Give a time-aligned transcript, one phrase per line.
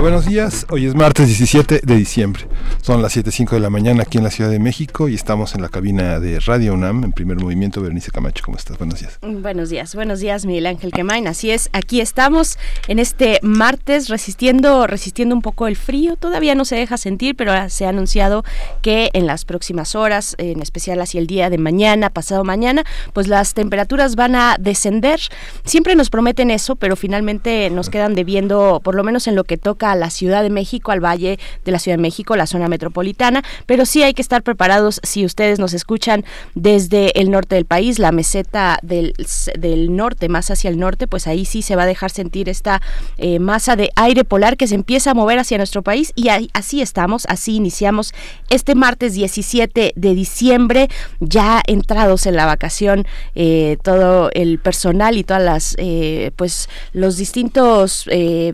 [0.00, 0.66] Buenos días.
[0.70, 2.46] Hoy es martes 17 de diciembre.
[2.80, 5.60] Son las 7.05 de la mañana aquí en la Ciudad de México y estamos en
[5.60, 7.82] la cabina de Radio UNAM en primer movimiento.
[7.82, 8.78] Berenice Camacho, ¿cómo estás?
[8.78, 9.18] Buenos días.
[9.20, 11.26] Buenos días, buenos días, Miguel Ángel Quemain.
[11.26, 12.58] Así es, aquí estamos
[12.88, 16.16] en este martes resistiendo, resistiendo un poco el frío.
[16.16, 18.42] Todavía no se deja sentir, pero se ha anunciado
[18.80, 23.28] que en las próximas horas, en especial hacia el día de mañana, pasado mañana, pues
[23.28, 25.20] las temperaturas van a descender.
[25.64, 29.58] Siempre nos prometen eso, pero finalmente nos quedan debiendo, por lo menos en lo que
[29.58, 32.68] toca a la Ciudad de México, al Valle de la Ciudad de México, la zona
[32.68, 37.64] metropolitana, pero sí hay que estar preparados si ustedes nos escuchan desde el norte del
[37.64, 39.14] país, la meseta del,
[39.58, 42.80] del norte, más hacia el norte, pues ahí sí se va a dejar sentir esta
[43.18, 46.80] eh, masa de aire polar que se empieza a mover hacia nuestro país y así
[46.80, 48.14] estamos, así iniciamos
[48.48, 50.88] este martes 17 de diciembre,
[51.20, 57.16] ya entrados en la vacación, eh, todo el personal y todas las, eh, pues los
[57.16, 58.08] distintos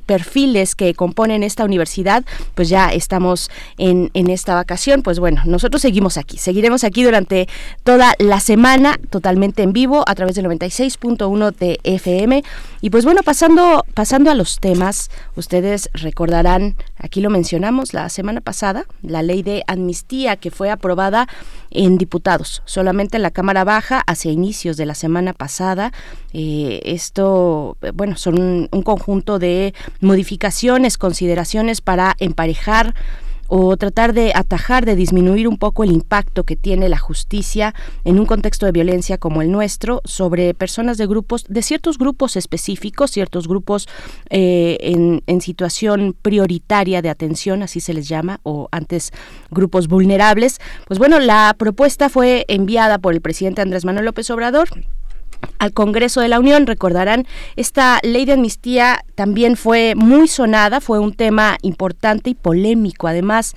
[0.06, 2.24] perfiles que componen en esta universidad,
[2.54, 5.02] pues ya estamos en, en esta vacación.
[5.02, 7.48] Pues bueno, nosotros seguimos aquí, seguiremos aquí durante
[7.84, 12.42] toda la semana, totalmente en vivo, a través del 96.1 de FM.
[12.80, 18.40] Y pues bueno, pasando, pasando a los temas, ustedes recordarán, aquí lo mencionamos la semana
[18.40, 21.28] pasada, la ley de amnistía que fue aprobada
[21.70, 25.92] en diputados, solamente en la Cámara Baja hacia inicios de la semana pasada.
[26.38, 32.94] Eh, esto, bueno, son un conjunto de modificaciones con consideraciones para emparejar
[33.48, 38.18] o tratar de atajar, de disminuir un poco el impacto que tiene la justicia en
[38.18, 43.12] un contexto de violencia como el nuestro sobre personas de grupos, de ciertos grupos específicos,
[43.12, 43.88] ciertos grupos
[44.28, 44.76] eh,
[45.26, 49.12] en, situación prioritaria de atención, así se les llama, o antes
[49.50, 50.58] grupos vulnerables.
[50.86, 54.68] Pues bueno, la propuesta fue enviada por el presidente Andrés Manuel López Obrador
[55.58, 56.66] al Congreso de la Unión.
[56.66, 57.26] Recordarán,
[57.56, 63.08] esta ley de amnistía también fue muy sonada, fue un tema importante y polémico.
[63.08, 63.54] Además,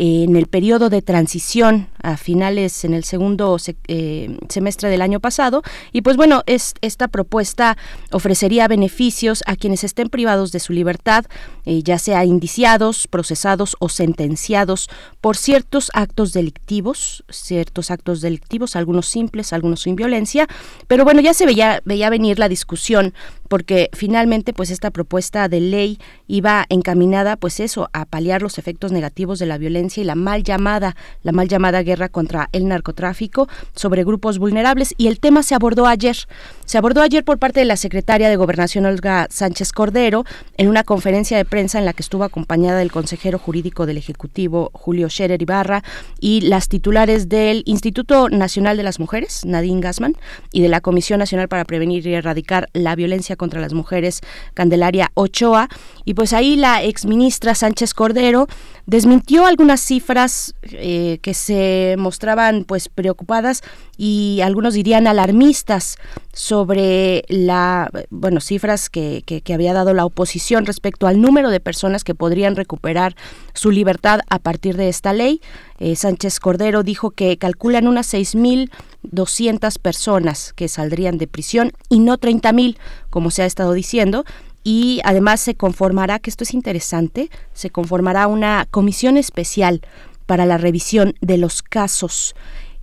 [0.00, 3.56] en el periodo de transición a finales en el segundo
[3.88, 5.62] eh, semestre del año pasado.
[5.92, 7.76] Y pues bueno, es, esta propuesta
[8.12, 11.26] ofrecería beneficios a quienes estén privados de su libertad,
[11.66, 14.88] eh, ya sea indiciados, procesados o sentenciados
[15.20, 20.46] por ciertos actos delictivos, ciertos actos delictivos, algunos simples, algunos sin violencia.
[20.86, 23.14] Pero bueno, ya se veía, veía venir la discusión
[23.48, 28.92] porque finalmente pues esta propuesta de ley iba encaminada pues eso a paliar los efectos
[28.92, 33.48] negativos de la violencia y la mal llamada la mal llamada guerra contra el narcotráfico
[33.74, 34.94] sobre grupos vulnerables.
[34.96, 36.16] Y el tema se abordó ayer.
[36.64, 40.24] Se abordó ayer por parte de la secretaria de Gobernación Olga Sánchez Cordero
[40.56, 44.70] en una conferencia de prensa en la que estuvo acompañada del consejero jurídico del Ejecutivo
[44.74, 45.82] Julio Scherer Ibarra
[46.20, 50.14] y las titulares del Instituto Nacional de las Mujeres Nadine Gassman
[50.52, 54.20] y de la Comisión Nacional para Prevenir y Erradicar la Violencia contra las Mujeres,
[54.52, 55.68] Candelaria Ochoa.
[56.04, 58.46] Y pues ahí la exministra Sánchez Cordero
[58.84, 63.62] desmintió algunas cifras eh, que se mostraban pues preocupadas
[63.98, 65.98] y algunos dirían alarmistas
[66.32, 72.04] sobre la bueno cifras que, que, había dado la oposición respecto al número de personas
[72.04, 73.16] que podrían recuperar
[73.54, 75.42] su libertad a partir de esta ley.
[75.80, 82.18] Eh, Sánchez Cordero dijo que calculan unas 6.200 personas que saldrían de prisión y no
[82.18, 82.78] 30.000,
[83.10, 84.24] como se ha estado diciendo,
[84.62, 89.82] y además se conformará, que esto es interesante, se conformará una comisión especial
[90.26, 92.34] para la revisión de los casos.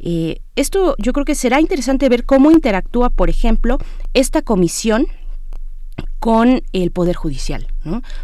[0.08, 3.80] Eh, esto yo creo que será interesante ver cómo interactúa, por ejemplo,
[4.14, 5.08] esta comisión
[6.20, 7.68] con el Poder Judicial.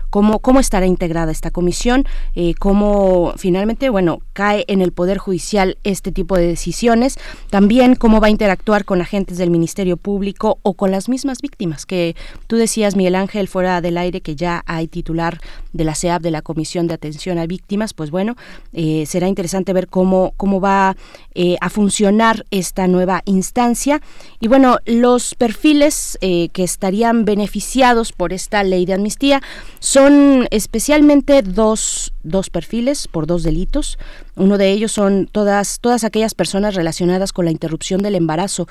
[0.09, 2.05] ¿Cómo, ¿Cómo estará integrada esta comisión?
[2.35, 7.17] Eh, ¿Cómo finalmente, bueno, cae en el Poder Judicial este tipo de decisiones?
[7.49, 11.85] También cómo va a interactuar con agentes del Ministerio Público o con las mismas víctimas,
[11.85, 12.15] que
[12.47, 15.39] tú decías, Miguel Ángel, fuera del aire, que ya hay titular
[15.73, 18.35] de la CEAP, de la Comisión de Atención a Víctimas, pues bueno,
[18.73, 20.95] eh, será interesante ver cómo, cómo va
[21.35, 24.01] eh, a funcionar esta nueva instancia.
[24.39, 29.41] Y bueno, los perfiles que estarían beneficiados por esta ley de amnistía
[29.79, 33.97] son especialmente dos, dos perfiles por dos delitos.
[34.35, 38.67] Uno de ellos son todas, todas aquellas personas relacionadas con la interrupción del embarazo,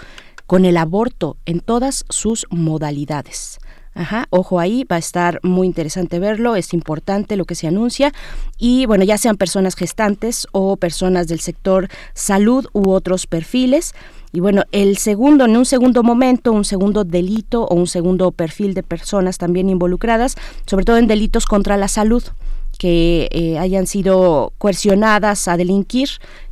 [0.47, 3.59] con el aborto en todas sus modalidades
[3.93, 8.13] Ajá, ojo ahí, va a estar muy interesante verlo, es importante lo que se anuncia
[8.57, 13.95] y bueno, ya sean personas gestantes o personas del sector salud u otros perfiles.
[14.33, 18.75] Y bueno, el segundo, en un segundo momento, un segundo delito o un segundo perfil
[18.75, 20.37] de personas también involucradas,
[20.67, 22.23] sobre todo en delitos contra la salud,
[22.79, 26.09] que eh, hayan sido coercionadas a delinquir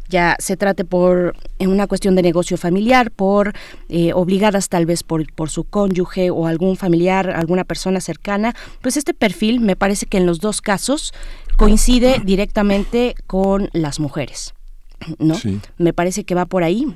[0.09, 3.53] ya se trate por en una cuestión de negocio familiar, por
[3.89, 8.97] eh, obligadas tal vez por, por su cónyuge o algún familiar, alguna persona cercana, pues
[8.97, 11.13] este perfil me parece que en los dos casos
[11.57, 14.55] coincide directamente con las mujeres,
[15.19, 15.37] ¿no?
[15.77, 16.87] Me parece que va por ahí.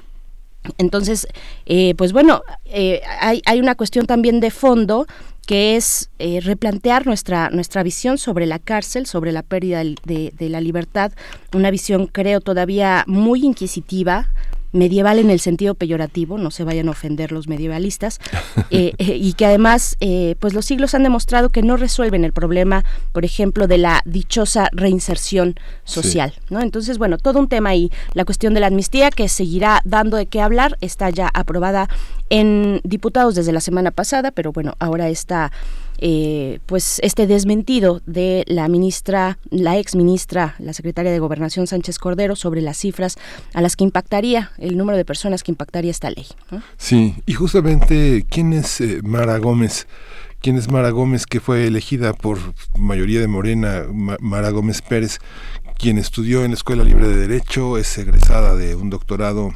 [0.78, 1.26] Entonces,
[1.66, 5.06] eh, pues bueno, eh, hay, hay una cuestión también de fondo
[5.46, 10.48] que es eh, replantear nuestra, nuestra visión sobre la cárcel, sobre la pérdida de, de
[10.48, 11.12] la libertad,
[11.52, 14.28] una visión creo todavía muy inquisitiva,
[14.72, 18.18] medieval en el sentido peyorativo, no se vayan a ofender los medievalistas,
[18.70, 22.32] eh, eh, y que además, eh, pues los siglos han demostrado que no resuelven el
[22.32, 25.54] problema, por ejemplo, de la dichosa reinserción
[25.84, 26.60] social, ¿no?
[26.60, 30.26] Entonces, bueno, todo un tema ahí, la cuestión de la amnistía que seguirá dando de
[30.26, 31.88] qué hablar, está ya aprobada
[32.30, 35.52] en diputados desde la semana pasada, pero bueno, ahora está
[36.04, 42.00] eh, pues este desmentido de la ministra, la ex ministra, la secretaria de Gobernación Sánchez
[42.00, 43.18] Cordero sobre las cifras
[43.54, 46.26] a las que impactaría el número de personas que impactaría esta ley.
[46.76, 49.86] Sí, y justamente quién es eh, Mara Gómez.
[50.40, 52.36] ¿Quién es Mara Gómez, que fue elegida por
[52.76, 55.20] mayoría de Morena, Mara Gómez Pérez,
[55.78, 59.54] quien estudió en la Escuela Libre de Derecho, es egresada de un doctorado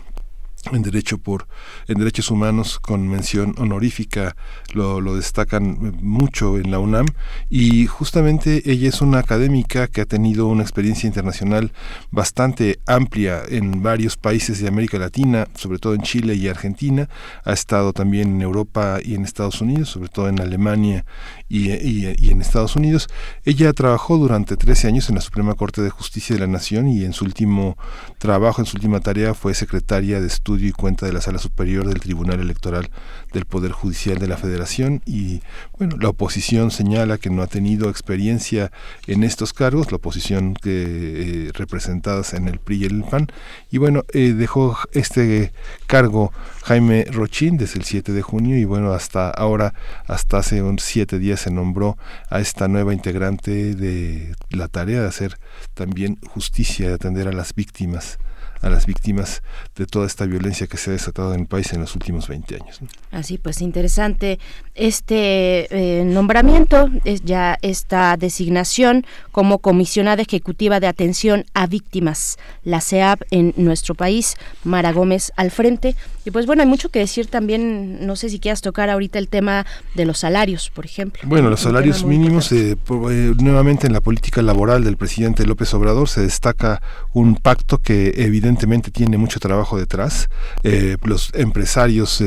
[0.72, 1.46] en derecho por
[1.88, 4.36] en derechos humanos con mención honorífica
[4.72, 7.06] lo, lo, destacan mucho en la UNAM.
[7.50, 11.72] Y justamente ella es una académica que ha tenido una experiencia internacional
[12.10, 17.08] bastante amplia en varios países de América Latina sobre todo en Chile y Argentina.
[17.44, 21.04] Ha estado también en Europa y en Estados Unidos sobre todo en Alemania
[21.48, 23.08] y, en Estados Unidos.
[23.44, 27.04] Ella trabajó durante 13 años en la Suprema Corte de Justicia de la Nación y
[27.04, 27.76] en su último
[28.18, 31.86] trabajo en su última tarea fue secretaria de estudios y cuenta de la Sala Superior
[31.86, 32.90] del Tribunal Electoral
[33.36, 35.42] del Poder Judicial de la Federación y
[35.78, 38.72] bueno, la oposición señala que no ha tenido experiencia
[39.06, 43.28] en estos cargos, la oposición que eh, representadas en el PRI y el PAN
[43.70, 45.52] y bueno, eh, dejó este
[45.86, 46.32] cargo
[46.64, 49.74] Jaime Rochín desde el 7 de junio y bueno, hasta ahora,
[50.06, 51.98] hasta hace unos siete días se nombró
[52.30, 55.38] a esta nueva integrante de la tarea de hacer
[55.74, 58.18] también justicia, de atender a las víctimas
[58.62, 59.42] a las víctimas
[59.76, 62.54] de toda esta violencia que se ha desatado en el país en los últimos 20
[62.56, 62.80] años.
[63.10, 64.38] Así pues, interesante
[64.74, 72.80] este eh, nombramiento, es ya esta designación como comisionada ejecutiva de atención a víctimas, la
[72.80, 75.94] CEAP en nuestro país, Mara Gómez al frente.
[76.24, 79.28] Y pues bueno, hay mucho que decir también, no sé si quieras tocar ahorita el
[79.28, 79.64] tema
[79.94, 81.22] de los salarios, por ejemplo.
[81.24, 86.08] Bueno, los salarios mínimos, eh, eh, nuevamente en la política laboral del presidente López Obrador
[86.08, 86.82] se destaca
[87.12, 88.45] un pacto que evidentemente
[88.90, 90.28] tiene mucho trabajo detrás.
[90.62, 92.22] Eh, los empresarios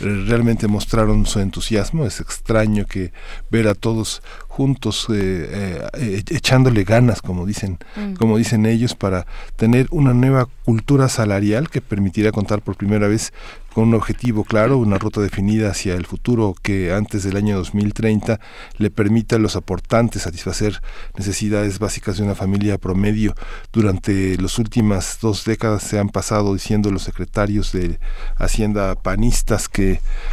[0.00, 2.06] realmente mostraron su entusiasmo.
[2.06, 3.12] Es extraño que
[3.50, 8.14] ver a todos juntos echándole ganas, como dicen, mm.
[8.14, 9.26] como dicen ellos, para
[9.56, 13.32] tener una nueva cultura salarial que permitirá contar por primera vez
[13.76, 18.40] con un objetivo claro, una ruta definida hacia el futuro que antes del año 2030
[18.78, 20.80] le permita a los aportantes satisfacer
[21.18, 23.34] necesidades básicas de una familia promedio.
[23.74, 28.00] Durante las últimas dos décadas se han pasado diciendo los secretarios de
[28.38, 29.85] Hacienda panistas que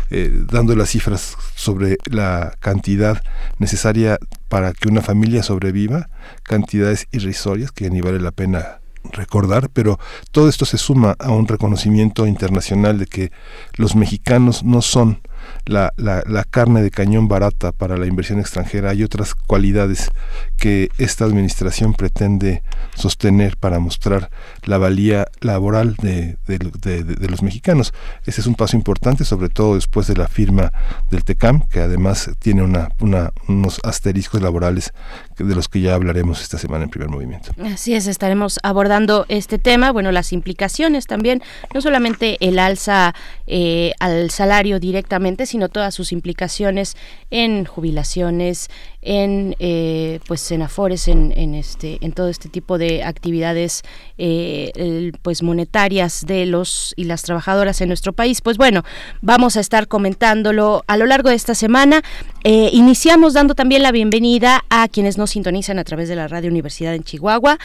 [0.10, 3.22] eh, dando las cifras sobre la cantidad
[3.60, 4.18] necesaria
[4.50, 6.10] para que una familia sobreviva,
[6.44, 8.80] cantidades irrisorias que ni vale la pena
[9.12, 10.00] recordar, pero
[10.32, 13.32] todo esto se suma a un reconocimiento internacional de que
[13.76, 15.22] los mexicanos no son
[15.66, 20.10] la, la, la, carne de cañón barata para la inversión extranjera, hay otras cualidades
[20.58, 22.64] que esta administración pretende
[22.96, 24.30] sostener para mostrar
[24.66, 27.94] la valía laboral de, de, los mexicanos.
[28.26, 30.72] Ese es un paso importante, sobre todo después de la firma
[31.10, 34.94] del TECAM, que además tiene una, una, unos asteriscos laborales
[35.38, 37.52] de los que ya hablaremos esta semana en primer movimiento.
[37.64, 41.42] Así es, estaremos abordando este tema, bueno, las implicaciones también,
[41.74, 43.14] no solamente el alza
[43.48, 46.96] eh, al salario directamente, sino todas sus implicaciones
[47.32, 48.70] en jubilaciones,
[49.04, 53.82] en eh, pues senafores, en, en, este, en todo este tipo de actividades
[54.18, 58.42] eh, pues monetarias de los y las trabajadoras en nuestro país.
[58.42, 58.84] Pues bueno,
[59.22, 62.02] vamos a estar comentándolo a lo largo de esta semana.
[62.44, 66.50] Eh, iniciamos dando también la bienvenida a quienes nos sintonizan a través de la Radio
[66.50, 67.58] Universidad en Chihuahua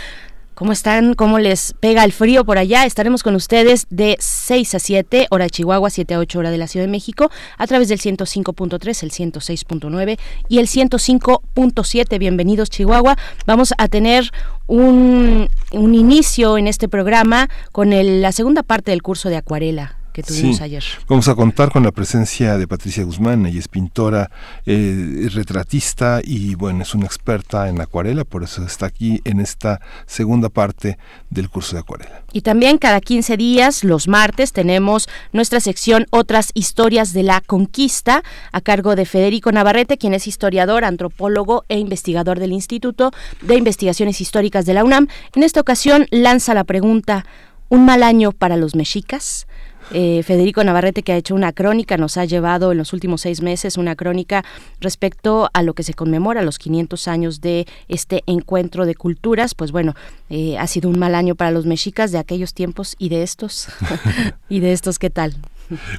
[0.59, 1.15] ¿Cómo están?
[1.15, 2.85] ¿Cómo les pega el frío por allá?
[2.85, 6.59] Estaremos con ustedes de 6 a 7, hora de Chihuahua, 7 a 8 hora de
[6.59, 12.19] la Ciudad de México, a través del 105.3, el 106.9 y el 105.7.
[12.19, 13.17] Bienvenidos, Chihuahua.
[13.47, 14.33] Vamos a tener
[14.67, 20.61] un, un inicio en este programa con la segunda parte del curso de acuarela tuvimos
[20.61, 20.85] ayer.
[21.09, 24.31] Vamos a contar con la presencia de Patricia Guzmán, ella es pintora,
[24.67, 29.81] eh, retratista y bueno, es una experta en acuarela, por eso está aquí en esta
[30.07, 30.99] segunda parte
[31.31, 32.23] del curso de acuarela.
[32.33, 38.23] Y también cada 15 días, los martes, tenemos nuestra sección Otras historias de la conquista
[38.53, 44.21] a cargo de Federico Navarrete, quien es historiador, antropólogo e investigador del Instituto de Investigaciones
[44.21, 45.09] Históricas de la UNAM.
[45.35, 47.25] En esta ocasión lanza la pregunta,
[47.69, 49.47] ¿un mal año para los mexicas?
[49.93, 53.43] Eh, Federico Navarrete, que ha hecho una crónica, nos ha llevado en los últimos seis
[53.43, 54.45] meses una crónica
[54.81, 59.55] respecto a lo que se conmemora los 500 años de este encuentro de culturas.
[59.55, 59.95] Pues bueno,
[60.31, 63.69] eh, ha sido un mal año para los mexicas de aquellos tiempos y de estos.
[64.49, 65.37] ¿Y de estos qué tal?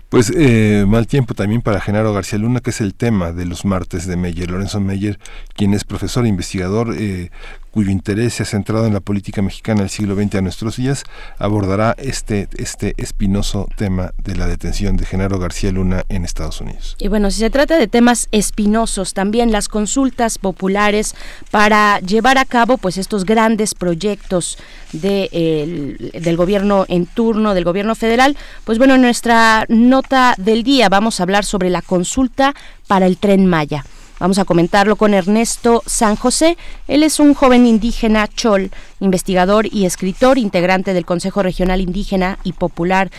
[0.09, 3.65] Pues eh, mal tiempo también para Genaro García Luna, que es el tema de los
[3.65, 4.49] martes de Meyer.
[4.49, 5.19] Lorenzo Meyer,
[5.53, 7.29] quien es profesor e investigador, eh,
[7.71, 11.03] cuyo interés se ha centrado en la política mexicana del siglo XX a nuestros días,
[11.37, 16.95] abordará este, este espinoso tema de la detención de Genaro García Luna en Estados Unidos.
[16.99, 21.15] Y bueno, si se trata de temas espinosos, también las consultas populares
[21.51, 24.57] para llevar a cabo pues estos grandes proyectos
[24.93, 30.89] de, del gobierno en turno, del gobierno federal, pues bueno, en nuestra nota del día
[30.89, 32.53] vamos a hablar sobre la consulta
[32.87, 33.83] para el tren Maya.
[34.19, 36.57] Vamos a comentarlo con Ernesto San José.
[36.87, 42.53] Él es un joven indígena chol, investigador y escritor, integrante del Consejo Regional Indígena y
[42.53, 43.11] Popular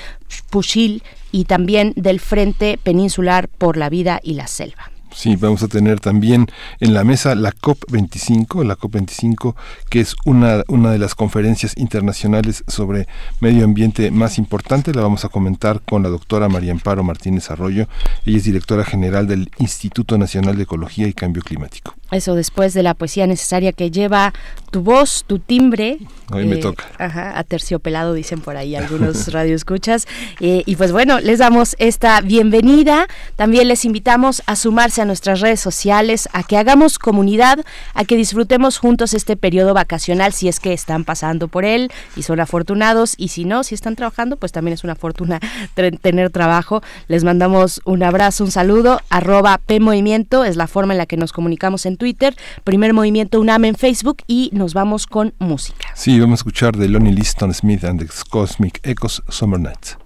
[0.51, 1.03] Pushil
[1.33, 4.91] y también del Frente Peninsular por la Vida y la Selva.
[5.15, 6.47] Sí, vamos a tener también
[6.81, 9.55] en la mesa la COP25, la COP25
[9.89, 13.07] que es una, una de las conferencias internacionales sobre
[13.41, 14.95] medio ambiente más importante.
[14.95, 17.87] La vamos a comentar con la doctora María Amparo Martínez Arroyo.
[18.25, 21.95] Ella es directora general del Instituto Nacional de Ecología y Cambio Climático.
[22.11, 24.33] Eso después de la poesía necesaria que lleva
[24.71, 25.99] tu voz, tu timbre.
[26.33, 26.87] Hoy me eh, toca.
[26.99, 30.07] Ajá, a terciopelado dicen por ahí algunos radioescuchas.
[30.41, 33.07] Eh, y pues bueno, les damos esta bienvenida.
[33.37, 37.65] También les invitamos a sumarse a nuestras redes sociales, a que hagamos comunidad,
[37.95, 42.23] a que disfrutemos juntos este periodo vacacional si es que están pasando por él y
[42.23, 43.15] son afortunados.
[43.17, 45.41] Y si no, si están trabajando, pues también es una fortuna
[46.03, 46.83] tener trabajo.
[47.09, 49.01] Les mandamos un abrazo, un saludo.
[49.11, 53.41] Arroba P Movimiento es la forma en la que nos comunicamos en Twitter, Primer Movimiento
[53.41, 55.89] UNAM en Facebook y nos vamos con música.
[55.95, 59.97] Sí, vamos a escuchar de Lonnie Liston Smith and the Cosmic Echoes Summer Nights.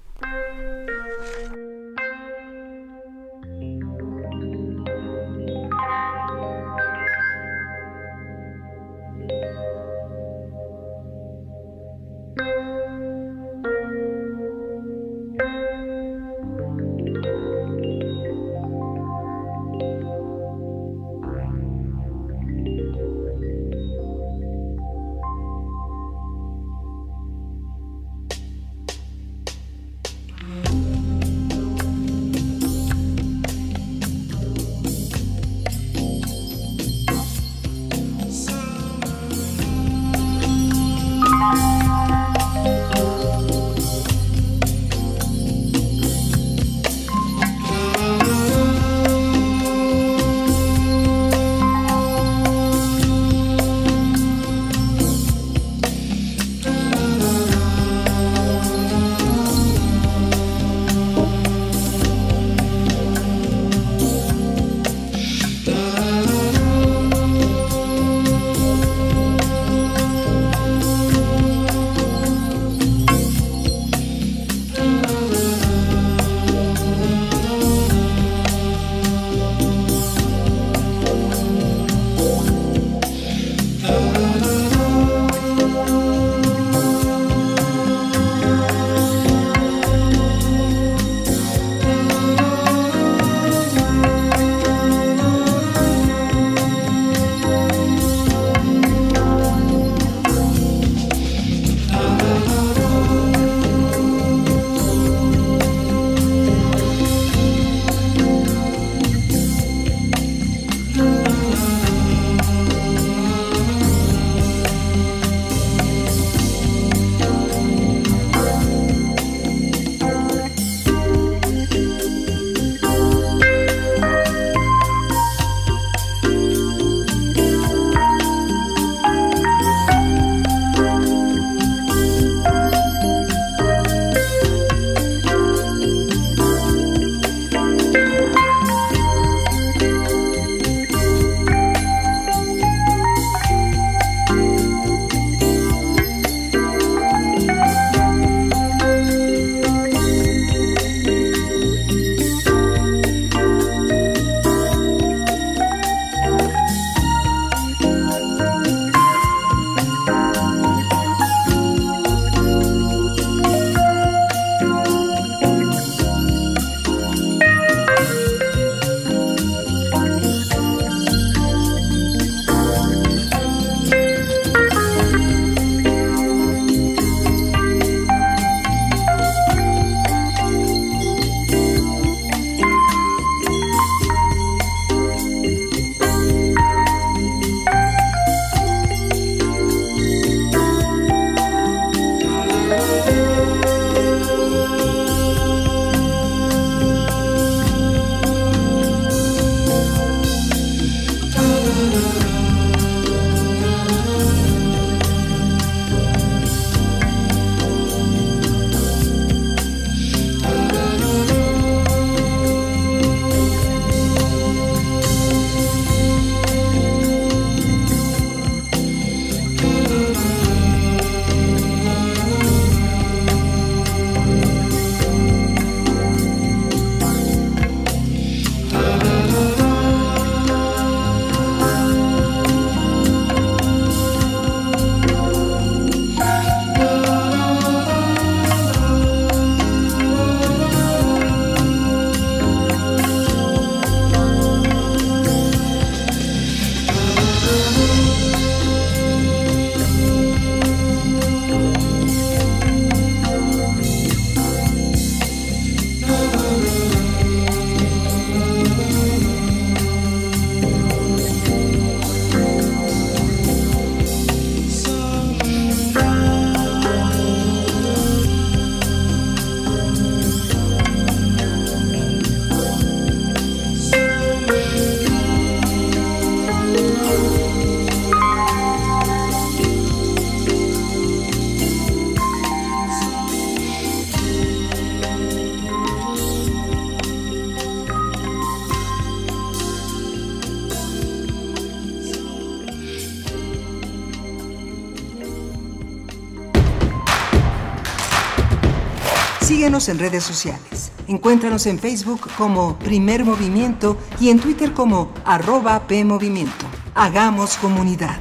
[299.88, 300.92] En redes sociales.
[301.08, 306.64] Encuéntranos en Facebook como Primer Movimiento y en Twitter como arroba PMovimiento.
[306.94, 308.16] Hagamos comunidad.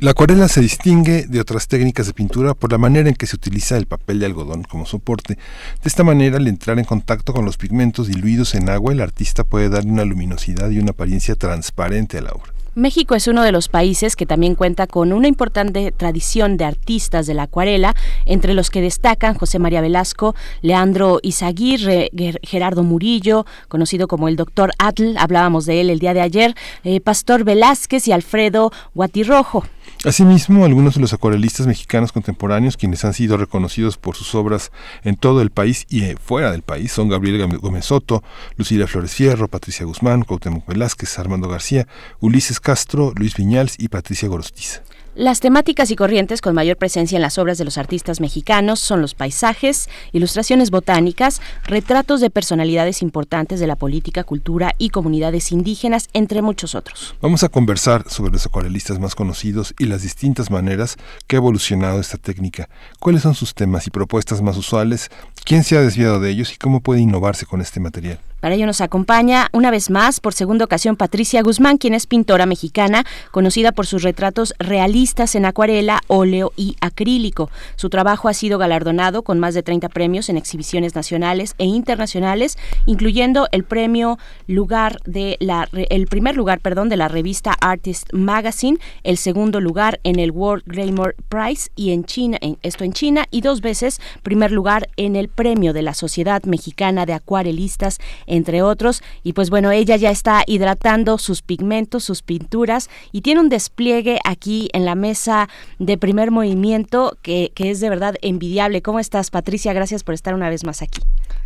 [0.00, 3.36] La acuarela se distingue de otras técnicas de pintura por la manera en que se
[3.36, 5.34] utiliza el papel de algodón como soporte.
[5.34, 9.44] De esta manera, al entrar en contacto con los pigmentos diluidos en agua, el artista
[9.44, 12.57] puede darle una luminosidad y una apariencia transparente a la obra.
[12.78, 17.26] México es uno de los países que también cuenta con una importante tradición de artistas
[17.26, 22.08] de la acuarela, entre los que destacan José María Velasco, Leandro Izaguirre,
[22.44, 27.00] Gerardo Murillo, conocido como el doctor Atl, hablábamos de él el día de ayer, eh,
[27.00, 29.64] Pastor Velázquez y Alfredo Guatirrojo.
[30.04, 34.70] Asimismo, algunos de los acuarelistas mexicanos contemporáneos, quienes han sido reconocidos por sus obras
[35.02, 38.22] en todo el país y eh, fuera del país, son Gabriel Gómez Soto,
[38.56, 41.88] Lucila Flores Fierro, Patricia Guzmán, Cuauhtémoc Velázquez, Armando García,
[42.20, 44.82] Ulises Castro, Luis Viñals y Patricia Gorostiza.
[45.18, 49.00] Las temáticas y corrientes con mayor presencia en las obras de los artistas mexicanos son
[49.00, 56.08] los paisajes, ilustraciones botánicas, retratos de personalidades importantes de la política, cultura y comunidades indígenas,
[56.12, 57.16] entre muchos otros.
[57.20, 61.98] Vamos a conversar sobre los acuarelistas más conocidos y las distintas maneras que ha evolucionado
[61.98, 62.68] esta técnica,
[63.00, 65.10] cuáles son sus temas y propuestas más usuales,
[65.44, 68.18] quién se ha desviado de ellos y cómo puede innovarse con este material.
[68.40, 72.46] Para ello nos acompaña una vez más, por segunda ocasión, Patricia Guzmán, quien es pintora
[72.46, 77.50] mexicana, conocida por sus retratos realistas en acuarela, óleo y acrílico.
[77.74, 82.58] Su trabajo ha sido galardonado con más de 30 premios en exhibiciones nacionales e internacionales,
[82.86, 88.78] incluyendo el premio lugar de la el primer lugar, perdón, de la revista Artist Magazine,
[89.02, 93.40] el segundo lugar en el World Glamour Prize y en China, esto en China y
[93.40, 99.02] dos veces primer lugar en el premio de la Sociedad Mexicana de Acuarelistas entre otros.
[99.22, 104.18] Y pues bueno, ella ya está hidratando sus pigmentos, sus pinturas y tiene un despliegue
[104.24, 108.82] aquí en la mesa de primer movimiento que, que es de verdad envidiable.
[108.82, 109.72] ¿Cómo estás, Patricia?
[109.72, 111.00] Gracias por estar una vez más aquí.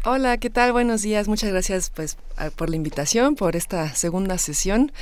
[0.05, 0.73] Hola, ¿qué tal?
[0.73, 1.29] Buenos días.
[1.29, 2.17] Muchas gracias pues
[2.57, 4.93] por la invitación, por esta segunda sesión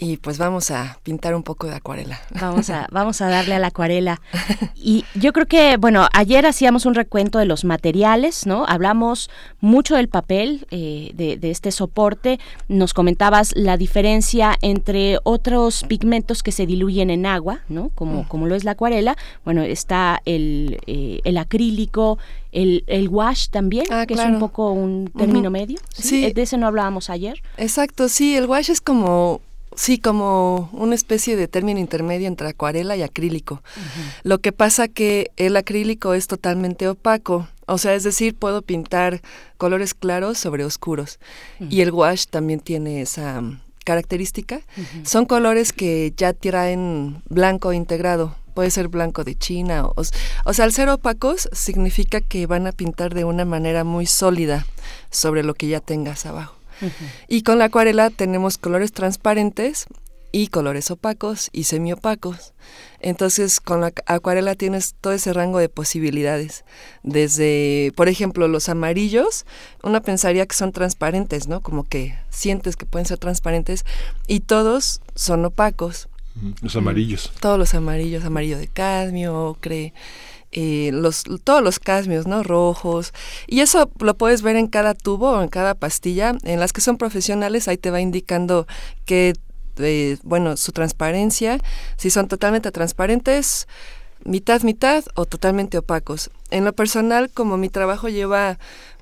[0.00, 2.20] y pues vamos a pintar un poco de acuarela.
[2.40, 4.20] Vamos a, vamos a darle a la acuarela.
[4.74, 8.64] Y yo creo que, bueno, ayer hacíamos un recuento de los materiales, ¿no?
[8.66, 12.40] Hablamos mucho del papel, eh, de, de, este soporte.
[12.68, 17.90] Nos comentabas la diferencia entre otros pigmentos que se diluyen en agua, ¿no?
[17.90, 18.28] Como, mm.
[18.28, 19.18] como lo es la acuarela.
[19.44, 22.18] Bueno, está el, eh, el acrílico,
[22.52, 25.78] el, el, wash también, ah, que es un poco un término medio.
[25.92, 26.32] ¿sí?
[26.32, 27.42] De ese no hablábamos ayer.
[27.58, 29.42] Exacto, sí, el wash es como
[29.76, 33.62] Sí, como una especie de término intermedio entre acuarela y acrílico.
[34.24, 39.22] Lo que pasa que el acrílico es totalmente opaco, o sea, es decir, puedo pintar
[39.56, 41.20] colores claros sobre oscuros.
[41.60, 44.60] Y el wash también tiene esa mm, característica.
[45.04, 48.34] Son colores que ya traen blanco integrado.
[48.54, 49.86] Puede ser blanco de China.
[49.86, 50.02] O,
[50.44, 54.66] o sea, al ser opacos significa que van a pintar de una manera muy sólida
[55.10, 56.59] sobre lo que ya tengas abajo.
[57.28, 59.86] Y con la acuarela tenemos colores transparentes
[60.32, 62.52] y colores opacos y semiopacos.
[63.00, 66.64] Entonces, con la acuarela tienes todo ese rango de posibilidades.
[67.02, 69.46] Desde, por ejemplo, los amarillos,
[69.82, 71.60] uno pensaría que son transparentes, ¿no?
[71.60, 73.84] Como que sientes que pueden ser transparentes
[74.26, 76.08] y todos son opacos.
[76.62, 77.32] Los amarillos.
[77.40, 79.92] Todos los amarillos, amarillo de cadmio, ocre,
[80.52, 82.42] eh, los, todos los casmios, ¿no?
[82.42, 83.12] Rojos.
[83.46, 86.34] Y eso lo puedes ver en cada tubo o en cada pastilla.
[86.42, 88.66] En las que son profesionales, ahí te va indicando
[89.04, 89.34] que,
[89.78, 91.58] eh, bueno, su transparencia,
[91.96, 93.68] si son totalmente transparentes,
[94.24, 96.30] mitad, mitad o totalmente opacos.
[96.50, 98.58] En lo personal, como mi trabajo lleva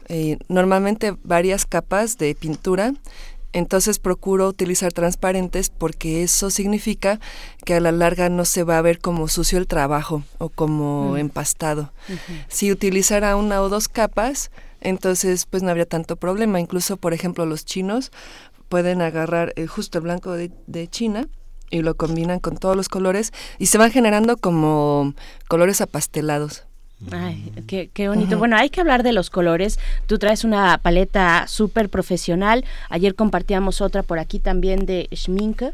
[0.08, 2.92] eh, normalmente varias capas de pintura,
[3.52, 7.18] entonces procuro utilizar transparentes porque eso significa
[7.64, 11.16] que a la larga no se va a ver como sucio el trabajo o como
[11.16, 11.92] empastado.
[12.48, 16.60] Si utilizara una o dos capas, entonces pues no habría tanto problema.
[16.60, 18.12] Incluso, por ejemplo, los chinos
[18.68, 21.26] pueden agarrar el justo el blanco de, de China
[21.70, 25.14] y lo combinan con todos los colores y se van generando como
[25.48, 26.67] colores apastelados.
[27.12, 28.38] Ay, qué, qué bonito.
[28.38, 29.78] Bueno, hay que hablar de los colores.
[30.06, 32.64] Tú traes una paleta súper profesional.
[32.90, 35.72] Ayer compartíamos otra por aquí también de Schminke.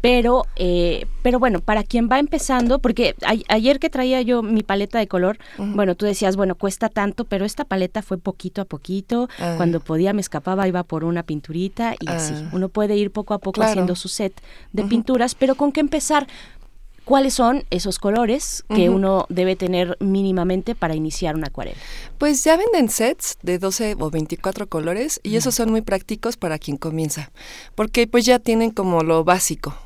[0.00, 3.14] Pero, eh, pero bueno, para quien va empezando, porque
[3.48, 7.44] ayer que traía yo mi paleta de color, bueno, tú decías, bueno, cuesta tanto, pero
[7.44, 9.28] esta paleta fue poquito a poquito.
[9.38, 9.54] Ah.
[9.56, 12.34] Cuando podía me escapaba, iba por una pinturita y así.
[12.36, 12.50] Ah.
[12.52, 14.34] Uno puede ir poco a poco haciendo su set
[14.72, 16.26] de pinturas, pero ¿con qué empezar?
[17.04, 21.76] ¿Cuáles son esos colores que uno debe tener mínimamente para iniciar una acuarela?
[22.18, 26.58] Pues ya venden sets de 12 o 24 colores y esos son muy prácticos para
[26.58, 27.30] quien comienza,
[27.74, 29.76] porque pues ya tienen como lo básico.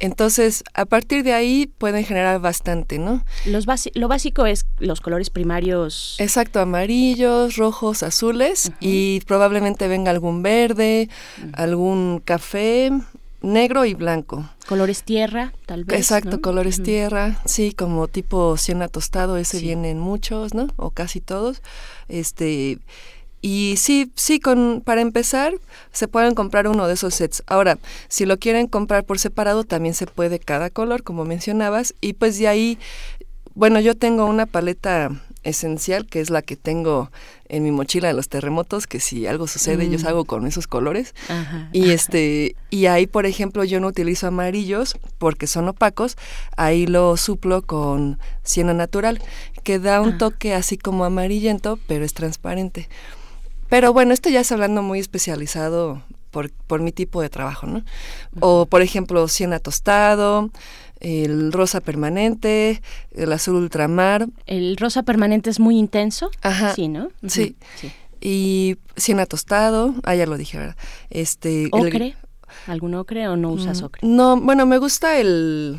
[0.00, 3.24] Entonces, a partir de ahí pueden generar bastante, ¿no?
[3.46, 6.16] Los lo básico es los colores primarios.
[6.18, 11.08] Exacto, amarillos, rojos, azules y probablemente venga algún verde,
[11.52, 12.90] algún café,
[13.52, 14.48] negro y blanco.
[14.66, 15.98] Colores tierra, tal vez.
[15.98, 20.68] Exacto, colores tierra, sí, como tipo siena tostado, ese vienen muchos, ¿no?
[20.76, 21.62] O casi todos.
[22.08, 22.78] Este
[23.46, 25.52] y sí, sí, con, para empezar,
[25.92, 27.42] se pueden comprar uno de esos sets.
[27.46, 27.76] Ahora,
[28.08, 31.94] si lo quieren comprar por separado, también se puede cada color, como mencionabas.
[32.00, 32.78] Y pues de ahí,
[33.54, 35.10] bueno, yo tengo una paleta
[35.44, 37.10] esencial, que es la que tengo
[37.48, 40.02] en mi mochila de los terremotos, que si algo sucede yo mm.
[40.02, 41.14] salgo con esos colores.
[41.72, 46.16] y este y ahí, por ejemplo, yo no utilizo amarillos porque son opacos,
[46.56, 49.22] ahí lo suplo con siena natural,
[49.62, 50.18] que da un ah.
[50.18, 52.88] toque así como amarillento, pero es transparente.
[53.68, 57.84] Pero bueno, esto ya es hablando muy especializado por, por mi tipo de trabajo, ¿no?
[58.40, 60.50] O por ejemplo, siena tostado,
[61.04, 62.80] el rosa permanente,
[63.12, 64.26] el azul ultramar.
[64.46, 66.30] ¿El rosa permanente es muy intenso?
[66.40, 66.74] Ajá.
[66.74, 67.10] Sí, ¿no?
[67.26, 67.56] sí.
[68.20, 70.76] Y siena tostado, ah, ya lo dije, ¿verdad?
[71.10, 72.16] Este, ¿Ocre?
[72.66, 74.00] ¿Algún ocre o no usas mm, ocre?
[74.08, 75.78] No, bueno, me gusta el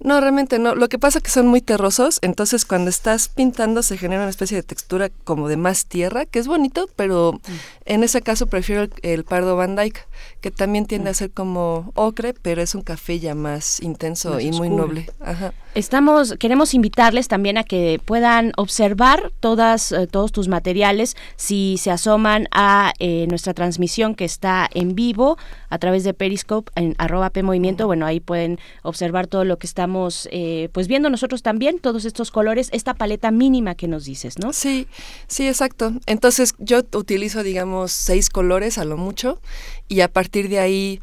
[0.00, 0.76] no, realmente no.
[0.76, 4.30] Lo que pasa es que son muy terrosos, entonces cuando estás pintando se genera una
[4.30, 7.52] especie de textura como de más tierra, que es bonito, pero mm.
[7.86, 10.06] en ese caso prefiero el, pardo Van Dyke,
[10.40, 14.50] que también tiende a ser como ocre, pero es un café ya más intenso y
[14.52, 15.10] muy noble.
[15.20, 15.52] Ajá.
[15.74, 21.90] Estamos, queremos invitarles también a que puedan observar todas, eh, todos tus materiales si se
[21.90, 27.30] asoman a eh, nuestra transmisión que está en vivo a través de Periscope en arroba
[27.42, 27.86] Movimiento.
[27.86, 32.30] Bueno, ahí pueden observar todo lo que estamos eh, pues viendo nosotros también, todos estos
[32.30, 34.52] colores, esta paleta mínima que nos dices, ¿no?
[34.52, 34.88] Sí,
[35.28, 35.92] sí, exacto.
[36.06, 39.40] Entonces yo utilizo, digamos, seis colores a lo mucho
[39.88, 41.00] y a partir de ahí...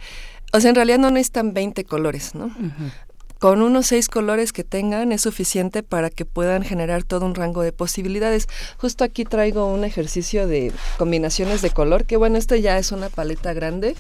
[0.54, 2.52] O sea, en realidad no necesitan 20 colores, ¿no?
[3.40, 7.62] con unos seis colores que tengan es suficiente para que puedan generar todo un rango
[7.62, 8.48] de posibilidades.
[8.78, 13.10] Justo aquí traigo un ejercicio de combinaciones de color, que bueno, esto ya es una
[13.10, 13.96] paleta grande,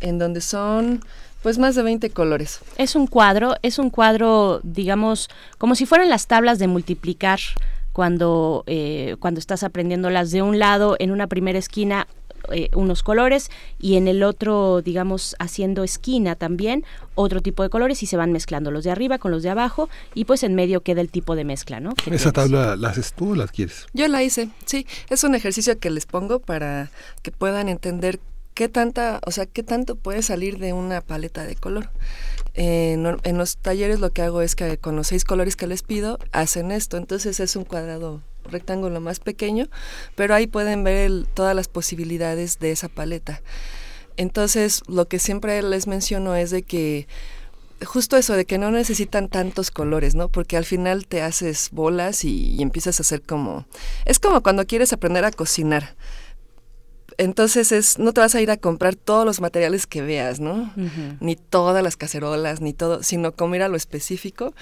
[0.00, 1.02] en donde son
[1.42, 2.60] pues más de 20 colores.
[2.76, 7.38] Es un cuadro, es un cuadro, digamos, como si fueran las tablas de multiplicar
[7.92, 12.06] cuando, eh, cuando estás aprendiéndolas de un lado, en una primera esquina
[12.52, 18.02] eh, unos colores y en el otro, digamos, haciendo esquina también, otro tipo de colores
[18.02, 20.82] y se van mezclando los de arriba con los de abajo y pues en medio
[20.82, 21.94] queda el tipo de mezcla, ¿no?
[22.10, 23.86] ¿Esa tabla la haces tú o la quieres?
[23.92, 24.86] Yo la hice, sí.
[25.10, 26.90] Es un ejercicio que les pongo para
[27.22, 28.20] que puedan entender
[28.54, 31.90] qué tanta, o sea, qué tanto puede salir de una paleta de color.
[32.54, 36.18] en, los talleres lo que hago es que con los seis colores que les pido
[36.32, 39.68] hacen esto, entonces es un cuadrado rectángulo más pequeño,
[40.14, 43.42] pero ahí pueden ver todas las posibilidades de esa paleta.
[44.16, 47.08] Entonces, lo que siempre les menciono es de que
[47.84, 50.28] justo eso de que no necesitan tantos colores, ¿no?
[50.28, 53.66] Porque al final te haces bolas y, y, empiezas a hacer como...
[54.04, 55.96] Es como cuando quieres aprender a cocinar
[57.18, 60.72] entonces es, no te vas a ir a comprar todos los materiales que veas, ¿no?
[61.20, 64.54] Ni todas las cacerolas, ni todo, sino como ir a lo específico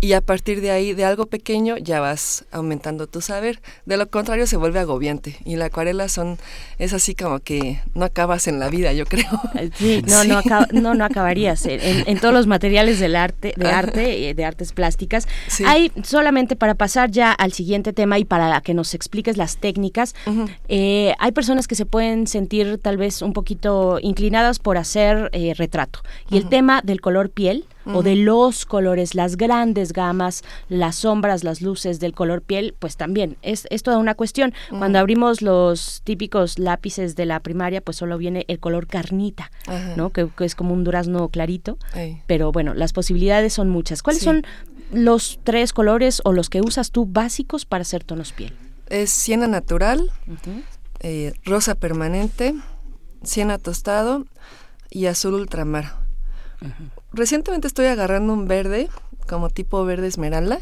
[0.00, 3.60] y a partir de ahí, de algo pequeño, ya vas aumentando tu saber.
[3.84, 5.36] De lo contrario, se vuelve agobiante.
[5.44, 6.38] Y la acuarela son,
[6.78, 9.28] es así como que no acabas en la vida, yo creo.
[9.60, 10.24] Eh, sí, no,
[10.72, 11.66] No, no, acabarías.
[11.66, 15.26] En, todos los materiales del arte, de arte, eh, de artes plásticas.
[15.66, 20.14] Hay, solamente para pasar ya al siguiente tema y para que nos expliques las técnicas,
[20.68, 26.00] eh, hay personas que se pueden sentir tal vez un poquito inclinadas por hacer retrato.
[26.30, 31.44] Y el tema del color piel, o de los colores, las grandes gamas, las sombras,
[31.44, 34.52] las luces del color piel, pues también es, es toda una cuestión.
[34.70, 39.50] Cuando abrimos los típicos lápices de la primaria, pues solo viene el color carnita,
[39.96, 40.10] ¿no?
[40.10, 41.78] Que, es como un durazno clarito.
[42.26, 44.02] Pero bueno, las posibilidades son muchas.
[44.02, 44.44] ¿Cuáles son
[44.92, 48.54] los tres colores o los que usas tú básicos para hacer tonos piel?
[48.88, 50.10] Es siena natural,
[51.00, 52.54] eh, rosa permanente,
[53.22, 54.26] siena tostado
[54.90, 55.94] y azul ultramar.
[57.12, 58.88] Recientemente estoy agarrando un verde,
[59.26, 60.60] como tipo verde esmeralda,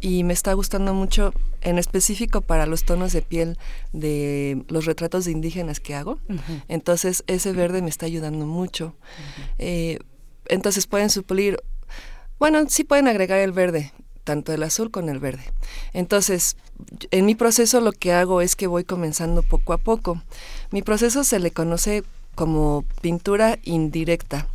[0.00, 1.32] y me está gustando mucho,
[1.62, 3.58] en específico para los tonos de piel
[3.92, 6.18] de los retratos de indígenas que hago.
[6.68, 8.94] Entonces ese verde me está ayudando mucho.
[9.58, 9.98] Eh,
[10.46, 11.58] entonces pueden suplir,
[12.38, 15.44] bueno, sí pueden agregar el verde, tanto el azul con el verde.
[15.92, 16.56] Entonces,
[17.10, 20.22] en mi proceso lo que hago es que voy comenzando poco a poco.
[20.70, 22.04] Mi proceso se le conoce
[22.34, 24.46] como pintura indirecta.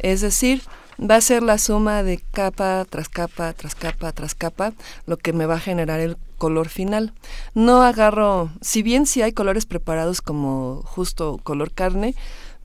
[0.00, 0.62] Es decir,
[1.00, 4.72] va a ser la suma de capa tras capa, tras capa, tras capa,
[5.06, 7.12] lo que me va a generar el color final.
[7.54, 12.14] No agarro, si bien sí hay colores preparados como justo color carne,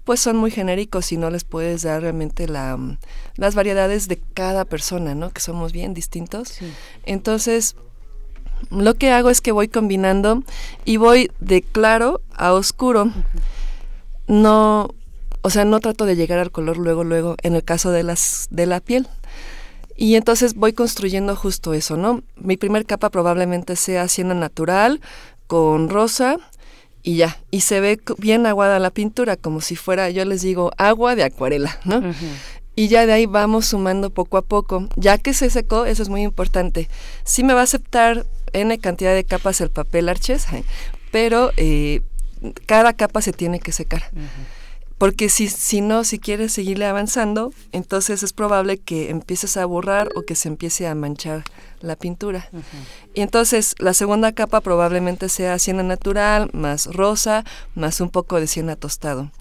[0.06, 2.78] pues son muy genéricos y no les puedes dar realmente la,
[3.36, 5.32] las variedades de cada persona, ¿no?
[5.32, 6.60] Que somos bien distintos.
[7.06, 7.76] Entonces,
[8.70, 10.44] lo que hago es que voy combinando
[10.86, 13.12] y voy de claro a oscuro.
[14.28, 14.95] No,
[15.46, 18.48] o sea, no trato de llegar al color luego, luego, en el caso de las
[18.50, 19.08] de la piel.
[19.96, 22.24] Y entonces voy construyendo justo eso, ¿no?
[22.36, 25.02] Mi primer capa probablemente sea siena natural,
[25.46, 26.38] con rosa,
[27.04, 27.38] y ya.
[27.52, 31.24] Y se ve bien aguada la pintura, como si fuera, yo les digo, agua de
[31.24, 32.02] acuarela, ¿no?
[32.76, 34.90] Y ya de ahí vamos sumando poco a poco.
[34.96, 36.90] Ya que se secó, eso es muy importante.
[37.24, 40.48] Sí me va a aceptar N cantidad de capas el papel arches,
[41.12, 42.02] pero eh,
[42.66, 44.10] cada capa se tiene que secar
[44.98, 50.10] porque si, si no, si quieres seguirle avanzando, entonces es probable que empieces a borrar
[50.16, 51.44] o que se empiece a manchar
[51.82, 52.50] la pintura.
[53.14, 57.44] Y entonces la segunda capa probablemente sea siena natural, más rosa,
[57.76, 59.32] más un poco de siena tostado.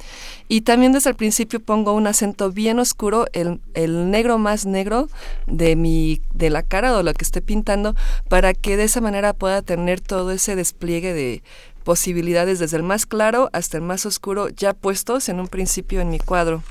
[0.49, 5.09] Y también desde el principio pongo un acento bien oscuro, el, el negro más negro
[5.47, 7.95] de, mi, de la cara o lo que esté pintando,
[8.29, 11.43] para que de esa manera pueda tener todo ese despliegue de
[11.85, 16.11] posibilidades desde el más claro hasta el más oscuro ya puestos en un principio en
[16.11, 16.63] mi cuadro.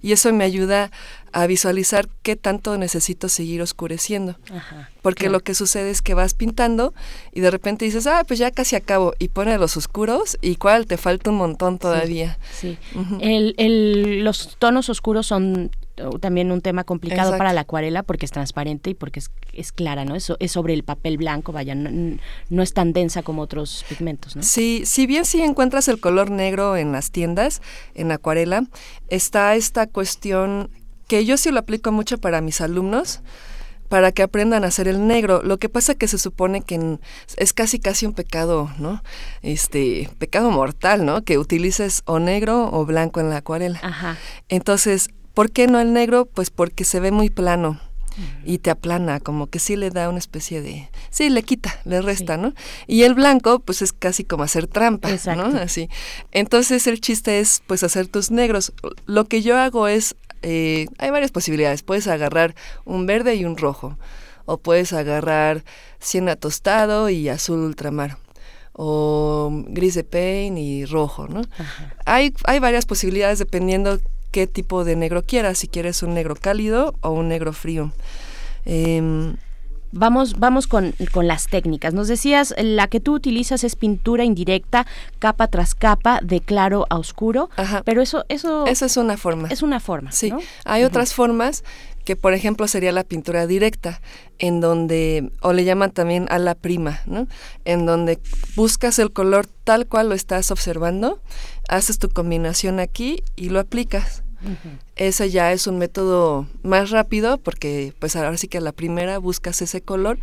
[0.00, 0.90] Y eso me ayuda
[1.32, 4.36] a visualizar qué tanto necesito seguir oscureciendo.
[5.02, 6.94] Porque lo que sucede es que vas pintando
[7.32, 10.86] y de repente dices, ah, pues ya casi acabo, y pone los oscuros, y cuál,
[10.86, 12.38] te falta un montón todavía.
[12.52, 12.78] Sí.
[13.20, 15.70] el, el, los tonos oscuros son
[16.20, 20.04] también un tema complicado para la acuarela porque es transparente y porque es, es clara,
[20.04, 20.14] ¿no?
[20.14, 24.42] Eso es sobre el papel blanco, vaya, no, es tan densa como otros pigmentos, ¿no?
[24.42, 27.62] Sí, si bien si encuentras el color negro en las tiendas,
[27.94, 28.64] en acuarela,
[29.08, 30.70] está esta cuestión
[31.06, 33.20] que yo sí lo aplico mucho para mis alumnos,
[33.88, 35.42] para que aprendan a hacer el negro.
[35.42, 36.98] Lo que pasa que se supone que
[37.36, 39.02] es casi casi un pecado, ¿no?
[39.42, 41.22] Este, pecado mortal, ¿no?
[41.22, 43.80] Que utilices o negro o blanco en la acuarela.
[43.82, 44.18] Ajá.
[44.48, 45.08] Entonces,
[45.38, 46.26] ¿Por qué no el negro?
[46.26, 47.78] Pues porque se ve muy plano
[48.44, 52.02] y te aplana, como que sí le da una especie de, sí, le quita, le
[52.02, 52.54] resta, ¿no?
[52.88, 55.44] Y el blanco, pues es casi como hacer trampa, ¿no?
[55.60, 55.88] Así.
[56.32, 58.72] Entonces el chiste es, pues, hacer tus negros.
[59.06, 61.84] Lo que yo hago es, eh, hay varias posibilidades.
[61.84, 63.96] Puedes agarrar un verde y un rojo,
[64.44, 65.62] o puedes agarrar
[66.00, 68.18] siena tostado y azul ultramar
[68.72, 71.42] o gris de paint y rojo, ¿no?
[72.06, 76.94] Hay, hay varias posibilidades dependiendo qué tipo de negro quieras, si quieres un negro cálido
[77.00, 77.92] o un negro frío.
[78.64, 79.36] Em,
[79.92, 81.94] vamos, vamos con, las técnicas.
[81.94, 84.86] Nos decías, la que tú utilizas es pintura indirecta,
[85.18, 87.50] capa tras capa, de claro a oscuro.
[87.84, 88.66] Pero eso, eso.
[88.66, 89.48] Esa es una forma.
[89.48, 90.12] Es una forma.
[90.12, 90.32] Sí.
[90.64, 91.64] Hay otras formas
[92.08, 94.00] que, por ejemplo, sería la pintura directa,
[94.38, 97.28] en donde, o le llaman también a la prima, ¿no?
[97.66, 98.18] En donde
[98.56, 101.20] buscas el color tal cual lo estás observando
[101.68, 104.22] haces tu combinación aquí y lo aplicas.
[104.96, 109.18] Ese ya es un método más rápido porque pues ahora sí que a la primera
[109.18, 110.18] buscas ese color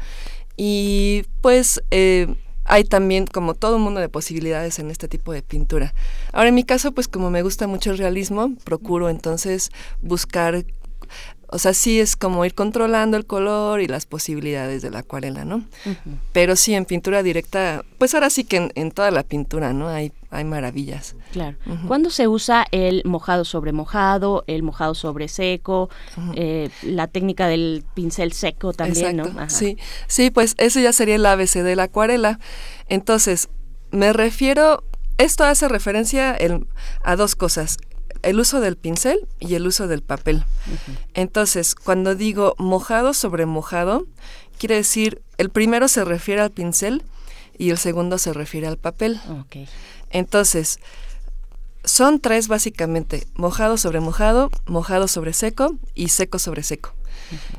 [0.58, 5.44] y pues eh, hay también como todo un mundo de posibilidades en este tipo de
[5.44, 5.94] pintura.
[6.34, 9.70] Ahora en mi caso pues como me gusta mucho el realismo, procuro entonces
[10.02, 10.66] buscar
[11.50, 15.46] o sea, sí es como ir controlando el color y las posibilidades de la acuarela,
[15.46, 15.64] ¿no?
[16.32, 19.88] Pero sí, en pintura directa, pues ahora sí que en, toda la pintura, ¿no?
[19.88, 21.16] Hay, hay maravillas.
[21.32, 21.58] Claro.
[21.88, 25.90] ¿Cuándo se usa el mojado sobre mojado, el mojado sobre seco,
[26.36, 29.26] eh, la técnica del pincel seco también, ¿no?
[29.50, 29.78] Sí,
[30.08, 32.40] sí, pues eso ya sería el ABC de la acuarela.
[32.88, 33.50] Entonces,
[33.92, 34.84] me refiero,
[35.18, 36.38] esto hace referencia
[37.04, 37.78] a dos cosas
[38.26, 40.44] el uso del pincel y el uso del papel.
[41.14, 44.06] Entonces, cuando digo mojado sobre mojado,
[44.58, 47.04] quiere decir, el primero se refiere al pincel
[47.58, 49.22] y el segundo se refiere al papel.
[50.10, 50.80] Entonces,
[51.84, 56.94] son tres básicamente, mojado sobre mojado, mojado sobre seco y seco sobre seco.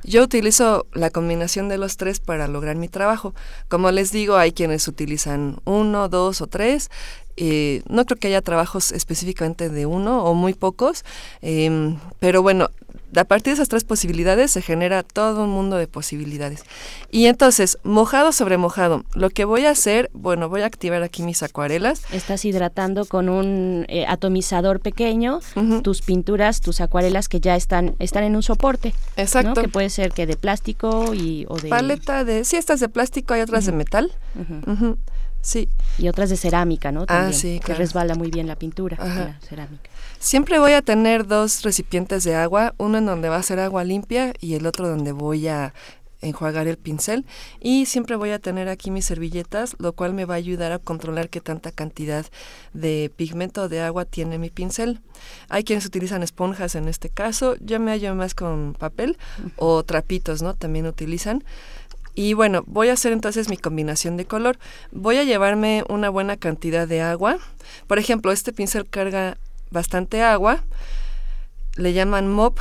[0.04, 3.34] Yo utilizo la combinación de los tres para lograr mi trabajo.
[3.68, 6.90] Como les digo, hay quienes utilizan uno, dos o tres.
[7.36, 11.04] Eh, no creo que haya trabajos específicamente de uno o muy pocos,
[11.42, 12.70] em, pero bueno,
[13.14, 16.64] a partir de esas tres posibilidades se genera todo un mundo de posibilidades.
[17.10, 21.22] Y entonces, mojado sobre mojado, lo que voy a hacer, bueno, voy a activar aquí
[21.22, 22.02] mis acuarelas.
[22.12, 25.40] Estás hidratando con un eh, atomizador pequeño
[25.82, 28.94] tus pinturas, tus acuarelas que ya están, están en un soporte.
[29.16, 29.60] Exacto.
[29.62, 31.68] Que puede ser que de plástico y, o de...
[31.68, 32.44] Paleta de...
[32.44, 34.12] Sí, estas de plástico, hay otras de metal.
[35.40, 35.68] Sí.
[35.98, 37.04] Y otras de cerámica, ¿no?
[37.08, 39.90] ah, sí, Que resbala muy bien la pintura, la cerámica.
[40.18, 43.84] Siempre voy a tener dos recipientes de agua, uno en donde va a ser agua
[43.84, 45.72] limpia y el otro donde voy a
[46.22, 47.24] enjuagar el pincel
[47.60, 50.78] y siempre voy a tener aquí mis servilletas, lo cual me va a ayudar a
[50.78, 52.26] controlar qué tanta cantidad
[52.72, 55.00] de pigmento de agua tiene mi pincel.
[55.48, 59.18] Hay quienes utilizan esponjas en este caso, yo me hallo más con papel
[59.56, 60.54] o trapitos, ¿no?
[60.54, 61.44] También utilizan.
[62.14, 64.58] Y bueno, voy a hacer entonces mi combinación de color.
[64.90, 67.36] Voy a llevarme una buena cantidad de agua.
[67.86, 69.36] Por ejemplo, este pincel carga
[69.70, 70.64] bastante agua.
[71.76, 72.58] Le llaman mop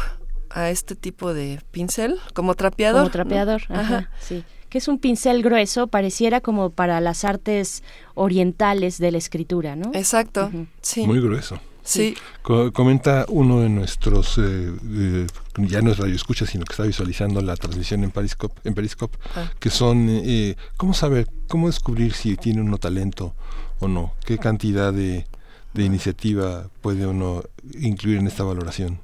[0.49, 3.01] a este tipo de pincel, como trapeador.
[3.01, 4.43] Como trapeador, ajá, sí.
[4.69, 9.91] Que es un pincel grueso, pareciera como para las artes orientales de la escritura, ¿no?
[9.93, 11.05] Exacto, sí.
[11.05, 11.59] Muy grueso.
[11.85, 12.15] Sí.
[12.41, 17.55] comenta uno de nuestros, eh, ya no es radio escucha, sino que está visualizando la
[17.55, 19.51] transmisión en Periscope, en Periscope ah.
[19.59, 23.35] que son, eh, ¿cómo saber, cómo descubrir si tiene uno talento
[23.79, 24.13] o no?
[24.25, 25.27] ¿Qué cantidad de,
[25.75, 27.43] de iniciativa puede uno
[27.79, 28.99] incluir en esta valoración?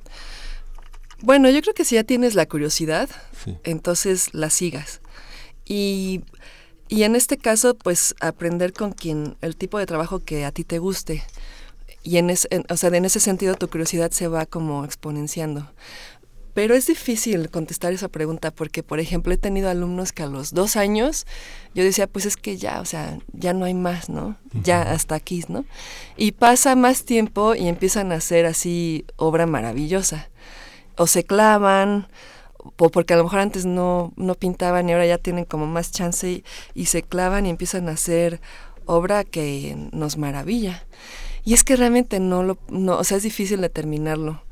[1.21, 3.09] Bueno, yo creo que si ya tienes la curiosidad,
[3.63, 5.01] entonces la sigas.
[5.65, 6.21] Y,
[6.87, 10.63] y, en este caso, pues aprender con quien, el tipo de trabajo que a ti
[10.63, 11.23] te guste.
[12.03, 12.31] Y en,
[12.69, 15.69] o sea, en ese sentido tu curiosidad se va como exponenciando.
[16.53, 20.53] Pero es difícil contestar esa pregunta porque, por ejemplo, he tenido alumnos que a los
[20.53, 21.25] dos años
[21.73, 24.35] yo decía, pues es que ya, o sea, ya no hay más, ¿no?
[24.63, 25.65] Ya hasta aquí, ¿no?
[26.17, 30.29] Y pasa más tiempo y empiezan a hacer así obra maravillosa
[30.97, 32.07] o se clavan,
[32.77, 35.91] o porque a lo mejor antes no, no pintaban y ahora ya tienen como más
[35.91, 38.39] chance y, se clavan y empiezan a hacer
[38.85, 40.83] obra que nos maravilla.
[41.43, 44.43] Y es que realmente no lo, no, o sea, es difícil determinarlo.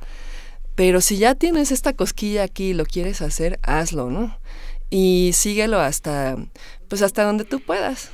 [0.80, 4.38] Pero si ya tienes esta cosquilla aquí y lo quieres hacer, hazlo, ¿no?
[4.90, 6.38] Y síguelo hasta,
[6.88, 8.12] pues hasta donde tú puedas.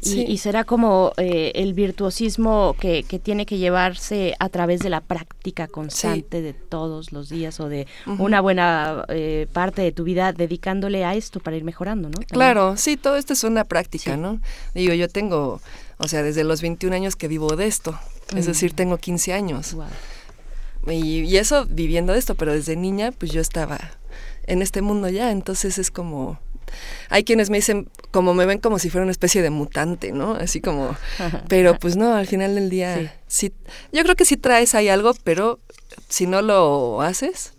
[0.00, 5.00] Y, será como eh, el virtuosismo que, que, tiene que llevarse a través de la
[5.00, 10.32] práctica constante de todos los días o de una buena eh, parte de tu vida
[10.32, 12.20] dedicándole a esto para ir mejorando, ¿no?
[12.28, 14.40] Claro, sí, todo esto es una práctica, ¿no?
[14.72, 15.60] Digo, yo tengo,
[15.98, 17.98] o sea, desde los 21 años que vivo de esto,
[18.36, 19.76] es decir, tengo 15 años.
[20.86, 23.78] Y, y eso viviendo de esto, pero desde niña, pues yo estaba
[24.46, 26.38] en este mundo ya, entonces es como
[27.08, 30.34] hay quienes me dicen, como me ven como si fuera una especie de mutante, ¿no?
[30.34, 30.96] Así como,
[31.48, 33.52] pero pues no, al final del día, sí.
[33.92, 35.58] yo creo que sí traes ahí algo, pero
[36.08, 37.54] si no lo haces,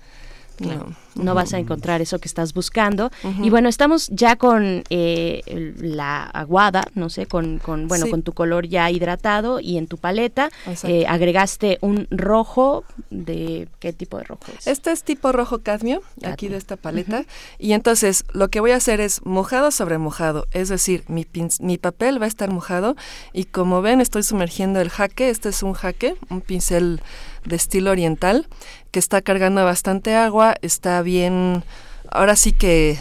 [0.62, 3.12] no no vas a encontrar eso que estás buscando.
[3.42, 8.34] Y bueno, estamos ya con eh, la aguada, no sé, con, con bueno, con tu
[8.34, 10.50] color ya hidratado y en tu paleta.
[10.84, 14.68] Eh, agregaste un rojo de qué tipo de rojo es?
[14.68, 17.26] Este es tipo rojo cadmio, aquí de esta paleta.
[17.60, 21.26] Y entonces lo que voy a hacer es mojado sobre mojado, es decir, mi,
[21.60, 22.96] mi papel va a estar mojado.
[23.34, 27.02] Y como ven estoy sumergiendo el jaque, este es un jaque, un pincel
[27.46, 28.48] de estilo oriental
[28.92, 31.64] que está cargando bastante agua, está bien,
[32.10, 32.98] ahora sí que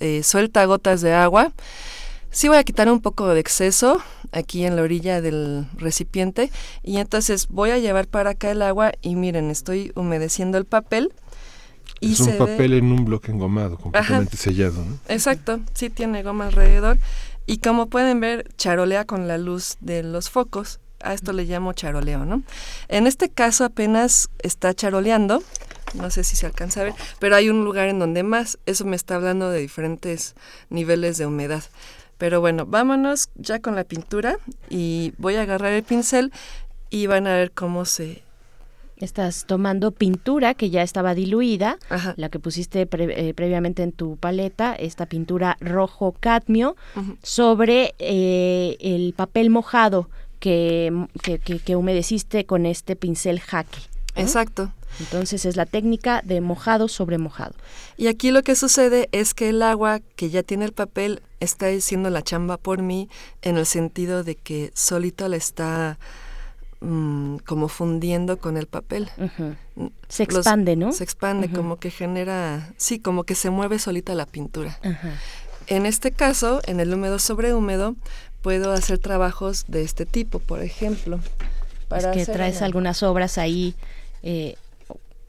[0.00, 1.52] eh, suelta gotas de agua.
[2.30, 4.02] Sí voy a quitar un poco de exceso
[4.32, 6.50] aquí en la orilla del recipiente
[6.82, 11.12] y entonces voy a llevar para acá el agua y miren, estoy humedeciendo el papel.
[12.00, 14.84] Y es un papel en un bloque engomado, completamente sellado.
[15.08, 16.98] Exacto, sí tiene goma alrededor.
[17.46, 21.72] Y como pueden ver, charolea con la luz de los focos a esto le llamo
[21.72, 22.42] charoleo, ¿no?
[22.88, 25.42] En este caso apenas está charoleando,
[25.94, 28.84] no sé si se alcanza a ver, pero hay un lugar en donde más, eso
[28.84, 30.34] me está hablando de diferentes
[30.70, 31.64] niveles de humedad.
[32.18, 34.38] Pero bueno, vámonos ya con la pintura
[34.68, 36.32] y voy a agarrar el pincel
[36.90, 38.22] y van a ver cómo se...
[38.96, 41.78] Estás tomando pintura que ya estaba diluida,
[42.16, 46.74] la que pusiste eh, previamente en tu paleta, esta pintura rojo cadmio,
[47.22, 50.92] sobre eh, el papel mojado que,
[51.64, 53.78] que, humedeciste con este pincel jaque.
[54.16, 54.72] Exacto.
[55.00, 57.54] Entonces es la técnica de mojado sobre mojado.
[57.96, 61.66] Y aquí lo que sucede es que el agua que ya tiene el papel está
[61.66, 63.08] haciendo la chamba por mí
[63.42, 65.98] en el sentido de que solito le está
[66.80, 69.08] mm, como fundiendo con el papel.
[69.76, 70.92] Mm, se expande, ¿no?
[70.92, 74.80] Se expande, como que genera, sí, como que se mueve solita la pintura.
[75.68, 77.94] En este caso, en el húmedo sobre húmedo,
[78.42, 81.20] puedo hacer trabajos de este tipo, por ejemplo.
[81.88, 83.74] Para es que traes algunas obras ahí.
[84.22, 84.56] Eh,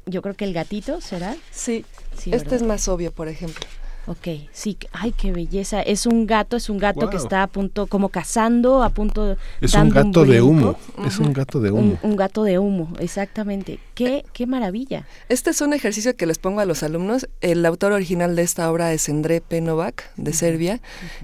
[0.06, 1.36] yo creo que el gatito será.
[1.52, 1.86] Sí,
[2.18, 3.66] sí este es más obvio, por ejemplo.
[4.08, 5.82] Ok, sí, ay, qué belleza.
[5.82, 9.38] Es un gato, es un gato que está a punto, como cazando, a punto.
[9.62, 12.00] Es un gato de humo, es un gato de humo.
[12.02, 13.80] Un, gato de humo, exactamente.
[13.94, 15.06] Qué, qué maravilla.
[15.28, 17.28] Este es un ejercicio que les pongo a los alumnos.
[17.42, 20.82] El autor original de esta obra es André Penovac, de Serbia,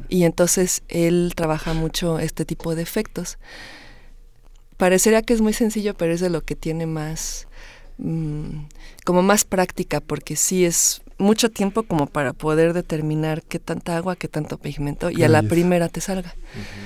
[0.07, 3.39] y entonces él trabaja mucho este tipo de efectos.
[4.77, 7.47] Parecería que es muy sencillo, pero es de lo que tiene más.
[7.97, 8.65] Mm,
[9.05, 14.15] como más práctica, porque sí es mucho tiempo como para poder determinar qué tanta agua,
[14.15, 16.35] qué tanto pigmento y a la primera te salga.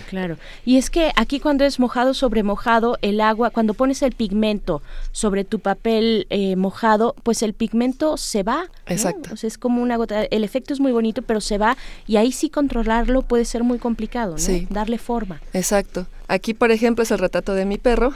[0.10, 0.38] Claro.
[0.66, 4.82] Y es que aquí cuando es mojado sobre mojado, el agua, cuando pones el pigmento
[5.12, 8.70] sobre tu papel eh, mojado, pues el pigmento se va.
[8.88, 9.34] Exacto.
[9.34, 10.24] O sea, es como una gota.
[10.24, 11.78] El efecto es muy bonito, pero se va
[12.08, 14.38] y ahí sí controlarlo puede ser muy complicado, ¿no?
[14.38, 14.68] Sí.
[14.70, 15.42] Darle forma.
[15.54, 16.06] Exacto.
[16.32, 18.14] Aquí, por ejemplo, es el retrato de mi perro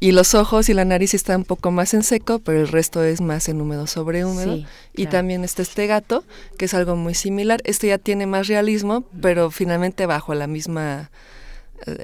[0.00, 3.04] y los ojos y la nariz están un poco más en seco, pero el resto
[3.04, 4.56] es más en húmedo sobre húmedo.
[4.56, 5.10] Sí, y claro.
[5.10, 6.24] también está este gato,
[6.58, 7.60] que es algo muy similar.
[7.62, 11.12] Este ya tiene más realismo, pero finalmente bajo la misma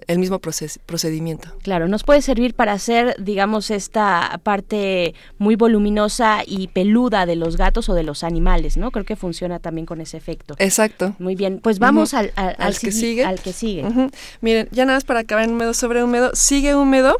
[0.07, 1.49] el mismo proces- procedimiento.
[1.63, 7.57] Claro, nos puede servir para hacer, digamos, esta parte muy voluminosa y peluda de los
[7.57, 8.91] gatos o de los animales, ¿no?
[8.91, 10.55] Creo que funciona también con ese efecto.
[10.59, 11.15] Exacto.
[11.19, 13.25] Muy bien, pues vamos al, al, Al que sigue.
[13.25, 13.85] Al que sigue.
[14.41, 17.17] Miren, ya nada más para acabar en húmedo sobre húmedo, sigue húmedo,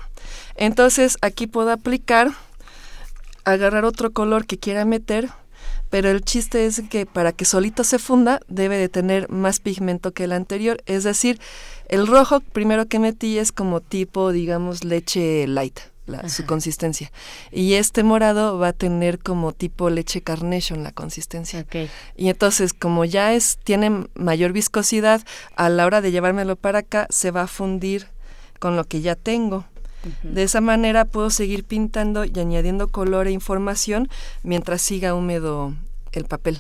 [0.57, 2.31] entonces aquí puedo aplicar,
[3.45, 5.29] agarrar otro color que quiera meter,
[5.89, 10.13] pero el chiste es que para que solito se funda debe de tener más pigmento
[10.13, 11.41] que el anterior, es decir,
[11.91, 15.79] el rojo primero que metí es como tipo, digamos, leche light.
[16.07, 17.13] la- su consistencia
[17.53, 21.61] y este morado va a tener como tipo leche carnation la consistencia
[22.17, 25.23] y entonces, como ya es, tiene mayor viscosidad,
[25.55, 28.09] a la hora de llevármelo para acá, se va a fundir
[28.59, 29.67] con lo que ya tengo.
[30.25, 34.09] De esa manera puedo seguir pintando y añadiendo color e información
[34.43, 35.75] mientras siga húmedo
[36.11, 36.59] el papel.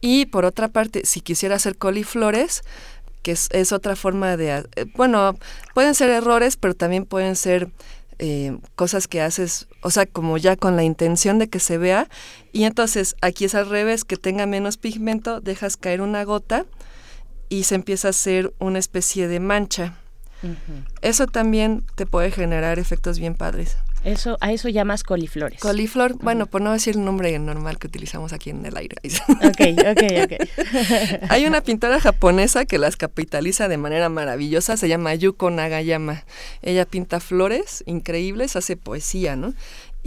[0.00, 2.62] Y por otra parte, si quisiera hacer coliflores,
[3.26, 4.64] que es, es otra forma de...
[4.76, 5.36] eh, bueno,
[5.74, 7.72] pueden ser errores, pero también pueden ser
[8.20, 12.08] eh, cosas que haces, o sea, como ya con la intención de que se vea.
[12.52, 16.66] Y entonces aquí es al revés, que tenga menos pigmento, dejas caer una gota
[17.48, 19.98] y se empieza a hacer una especie de mancha.
[21.02, 23.76] Eso también te puede generar efectos bien padres.
[24.06, 25.58] Eso, a eso llamas coliflores.
[25.58, 28.94] Coliflor, bueno, por no decir el nombre normal que utilizamos aquí en el aire.
[29.02, 31.28] ok, ok, ok.
[31.28, 36.24] Hay una pintora japonesa que las capitaliza de manera maravillosa, se llama Yuko Nagayama.
[36.62, 39.54] Ella pinta flores increíbles, hace poesía, ¿no?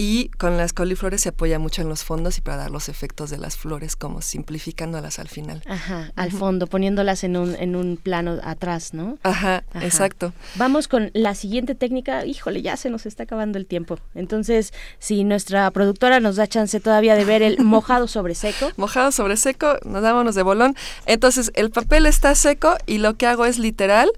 [0.02, 3.30] Y con las coliflores se apoya mucho en los fondos y para dar los efectos
[3.30, 5.62] de las flores, como simplificándolas al final.
[5.68, 9.18] Ajá, al fondo, poniéndolas en un, en un plano atrás, ¿no?
[9.24, 9.86] Ajá, Ajá.
[9.86, 10.32] exacto.
[10.56, 12.26] Vamos con la siguiente técnica.
[12.26, 14.00] Híjole, ya se nos está acabando el tiempo.
[14.16, 18.72] Entonces, si nuestra productora nos da chance todavía de ver el mojado sobre seco.
[18.78, 20.78] Mojado sobre seco, nos dámonos de bolón.
[21.08, 24.10] Entonces, el papel está seco y lo que hago es literal,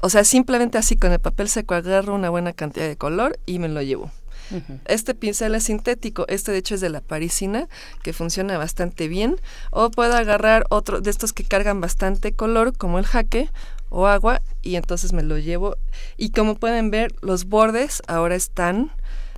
[0.00, 3.58] o sea, simplemente así con el papel seco agarro una buena cantidad de color y
[3.58, 4.10] me lo llevo.
[4.86, 7.68] Este pincel es sintético, este de hecho es de la parisina,
[8.02, 9.36] que funciona bastante bien.
[9.70, 13.50] O puedo agarrar otro de estos que cargan bastante color, como el jaque
[13.88, 15.76] o agua, y entonces me lo llevo.
[16.16, 18.90] Y como pueden ver, los bordes ahora están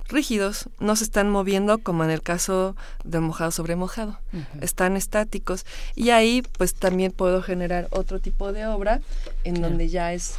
[0.07, 4.19] rígidos, no se están moviendo como en el caso de mojado sobre mojado,
[4.59, 5.65] están estáticos.
[5.95, 9.01] Y ahí pues también puedo generar otro tipo de obra
[9.43, 9.69] en Claro.
[9.69, 10.33] donde ya es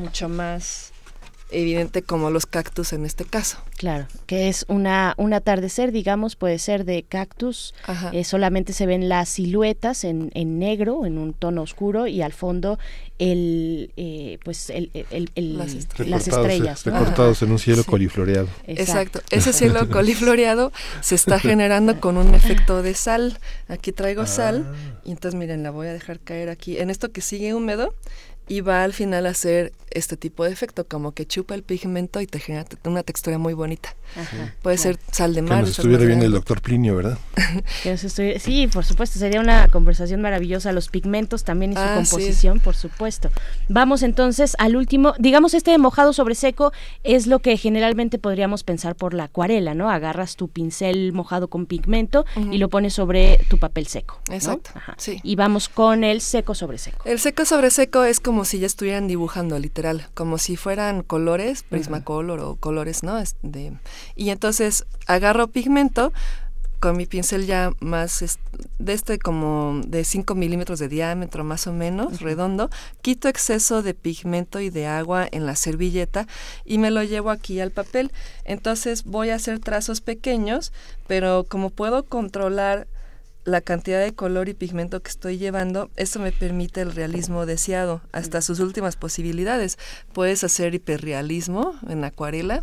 [0.00, 0.89] mucho más
[1.52, 3.58] evidente como los cactus en este caso.
[3.76, 7.74] Claro, que es una, un atardecer, digamos, puede ser de cactus.
[7.86, 8.10] Ajá.
[8.12, 12.32] Eh, solamente se ven las siluetas en, en negro, en un tono oscuro, y al
[12.32, 12.78] fondo
[13.18, 16.10] el, eh, pues el, el- el- Las estrellas.
[16.10, 16.86] las Recortados, estrellas.
[16.86, 16.98] eh, ¿no?
[17.00, 17.90] recortados en un cielo Sí.
[17.90, 18.48] colifloreado.
[18.66, 19.20] Exacto.
[19.30, 23.38] Ese cielo colifloreado se está generando con un efecto de sal.
[23.68, 24.66] Aquí traigo sal
[25.04, 27.94] y entonces miren, la voy a dejar caer aquí en esto que sigue húmedo
[28.50, 32.20] y va al final a hacer este tipo de efecto, como que chupa el pigmento
[32.20, 33.94] y te genera una textura muy bonita.
[34.16, 34.98] Ajá, Puede claro.
[34.98, 35.60] ser sal de Que mar.
[35.60, 37.18] nos sal estuviera bien el doctor Plinio, ¿verdad?
[37.82, 40.72] Que nos estoy- Sí, por supuesto, sería una conversación maravillosa.
[40.72, 42.10] Los pigmentos también y su Ah, sí.
[42.10, 43.30] composición, por supuesto.
[43.68, 45.14] Vamos entonces al último.
[45.18, 46.72] Digamos, este mojado sobre seco
[47.04, 49.90] es lo que generalmente podríamos pensar por la acuarela, ¿no?
[49.90, 54.20] Agarras tu pincel mojado con pigmento y lo pones sobre tu papel seco.
[54.28, 54.34] ¿no?
[54.34, 54.94] Exacto, Ajá.
[54.98, 55.18] sí.
[55.24, 57.02] Y vamos con el seco sobre seco.
[57.06, 61.62] El seco sobre seco es como si ya estuvieran dibujando, literal, como si fueran colores,
[61.62, 63.22] Prismacolor o colores, ¿no?
[63.42, 63.72] De-
[64.16, 66.12] y entonces agarro pigmento
[66.80, 68.24] con mi pincel ya más
[68.78, 72.70] de este como de 5 milímetros de diámetro más o menos, redondo,
[73.02, 76.26] quito exceso de pigmento y de agua en la servilleta
[76.64, 78.10] y me lo llevo aquí al papel.
[78.46, 80.72] Entonces voy a hacer trazos pequeños,
[81.06, 82.86] pero como puedo controlar
[83.44, 88.02] la cantidad de color y pigmento que estoy llevando, eso me permite el realismo deseado,
[88.12, 89.78] hasta sus últimas posibilidades.
[90.12, 92.60] Puedes hacer hiperrealismo en acuarela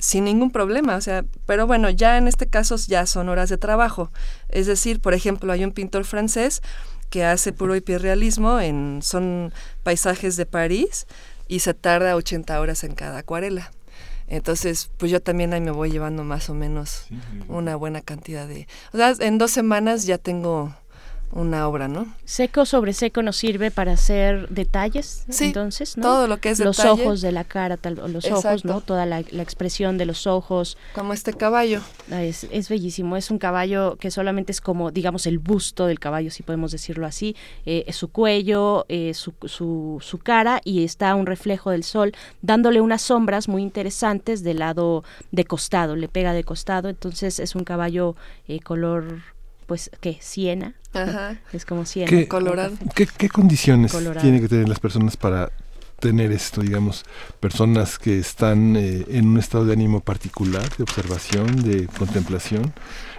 [0.00, 3.58] sin ningún problema, o sea, pero bueno, ya en este caso ya son horas de
[3.58, 4.10] trabajo.
[4.48, 6.62] Es decir, por ejemplo, hay un pintor francés
[7.10, 9.52] que hace puro hiperrealismo en son
[9.82, 11.06] paisajes de París
[11.48, 13.70] y se tarda 80 horas en cada acuarela.
[14.30, 17.08] Entonces, pues yo también ahí me voy llevando más o menos
[17.48, 18.68] una buena cantidad de...
[18.92, 20.72] O sea, en dos semanas ya tengo
[21.32, 22.06] una obra, ¿no?
[22.24, 26.02] Seco sobre seco nos sirve para hacer detalles, sí, entonces, ¿no?
[26.02, 28.80] todo lo que es Los ojos de la cara, tal, los ojos, ¿no?
[28.80, 30.76] Toda la, expresión de los ojos.
[30.94, 31.80] Como este caballo.
[32.10, 36.00] Ah, es, es, bellísimo, es un caballo que solamente es como, digamos, el busto del
[36.00, 41.14] caballo, si podemos decirlo así, eh, su cuello, eh, su, su, su cara y está
[41.14, 42.12] un reflejo del sol,
[42.42, 47.54] dándole unas sombras muy interesantes del lado de costado, le pega de costado, entonces es
[47.54, 48.16] un caballo
[48.48, 49.22] eh, color
[49.70, 50.18] pues, ¿qué?
[50.20, 50.74] Siena.
[50.92, 51.38] Ajá.
[51.52, 52.10] Es como siena.
[52.10, 52.74] ¿Qué, colorado.
[52.92, 55.52] ¿qué, condiciones tienen que tener las personas para
[56.00, 57.04] tener esto, digamos,
[57.38, 62.72] personas que están eh, en un estado de ánimo particular, de observación, de contemplación.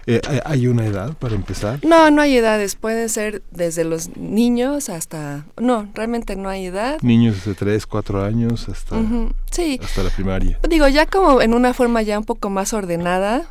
[0.07, 1.79] Eh, ¿Hay una edad para empezar?
[1.85, 2.75] No, no hay edades.
[2.75, 5.45] Pueden ser desde los niños hasta...
[5.57, 6.97] No, realmente no hay edad.
[7.01, 8.97] Niños de 3, 4 años hasta,
[9.51, 9.79] sí.
[9.81, 10.59] hasta la primaria.
[10.67, 13.45] Digo, ya como en una forma ya un poco más ordenada,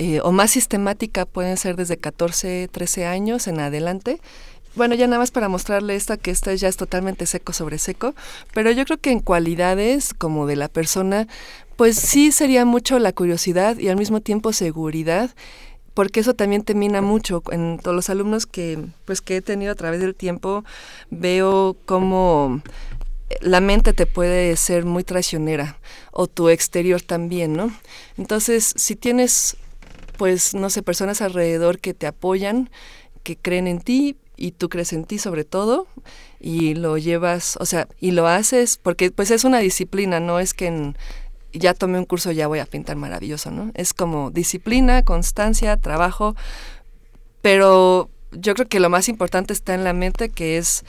[0.00, 4.20] eh, o más sistemática pueden ser desde 14, 13 años en adelante.
[4.76, 8.14] Bueno, ya nada más para mostrarle esta, que esta ya es totalmente seco sobre seco,
[8.54, 11.26] pero yo creo que en cualidades como de la persona,
[11.76, 15.34] pues sí sería mucho la curiosidad y al mismo tiempo seguridad
[15.94, 19.72] porque eso también te mina mucho en todos los alumnos que pues que he tenido
[19.72, 20.64] a través del tiempo
[21.10, 22.62] veo cómo
[23.40, 25.76] la mente te puede ser muy traicionera
[26.12, 27.72] o tu exterior también, ¿no?
[28.16, 29.56] Entonces, si tienes
[30.18, 32.68] pues, no sé, personas alrededor que te apoyan,
[33.22, 35.86] que creen en ti y tú crees en ti sobre todo
[36.40, 40.54] y lo llevas, o sea, y lo haces porque pues es una disciplina, no es
[40.54, 40.94] que
[41.52, 43.70] ya tomé un curso ya voy a pintar maravilloso, ¿no?
[43.74, 46.36] Es como disciplina, constancia, trabajo,
[47.42, 50.84] pero yo creo que lo más importante está en la mente que es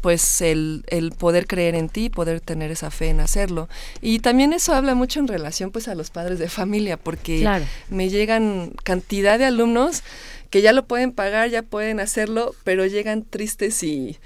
[0.00, 3.68] pues el, el, poder creer en ti, poder tener esa fe en hacerlo.
[4.00, 7.48] Y también eso habla mucho en relación pues a los padres de familia, porque
[7.88, 10.02] me llegan cantidad de alumnos
[10.50, 14.18] que ya lo pueden pagar, ya pueden hacerlo, pero llegan tristes y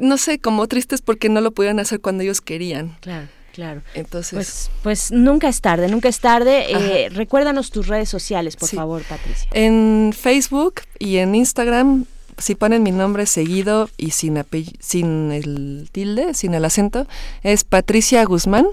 [0.00, 2.96] no sé, como tristes porque no lo pudieron hacer cuando ellos querían.
[3.00, 3.28] Claro.
[3.52, 3.82] Claro.
[3.92, 4.32] Entonces.
[4.32, 6.66] Pues, pues nunca es tarde, nunca es tarde.
[6.70, 9.46] Eh, recuérdanos tus redes sociales, por favor, Patricia.
[9.52, 12.06] En Facebook y en Instagram
[12.42, 14.42] si ponen mi nombre seguido y sin,
[14.80, 17.06] sin el tilde, sin el acento,
[17.44, 18.66] es Patricia Guzmán.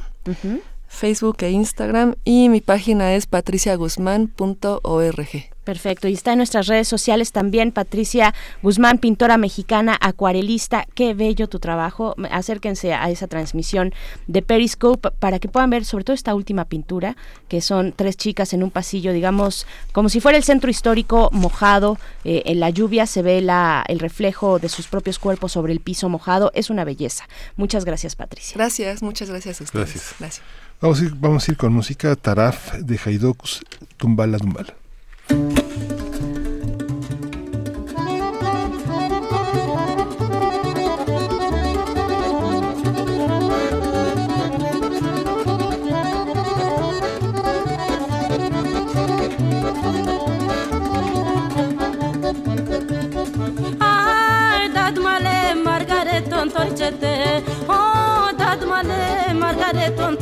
[0.90, 5.50] Facebook e Instagram y mi página es patriciaguzmán.org.
[5.70, 8.34] Perfecto, y está en nuestras redes sociales también Patricia
[8.64, 10.88] Guzmán, pintora mexicana, acuarelista.
[10.96, 12.16] Qué bello tu trabajo.
[12.32, 13.94] Acérquense a esa transmisión
[14.26, 17.16] de Periscope para que puedan ver sobre todo esta última pintura,
[17.50, 22.00] que son tres chicas en un pasillo, digamos, como si fuera el centro histórico mojado.
[22.24, 25.82] Eh, en la lluvia se ve la, el reflejo de sus propios cuerpos sobre el
[25.82, 26.50] piso mojado.
[26.56, 27.30] Es una belleza.
[27.58, 28.56] Muchas gracias, Patricia.
[28.58, 29.86] Gracias, muchas gracias a ustedes.
[29.86, 30.16] Gracias.
[30.18, 30.69] gracias.
[30.82, 33.66] Vamos a ir, vamos a ir con música Taraf de Haidokus,
[33.98, 34.76] Tumbala Tumbala.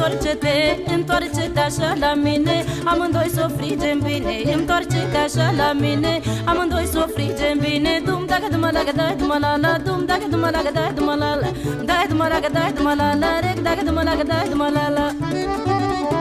[0.07, 7.05] Întoarce-te, întoarce-te așa la mine Amândoi s-o frigem bine, întoarce-te așa la mine Amândoi s-o
[7.13, 10.93] frigem bine Dum dacă dum la dai dum la la Dum dacă dum la dai
[10.95, 11.51] dum la la
[11.85, 16.16] Dai dum la dai dum la la Rec dacă dum la dai dum la la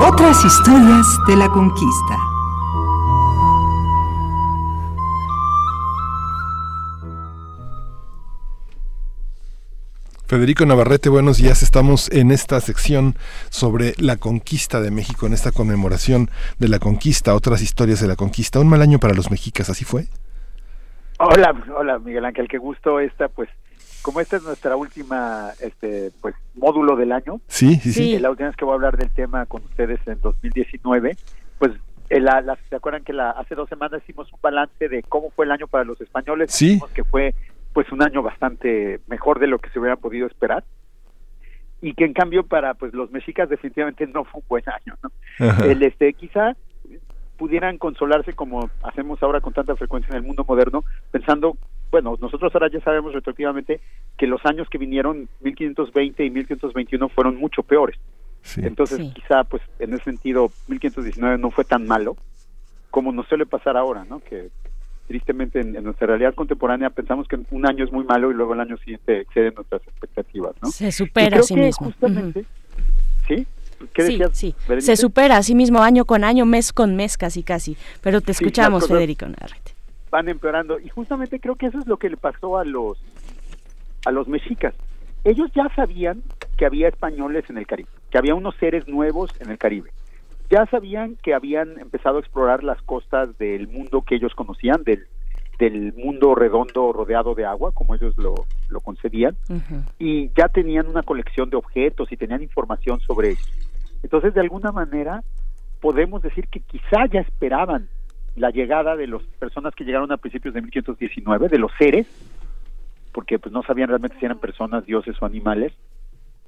[0.00, 2.16] Otras historias de la conquista.
[10.26, 11.62] Federico Navarrete, buenos días.
[11.62, 13.16] Estamos en esta sección
[13.50, 18.16] sobre la conquista de México, en esta conmemoración de la conquista, otras historias de la
[18.16, 18.58] conquista.
[18.58, 20.08] Un mal año para los mexicas, ¿así fue?
[21.22, 23.50] Hola, hola Miguel Ángel, qué gusto esta, pues
[24.00, 28.48] como esta es nuestra última este pues módulo del año sí sí sí, la última
[28.48, 31.18] vez que voy a hablar del tema con ustedes en 2019
[31.58, 31.72] pues
[32.08, 35.44] eh, la, se acuerdan que la, hace dos semanas hicimos un balance de cómo fue
[35.44, 36.80] el año para los españoles sí.
[36.94, 37.34] Que fue
[37.74, 40.64] pues un año bastante mejor de lo que se hubiera podido esperar
[41.82, 45.64] y que en cambio para pues los mexicas definitivamente no fue un buen año no
[45.66, 46.56] el este quizá
[47.40, 51.56] pudieran consolarse como hacemos ahora con tanta frecuencia en el mundo moderno, pensando,
[51.90, 53.80] bueno, nosotros ahora ya sabemos retroactivamente
[54.18, 57.98] que los años que vinieron, 1520 y 1521, fueron mucho peores.
[58.58, 62.18] Entonces, quizá, pues, en ese sentido, 1519 no fue tan malo
[62.90, 64.20] como nos suele pasar ahora, ¿no?
[64.20, 64.50] Que
[65.08, 68.60] tristemente en, nuestra realidad contemporánea pensamos que un año es muy malo y luego el
[68.60, 70.70] año siguiente excede nuestras expectativas, ¿no?
[70.70, 71.86] Se supera a sí mismo.
[71.86, 72.44] Justamente,
[73.26, 73.46] ¿Sí?
[73.92, 74.54] ¿Qué sí, sí.
[74.78, 77.76] Se supera a sí mismo año con año, mes con mes, casi, casi.
[78.02, 79.72] Pero te escuchamos, Federico Narrete.
[80.10, 80.78] Van empeorando.
[80.78, 82.98] Y justamente creo que eso es lo que le pasó a los,
[84.04, 84.74] a los mexicas.
[85.24, 86.22] Ellos ya sabían
[86.56, 89.90] que había españoles en el Caribe, que había unos seres nuevos en el Caribe.
[90.50, 95.06] Ya sabían que habían empezado a explorar las costas del mundo que ellos conocían, del,
[95.58, 98.34] del mundo redondo rodeado de agua, como ellos lo,
[98.68, 99.36] lo concebían,
[99.98, 103.50] y ya tenían una colección de objetos y tenían información sobre ellos.
[104.02, 105.22] Entonces, de alguna manera,
[105.80, 107.88] podemos decir que quizá ya esperaban
[108.36, 112.06] la llegada de las personas que llegaron a principios de 1519, de los seres,
[113.12, 115.72] porque pues no sabían realmente si eran personas, dioses o animales,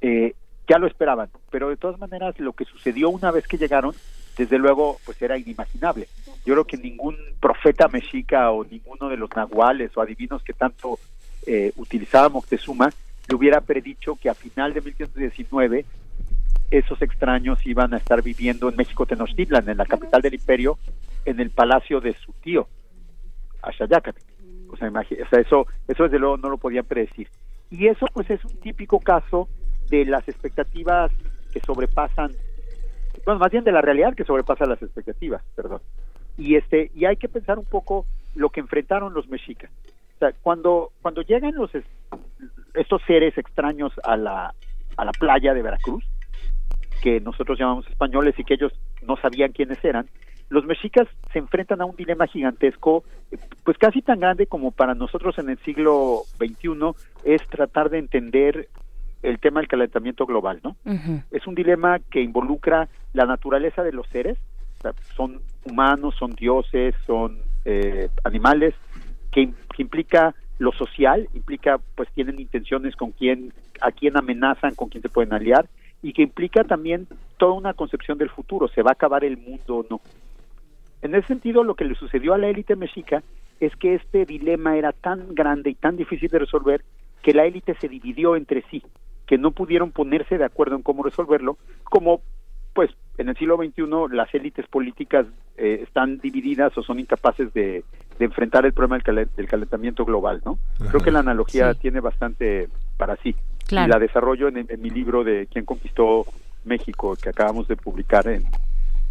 [0.00, 0.34] eh,
[0.68, 3.94] ya lo esperaban, pero de todas maneras lo que sucedió una vez que llegaron,
[4.36, 6.08] desde luego, pues era inimaginable.
[6.46, 10.98] Yo creo que ningún profeta mexica o ninguno de los nahuales o adivinos que tanto
[11.46, 12.90] eh, utilizaba Moctezuma
[13.28, 15.84] le hubiera predicho que a final de 1519
[16.72, 20.78] esos extraños iban a estar viviendo en México Tenochtitlan, en la capital del imperio,
[21.26, 22.66] en el palacio de su tío,
[23.60, 24.18] Axayácatl.
[24.70, 27.28] O sea, o sea, eso, eso desde luego no lo podían predecir.
[27.70, 29.48] Y eso pues es un típico caso
[29.90, 31.12] de las expectativas
[31.52, 32.32] que sobrepasan,
[33.26, 35.82] bueno, más bien de la realidad que sobrepasa las expectativas, perdón.
[36.38, 39.70] Y este, y hay que pensar un poco lo que enfrentaron los mexicas.
[40.16, 41.70] O sea, cuando, cuando llegan los
[42.72, 44.54] estos seres extraños a la,
[44.96, 46.02] a la playa de Veracruz,
[47.02, 48.72] que nosotros llamamos españoles y que ellos
[49.06, 50.06] no sabían quiénes eran,
[50.48, 53.04] los mexicas se enfrentan a un dilema gigantesco,
[53.64, 56.92] pues casi tan grande como para nosotros en el siglo XXI
[57.24, 58.68] es tratar de entender
[59.22, 60.76] el tema del calentamiento global, ¿no?
[61.30, 64.36] Es un dilema que involucra la naturaleza de los seres,
[65.16, 68.74] son humanos, son dioses, son eh, animales,
[69.30, 74.88] que, que, implica lo social, implica, pues tienen intenciones con quién, a quién amenazan, con
[74.88, 75.66] quién se pueden aliar,
[76.02, 79.78] y que implica también toda una concepción del futuro, se va a acabar el mundo
[79.78, 80.00] o no.
[81.00, 83.22] En ese sentido, lo que le sucedió a la élite mexica
[83.60, 86.82] es que este dilema era tan grande y tan difícil de resolver
[87.22, 88.82] que la élite se dividió entre sí,
[89.26, 92.20] que no pudieron ponerse de acuerdo en cómo resolverlo, como
[92.74, 95.26] pues en el siglo XXI las élites políticas
[95.56, 97.84] eh, están divididas o son incapaces de,
[98.18, 100.56] enfrentar el problema del, calentamiento global, ¿no?
[100.88, 103.34] Creo que la analogía tiene bastante para sí.
[103.72, 106.26] Y la desarrollo en, mi libro de Quién conquistó
[106.64, 108.44] México, que acabamos de publicar en,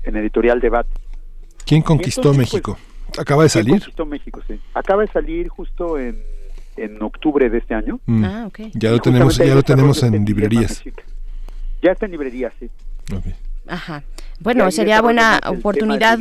[0.03, 0.89] en Editorial Debate.
[1.66, 2.78] ¿Quién conquistó pues, México?
[3.18, 3.66] ¿Acaba de salir?
[3.72, 4.59] ¿Quién conquistó México, sí.
[4.74, 6.24] Acaba de salir justo en,
[6.78, 7.99] en octubre de este año.
[8.05, 8.24] Mm.
[8.24, 10.84] Ah, Ya lo tenemos, ya lo tenemos en librerías.
[11.82, 12.70] Ya está en librerías, sí.
[13.68, 14.03] Ajá.
[14.39, 16.20] Bueno, sería buena oportunidad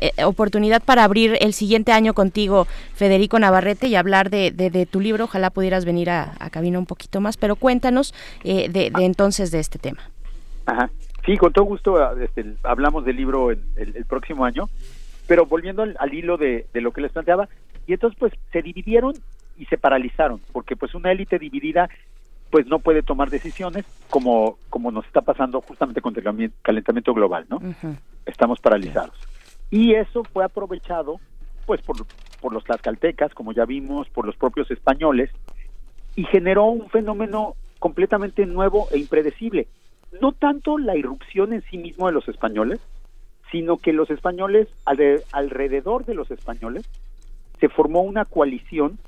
[0.00, 5.00] eh, oportunidad para abrir el siguiente año contigo, Federico Navarrete, y hablar de, de, tu
[5.00, 5.24] libro.
[5.24, 9.78] Ojalá pudieras venir a, cabina un poquito más, pero cuéntanos eh, de, entonces de este
[9.78, 10.02] tema.
[10.66, 10.90] Ajá.
[11.26, 14.70] Sí, con todo gusto ah, este, hablamos del libro el, el, próximo año,
[15.26, 17.48] pero volviendo al, hilo de, de, lo que les planteaba,
[17.86, 19.12] y entonces pues se dividieron
[19.58, 21.90] y se paralizaron, porque pues una élite dividida
[22.50, 27.46] pues no puede tomar decisiones como, como nos está pasando justamente con el calentamiento global,
[27.48, 27.60] ¿no?
[28.26, 29.14] Estamos paralizados.
[29.70, 31.20] Y eso fue aprovechado
[31.66, 31.96] pues por,
[32.40, 35.30] por los tlaxcaltecas, como ya vimos, por los propios españoles,
[36.16, 39.68] y generó un fenómeno completamente nuevo e impredecible.
[40.20, 42.80] No tanto la irrupción en sí mismo de los españoles,
[43.52, 44.68] sino que los españoles,
[45.32, 46.88] alrededor de los españoles,
[47.58, 48.98] se formó una coalición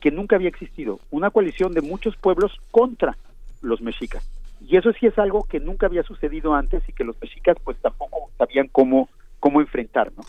[0.00, 3.16] que nunca había existido, una coalición de muchos pueblos contra
[3.62, 4.28] los mexicas.
[4.60, 7.76] Y eso sí es algo que nunca había sucedido antes y que los mexicas pues
[7.78, 9.08] tampoco sabían cómo
[9.44, 10.22] cómo enfrentar, ¿no?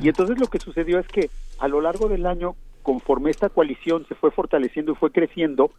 [0.00, 1.30] Y entonces lo que sucedió es que
[1.60, 5.70] a lo largo del año, conforme esta coalición se fue fortaleciendo y fue creciendo,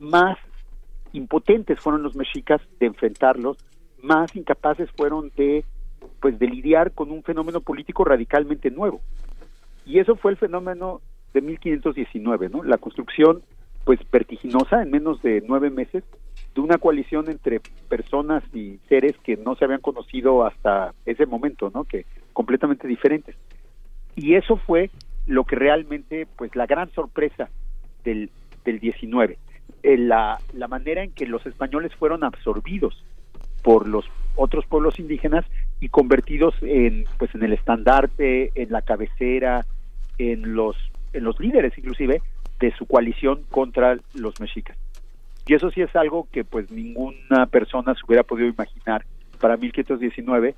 [0.00, 0.36] más
[1.12, 3.58] impotentes fueron los mexicas de enfrentarlos,
[4.02, 5.64] más incapaces fueron de
[6.20, 9.00] pues de lidiar con un fenómeno político radicalmente nuevo.
[9.86, 11.00] Y eso fue el fenómeno
[11.32, 12.64] de 1519, ¿no?
[12.64, 13.44] La construcción
[13.84, 16.02] pues vertiginosa en menos de nueve meses
[16.54, 21.70] de una coalición entre personas y seres que no se habían conocido hasta ese momento,
[21.72, 21.84] ¿no?
[21.84, 23.36] Que completamente diferentes.
[24.16, 24.90] Y eso fue
[25.26, 27.48] lo que realmente, pues, la gran sorpresa
[28.04, 28.30] del,
[28.64, 29.38] del 19,
[29.82, 33.02] eh, la, la manera en que los españoles fueron absorbidos
[33.62, 34.04] por los
[34.36, 35.44] otros pueblos indígenas
[35.80, 39.64] y convertidos en pues en el estandarte, en la cabecera,
[40.18, 40.76] en los
[41.12, 42.22] en los líderes inclusive
[42.58, 44.76] de su coalición contra los mexicas.
[45.50, 49.04] Y eso sí es algo que pues ninguna persona se hubiera podido imaginar
[49.40, 50.54] para 1519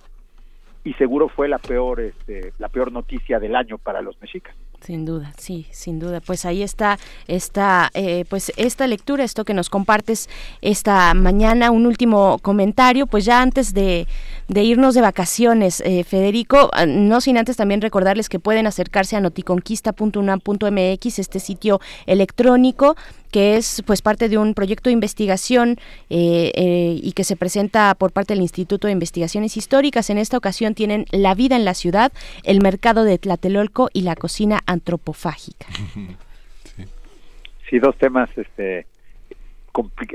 [0.85, 4.55] y seguro fue la peor este, la peor noticia del año para los mexicas.
[4.85, 6.21] Sin duda, sí, sin duda.
[6.21, 10.29] Pues ahí está esta, eh, pues esta lectura, esto que nos compartes
[10.61, 11.71] esta mañana.
[11.71, 14.09] Un último comentario, pues ya antes de,
[14.49, 19.21] irnos de vacaciones, eh, Federico, ah, no sin antes también recordarles que pueden acercarse a
[19.21, 22.97] noticonquista.unam.mx, este sitio electrónico
[23.33, 25.79] que es pues parte de un proyecto de investigación
[26.11, 30.11] eh, eh, y que se presenta por parte del Instituto de Investigaciones Históricas.
[30.11, 32.13] En esta ocasión tienen La vida en la ciudad,
[32.45, 35.67] el mercado de Tlatelolco y la cocina antropofágica.
[37.69, 38.87] Sí, dos temas este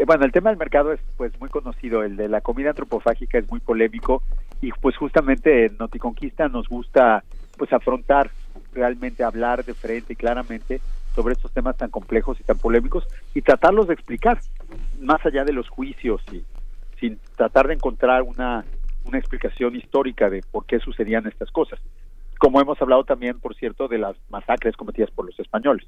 [0.05, 3.49] bueno, el tema del mercado es pues muy conocido, el de la comida antropofágica es
[3.49, 4.21] muy polémico
[4.61, 7.23] y pues justamente en Noticonquista nos gusta
[7.57, 8.29] pues afrontar
[8.73, 10.79] realmente hablar de frente y claramente
[11.15, 14.39] sobre estos temas tan complejos y tan polémicos y tratarlos de explicar
[14.99, 16.43] más allá de los juicios y
[16.99, 18.63] sin tratar de encontrar una,
[19.05, 21.79] una explicación histórica de por qué sucedían estas cosas.
[22.37, 25.85] Como hemos hablado también, por cierto, de las masacres cometidas por los españoles.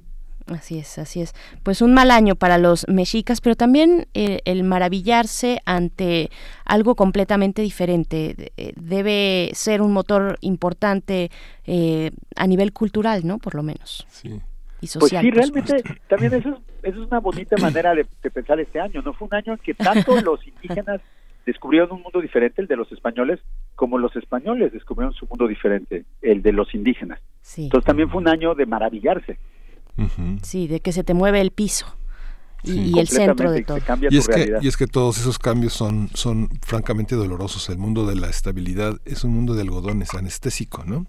[0.47, 1.33] Así es, así es.
[1.63, 6.29] Pues un mal año para los mexicas, pero también eh, el maravillarse ante
[6.65, 11.29] algo completamente diferente eh, debe ser un motor importante
[11.65, 13.37] eh, a nivel cultural, ¿no?
[13.37, 14.05] Por lo menos.
[14.09, 14.41] Sí.
[14.79, 16.49] Pues sí, realmente también eso
[16.83, 19.11] es, es una bonita manera de, pensar este año, ¿no?
[19.13, 21.01] Fue un año en que tanto los indígenas
[21.49, 23.39] descubrieron un mundo diferente, el de los españoles,
[23.75, 27.19] como los españoles descubrieron su mundo diferente, el de los indígenas.
[27.57, 29.39] Entonces también fue un año de maravillarse.
[30.43, 31.97] Sí, de que se te mueve el piso
[32.63, 33.79] y, el centro de todo.
[34.09, 37.69] Y es, que, y es que todos esos cambios son, son francamente dolorosos.
[37.69, 41.07] El mundo de la estabilidad es un mundo de algodones, anestésico, ¿no?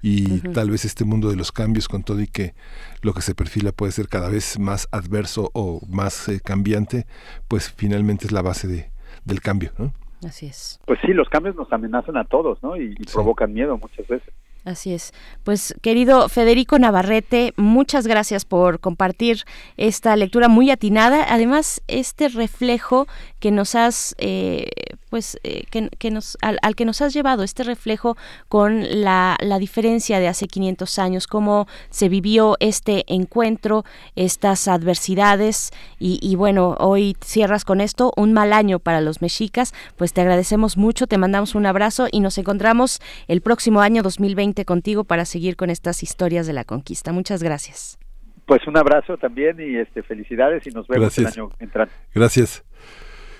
[0.00, 2.54] Y tal vez este mundo de los cambios, con todo y que
[3.00, 7.06] lo que se perfila puede ser cada vez más adverso o más eh, cambiante,
[7.48, 8.91] pues finalmente es la base de,
[9.24, 9.92] del cambio, ¿no?
[10.26, 10.80] Así es.
[10.86, 12.76] Pues sí, los cambios nos amenazan a todos, ¿no?
[12.76, 14.32] Y, provocan miedo muchas veces.
[14.64, 15.12] Así es.
[15.42, 19.38] Pues querido Federico Navarrete, muchas gracias por compartir
[19.76, 21.26] esta lectura muy atinada.
[21.28, 23.08] Además, este reflejo
[23.40, 24.68] que nos has, eh,
[25.12, 28.16] pues, eh, que, nos, al, que nos has llevado, este reflejo
[28.48, 33.84] con la, la, diferencia de hace 500 años, cómo se vivió este encuentro,
[34.16, 39.74] estas adversidades y, y bueno, hoy cierras con esto, un mal año para los mexicas.
[39.98, 42.98] Pues te agradecemos mucho, te mandamos un abrazo y nos encontramos
[43.28, 47.12] el próximo año 2020 contigo para seguir con estas historias de la conquista.
[47.12, 47.98] Muchas gracias.
[48.46, 51.92] Pues un abrazo también y este felicidades y nos vemos el año entrante.
[52.14, 52.64] Gracias.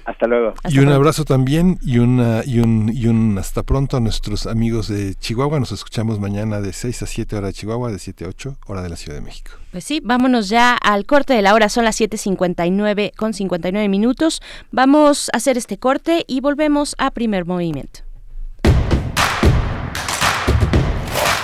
[0.04, 0.54] Hasta luego.
[0.68, 4.88] y un abrazo también y, una, y, un, y un hasta pronto a nuestros amigos
[4.88, 5.60] de Chihuahua.
[5.60, 8.82] Nos escuchamos mañana de 6 a 7 hora de Chihuahua, de 7 a 8 hora
[8.82, 9.52] de la Ciudad de México.
[9.70, 11.68] Pues sí, vámonos ya al corte de la hora.
[11.68, 14.42] Son las 7.59 con 59 minutos.
[14.70, 18.00] Vamos a hacer este corte y volvemos a primer movimiento.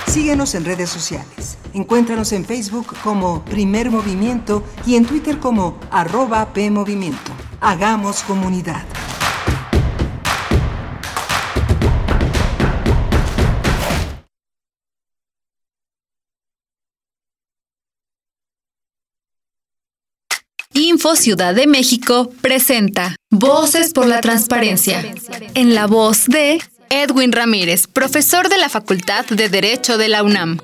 [0.06, 1.58] Síguenos en redes sociales.
[1.74, 7.30] Encuéntranos en Facebook como Primer Movimiento y en Twitter como arroba PMovimiento.
[7.60, 8.84] Hagamos comunidad.
[20.72, 25.02] Info Ciudad de México presenta Voces por la Transparencia.
[25.54, 30.58] En la voz de Edwin Ramírez, profesor de la Facultad de Derecho de la UNAM.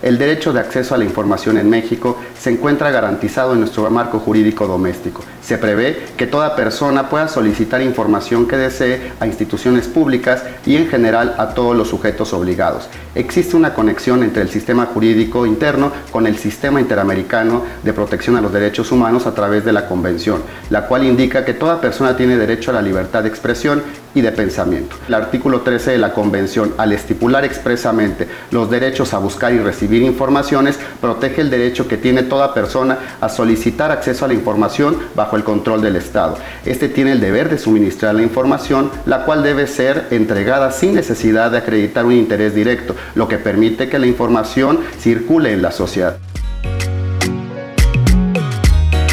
[0.00, 4.18] El derecho de acceso a la información en México se encuentra garantizado en nuestro marco
[4.18, 5.22] jurídico doméstico.
[5.48, 10.88] Se prevé que toda persona pueda solicitar información que desee a instituciones públicas y en
[10.88, 12.90] general a todos los sujetos obligados.
[13.14, 18.42] Existe una conexión entre el sistema jurídico interno con el sistema interamericano de protección a
[18.42, 22.36] los derechos humanos a través de la Convención, la cual indica que toda persona tiene
[22.36, 23.82] derecho a la libertad de expresión
[24.14, 24.96] y de pensamiento.
[25.06, 30.02] El artículo 13 de la Convención, al estipular expresamente los derechos a buscar y recibir
[30.02, 35.37] informaciones protege el derecho que tiene toda persona a solicitar acceso a la información bajo
[35.38, 36.36] el control del Estado.
[36.66, 41.50] Este tiene el deber de suministrar la información, la cual debe ser entregada sin necesidad
[41.50, 46.18] de acreditar un interés directo, lo que permite que la información circule en la sociedad.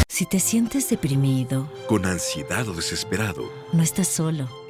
[0.08, 4.65] Si te sientes deprimido, con ansiedad o desesperado, no estás solo.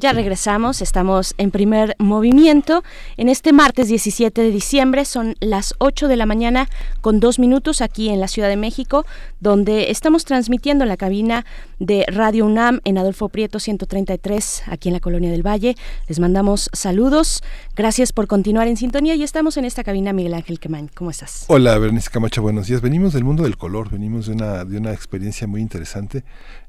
[0.00, 2.84] Ya regresamos, estamos en primer movimiento.
[3.16, 6.68] En este martes 17 de diciembre son las 8 de la mañana
[7.00, 9.04] con dos minutos aquí en la Ciudad de México,
[9.40, 11.44] donde estamos transmitiendo en la cabina
[11.80, 15.74] de Radio UNAM en Adolfo Prieto 133, aquí en la Colonia del Valle.
[16.06, 17.42] Les mandamos saludos.
[17.74, 20.90] Gracias por continuar en sintonía y estamos en esta cabina Miguel Ángel Quemain.
[20.94, 21.44] ¿Cómo estás?
[21.48, 22.82] Hola, Bernice Camacho, buenos días.
[22.82, 26.22] Venimos del mundo del color, venimos de una, de una experiencia muy interesante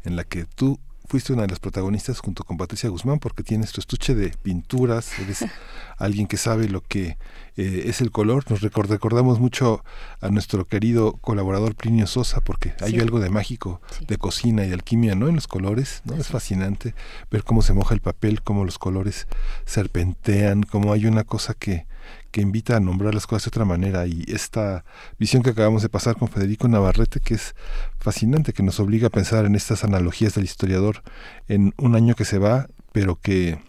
[0.03, 0.79] en la que tú
[1.09, 5.17] fuiste una de las protagonistas junto con Patricia Guzmán porque tienes tu estuche de pinturas,
[5.17, 5.43] eres
[5.97, 7.17] alguien que sabe lo que
[7.57, 8.45] eh, es el color.
[8.49, 9.83] Nos recordamos mucho
[10.21, 14.75] a nuestro querido colaborador Plinio Sosa porque hay algo de mágico de cocina y de
[14.75, 15.27] alquimia, ¿no?
[15.27, 16.13] En los colores, ¿no?
[16.15, 16.93] Es fascinante
[17.31, 19.27] ver cómo se moja el papel, cómo los colores
[19.65, 21.87] serpentean, cómo hay una cosa que
[22.31, 24.07] que invita a nombrar las cosas de otra manera.
[24.07, 24.83] Y esta
[25.17, 27.55] visión que acabamos de pasar con Federico Navarrete que es
[27.99, 31.03] fascinante, que nos obliga a pensar en estas analogías del historiador
[31.47, 33.59] en un año que se va, pero que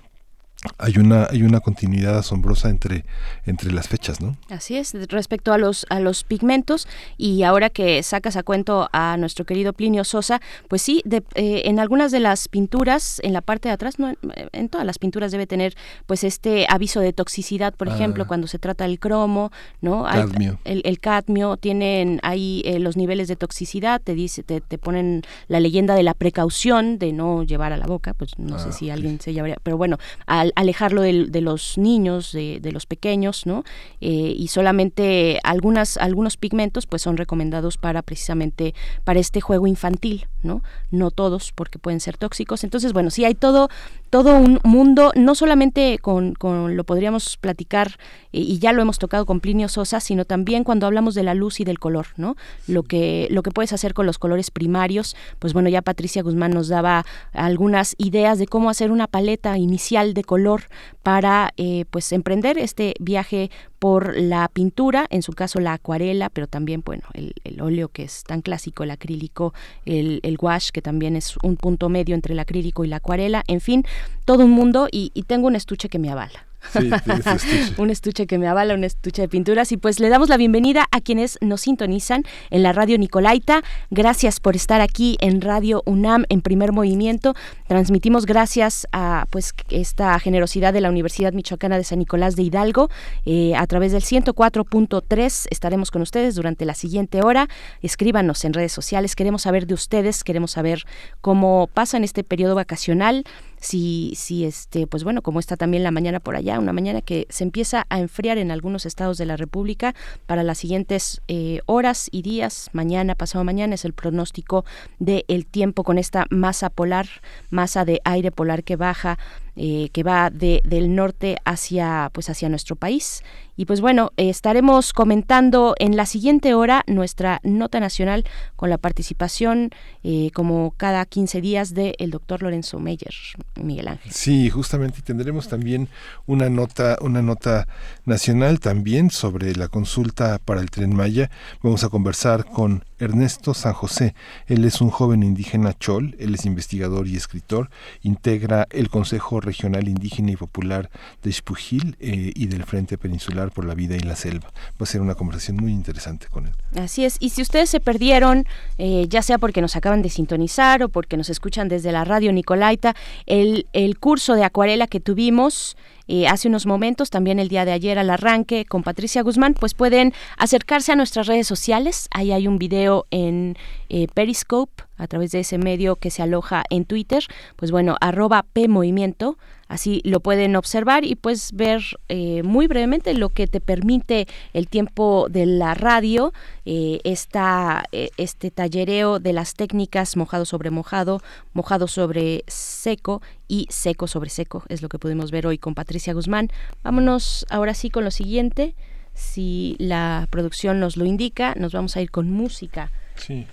[0.76, 3.04] hay una hay una continuidad asombrosa entre
[3.46, 4.36] entre las fechas, ¿no?
[4.50, 6.86] Así es, respecto a los a los pigmentos
[7.16, 11.02] y ahora que sacas a cuento a nuestro querido Plinio Sosa, pues sí,
[11.34, 14.12] eh, en algunas de las pinturas en la parte de atrás, no,
[14.52, 15.74] en todas las pinturas debe tener
[16.06, 18.26] pues este aviso de toxicidad, por ejemplo, ah.
[18.26, 19.50] cuando se trata el cromo,
[19.80, 20.04] ¿no?
[20.04, 20.58] Cadmio.
[20.64, 25.22] El, el, cadmio tienen ahí eh, los niveles de toxicidad, te dice te, te, ponen
[25.48, 28.72] la leyenda de la precaución de no llevar a la boca, pues no sé ah,
[28.72, 33.64] si alguien se llevaría, pero bueno, al alejarlo de, los niños, de, los pequeños, ¿no?
[34.00, 38.74] Eh, y solamente algunas, algunos pigmentos pues son recomendados para precisamente
[39.04, 40.62] para este juego infantil, ¿no?
[40.90, 42.64] No todos, porque pueden ser tóxicos.
[42.64, 43.68] Entonces, bueno, sí hay todo,
[44.10, 47.98] todo un mundo, no solamente con, con lo podríamos platicar,
[48.32, 51.34] eh, y ya lo hemos tocado con Plinio Sosa, sino también cuando hablamos de la
[51.34, 52.36] luz y del color, ¿no?
[52.66, 56.52] Lo que, lo que puedes hacer con los colores primarios, pues bueno, ya Patricia Guzmán
[56.52, 60.62] nos daba algunas ideas de cómo hacer una paleta inicial de color
[61.02, 66.46] para eh, pues emprender este viaje por la pintura, en su caso la acuarela, pero
[66.46, 69.54] también bueno el, óleo que es tan clásico, el acrílico,
[69.86, 73.42] el, el, wash que también es un punto medio entre el acrílico y la acuarela,
[73.46, 73.84] en fin,
[74.24, 76.49] todo un mundo y tengo un estuche que me avala.
[77.78, 79.72] un estuche que me avala, un estuche de pinturas.
[79.72, 83.62] Y pues le damos la bienvenida a quienes nos sintonizan en la radio Nicolaita.
[83.90, 87.34] Gracias por estar aquí en Radio UNAM en primer movimiento.
[87.66, 92.88] Transmitimos gracias a pues esta generosidad de la Universidad Michoacana de San Nicolás de Hidalgo.
[93.24, 97.48] Eh, a través del 104.3 estaremos con ustedes durante la siguiente hora.
[97.82, 99.16] Escríbanos en redes sociales.
[99.16, 100.84] Queremos saber de ustedes, queremos saber
[101.20, 103.24] cómo pasan este periodo vacacional
[103.60, 107.26] si, si este, pues bueno, como está también la mañana por allá, una mañana que
[107.30, 109.94] se empieza a enfriar en algunos estados de la República
[110.26, 114.64] para las siguientes eh, horas y días, mañana, pasado mañana, es el pronóstico
[114.98, 117.06] del el tiempo con esta masa polar,
[117.50, 119.18] masa de aire polar que baja
[119.62, 123.22] eh, que va de, del norte hacia, pues hacia nuestro país.
[123.56, 128.24] Y pues bueno, estaremos comentando en la siguiente hora nuestra nota nacional
[128.56, 129.68] con la participación,
[130.02, 133.12] eh, como cada 15 días, del el doctor Lorenzo Meyer,
[133.56, 134.10] Miguel Ángel.
[134.10, 135.90] Sí, justamente tendremos también
[136.24, 137.68] una nota, una nota
[138.06, 141.30] nacional también sobre la consulta para el tren Maya.
[141.62, 144.14] Vamos a conversar con Ernesto San José.
[144.46, 147.70] Él es un joven indígena chol, él es investigador y escritor,
[148.02, 150.90] integra el Consejo Regional Indígena y Popular
[151.22, 154.48] de Xpujil eh, y del Frente Peninsular por la Vida y la Selva.
[154.52, 156.52] Va a ser una conversación muy interesante con él.
[156.76, 158.46] Así es, y si ustedes se perdieron,
[158.78, 162.32] eh, ya sea porque nos acaban de sintonizar o porque nos escuchan desde la radio
[162.32, 162.94] Nicolaita,
[163.26, 165.76] el, el curso de acuarela que tuvimos
[166.12, 169.74] eh, hace unos momentos, también el día de ayer al arranque con Patricia Guzmán, pues
[169.74, 172.08] pueden acercarse a nuestras redes sociales.
[172.10, 173.56] Ahí hay un video en
[173.90, 177.22] eh, Periscope a través de ese medio que se aloja en Twitter.
[177.54, 179.38] Pues bueno, arroba P Movimiento
[179.70, 184.66] Así lo pueden observar y pues ver eh, muy brevemente lo que te permite el
[184.66, 186.32] tiempo de la radio,
[186.64, 193.68] eh, esta, eh, este tallereo de las técnicas mojado sobre mojado, mojado sobre seco y
[193.70, 196.48] seco sobre seco, es lo que pudimos ver hoy con Patricia Guzmán.
[196.82, 198.74] Vámonos ahora sí con lo siguiente.
[199.14, 202.90] Si la producción nos lo indica, nos vamos a ir con música.
[203.14, 203.46] Sí,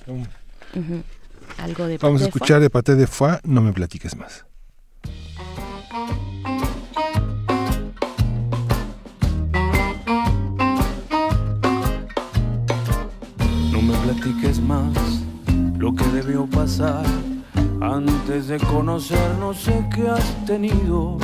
[1.59, 4.46] algo de Vamos a escuchar de Paté de Foix, no me platiques más.
[13.71, 14.93] No me platiques más
[15.79, 17.03] lo que debió pasar
[17.81, 19.57] antes de conocernos.
[19.57, 21.17] Sé que has tenido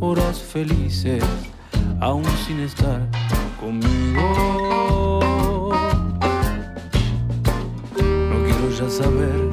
[0.00, 1.24] horas felices,
[2.00, 3.00] aún sin estar
[3.58, 5.30] conmigo.
[7.96, 9.50] No quiero ya saber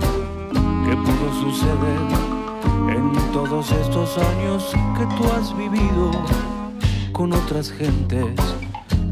[0.86, 2.35] qué pudo suceder
[2.90, 6.12] en todos estos años que tú has vivido
[7.12, 8.36] con otras gentes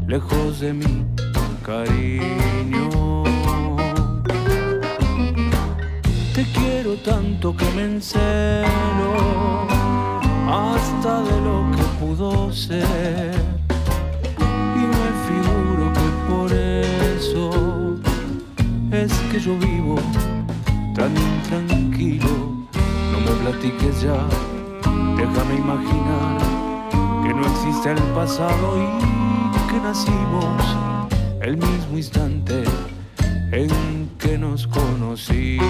[0.06, 1.04] lejos de mi
[1.64, 3.24] cariño.
[6.34, 9.14] Te quiero tanto que me encelo
[10.48, 13.34] hasta de lo que pudo ser.
[14.76, 17.96] Y me figuro que por eso
[18.90, 19.96] es que yo vivo
[20.94, 21.84] tan intranquilo
[22.24, 22.63] no
[23.24, 24.18] me platiques ya,
[25.16, 26.38] déjame imaginar
[27.22, 30.76] que no existe el pasado y que nacimos
[31.40, 32.64] el mismo instante
[33.52, 35.64] en que nos conocimos.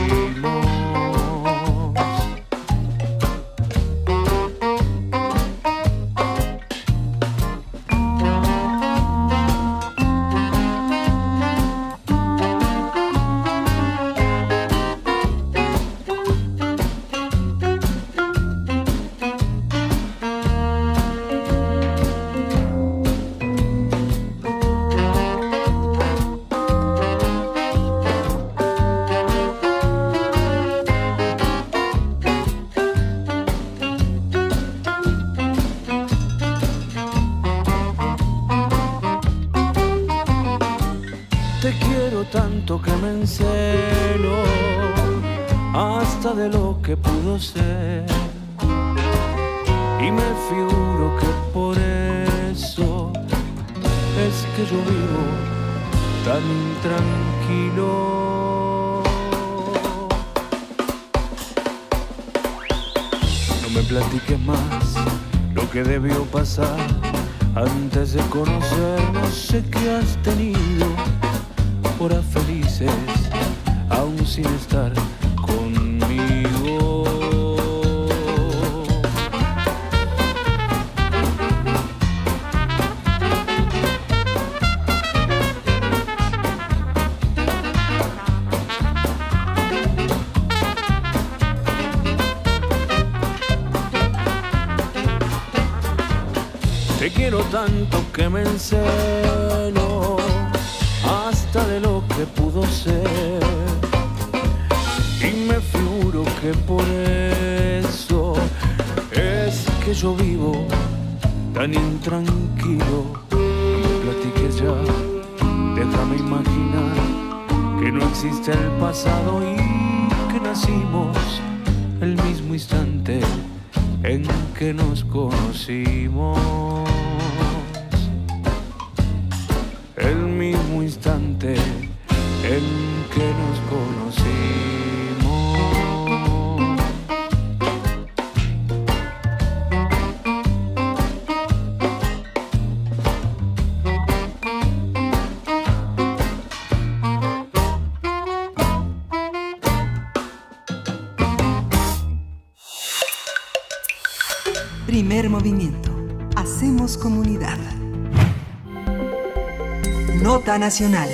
[160.55, 161.09] Nota nacional.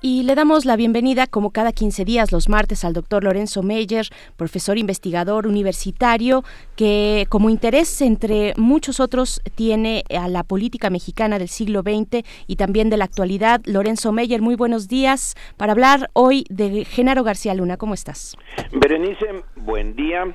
[0.00, 4.06] Y le damos la bienvenida, como cada 15 días, los martes, al doctor Lorenzo Meyer,
[4.36, 6.44] profesor investigador universitario,
[6.76, 12.56] que como interés, entre muchos otros, tiene a la política mexicana del siglo XX y
[12.56, 13.60] también de la actualidad.
[13.64, 17.76] Lorenzo Meyer, muy buenos días para hablar hoy de Genaro García Luna.
[17.76, 18.36] ¿Cómo estás?
[18.72, 20.32] Berenice, buen día.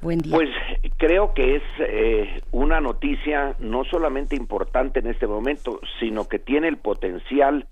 [0.00, 0.32] Buen día.
[0.32, 0.50] Pues
[0.96, 6.68] creo que es eh, una noticia no solamente importante en este momento, sino que tiene
[6.68, 7.66] el potencial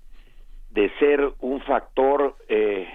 [0.77, 2.87] de ser un factor eh,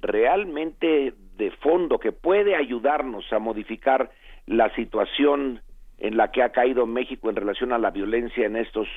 [0.00, 4.10] realmente de fondo que puede ayudarnos a modificar
[4.46, 5.62] la situación
[5.98, 8.88] en la que ha caído México en relación a la violencia en estos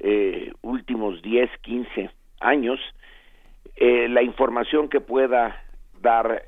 [0.00, 2.10] eh, últimos 10, 15
[2.40, 2.80] años,
[3.76, 5.62] eh, la información que pueda
[6.00, 6.44] dar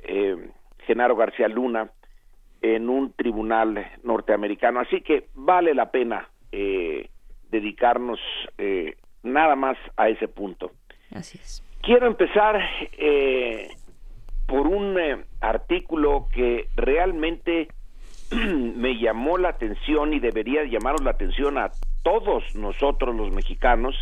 [0.87, 1.91] Genaro García Luna
[2.65, 4.81] en un tribunal norteamericano.
[4.81, 7.11] Así que vale la pena eh,
[7.51, 8.19] dedicarnos
[8.57, 10.73] eh, nada más a ese punto.
[11.15, 11.63] Así es.
[11.83, 12.59] Quiero empezar
[12.93, 13.69] eh,
[14.47, 17.69] por un eh, artículo que realmente
[18.31, 21.71] me llamó la atención y debería llamarnos la atención a
[22.03, 23.95] todos nosotros los mexicanos,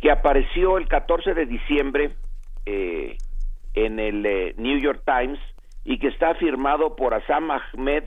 [0.00, 2.12] que apareció el 14 de diciembre
[2.64, 3.18] eh,
[3.74, 5.38] en el eh, New York Times
[5.90, 8.04] y que está firmado por Assam Ahmed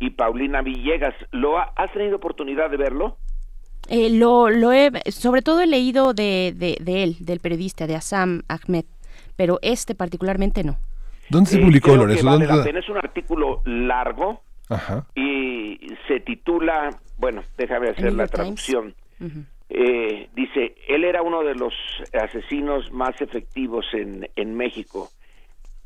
[0.00, 1.14] y Paulina Villegas.
[1.30, 3.16] ¿Lo ha- ¿Has tenido oportunidad de verlo?
[3.88, 7.94] Eh, lo, lo he, sobre todo he leído de, de, de él, del periodista, de
[7.94, 8.84] Assam Ahmed,
[9.36, 10.76] pero este particularmente no.
[11.28, 12.26] ¿Dónde se Eh, publicó, creo que Lorenzo?
[12.26, 12.78] vale ¿Dónde- la pena.
[12.80, 15.06] Es un artículo largo Ajá.
[15.14, 15.78] y
[16.08, 18.94] se titula, bueno, déjame hacer la traducción.
[19.68, 21.72] Eh, dice, él era uno de los
[22.12, 25.10] asesinos más efectivos en, en México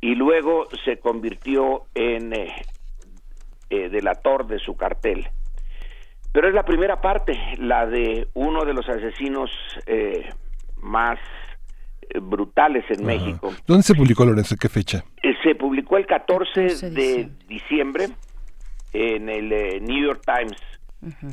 [0.04, 2.52] y luego se convirtió en eh,
[3.70, 5.26] eh, delator de su cartel.
[6.30, 9.50] Pero es la primera parte, la de uno de los asesinos
[9.86, 10.28] eh,
[10.82, 11.18] más
[12.02, 13.54] eh, brutales en México.
[13.66, 14.56] ¿Dónde se publicó, Lorenzo?
[14.60, 15.02] ¿Qué fecha?
[15.22, 18.08] Eh, Se publicó el 14 14 de diciembre
[18.92, 20.60] en el eh, New York Times.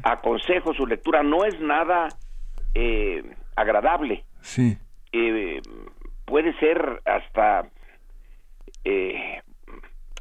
[0.03, 2.07] Aconsejo su lectura, no es nada
[2.73, 3.21] eh,
[3.57, 4.23] agradable.
[4.39, 4.77] Sí.
[5.11, 5.59] Eh,
[6.25, 7.69] puede ser hasta
[8.83, 9.41] eh,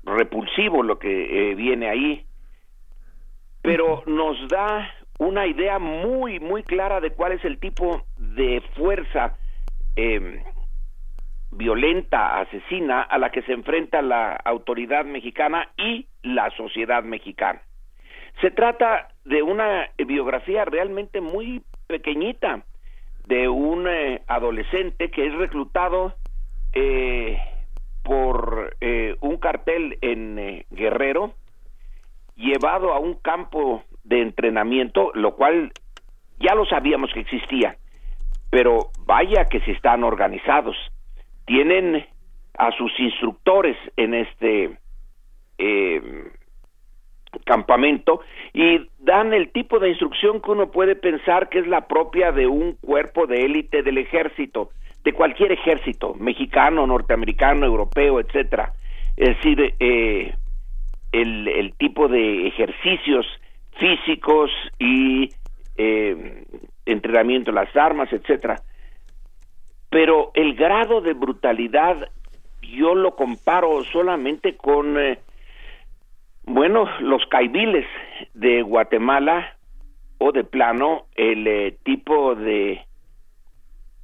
[0.05, 2.27] repulsivo lo que eh, viene ahí,
[3.63, 4.89] pero nos da
[5.19, 9.37] una idea muy, muy clara de cuál es el tipo de fuerza
[9.97, 10.43] eh,
[11.53, 17.61] violenta, asesina, a la que se enfrenta la autoridad mexicana y la sociedad mexicana.
[18.41, 22.65] Se trata de una biografía realmente muy pequeñita
[23.27, 26.15] de un eh, adolescente que es reclutado
[26.73, 27.39] eh,
[28.11, 31.35] por eh, un cartel en eh, Guerrero,
[32.35, 35.71] llevado a un campo de entrenamiento, lo cual
[36.41, 37.77] ya lo sabíamos que existía,
[38.51, 40.75] pero vaya que si están organizados.
[41.45, 42.05] Tienen
[42.59, 44.77] a sus instructores en este
[45.59, 46.03] eh,
[47.45, 48.23] campamento
[48.53, 52.49] y dan el tipo de instrucción que uno puede pensar que es la propia de
[52.49, 54.71] un cuerpo de élite del ejército,
[55.05, 58.73] de cualquier ejército, mexicano, norteamericano, europeo, etcétera.
[59.17, 60.35] Es decir, eh,
[61.13, 63.27] el, el tipo de ejercicios
[63.79, 65.31] físicos y
[65.77, 66.45] eh,
[66.85, 68.57] entrenamiento de las armas, etcétera.
[69.89, 72.09] Pero el grado de brutalidad
[72.63, 75.19] yo lo comparo solamente con eh,
[76.45, 77.87] bueno, los caibiles
[78.35, 79.57] de Guatemala
[80.19, 82.85] o de plano el eh, tipo de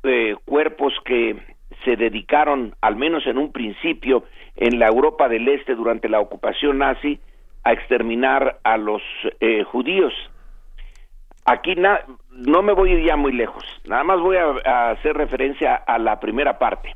[0.07, 1.37] eh, cuerpos que
[1.85, 4.25] se dedicaron, al menos en un principio,
[4.57, 7.21] en la Europa del Este durante la ocupación nazi,
[7.65, 9.03] a exterminar a los
[9.41, 10.13] eh, judíos.
[11.45, 15.99] Aquí no me voy ya muy lejos, nada más voy a, a hacer referencia a
[15.99, 16.95] la primera parte.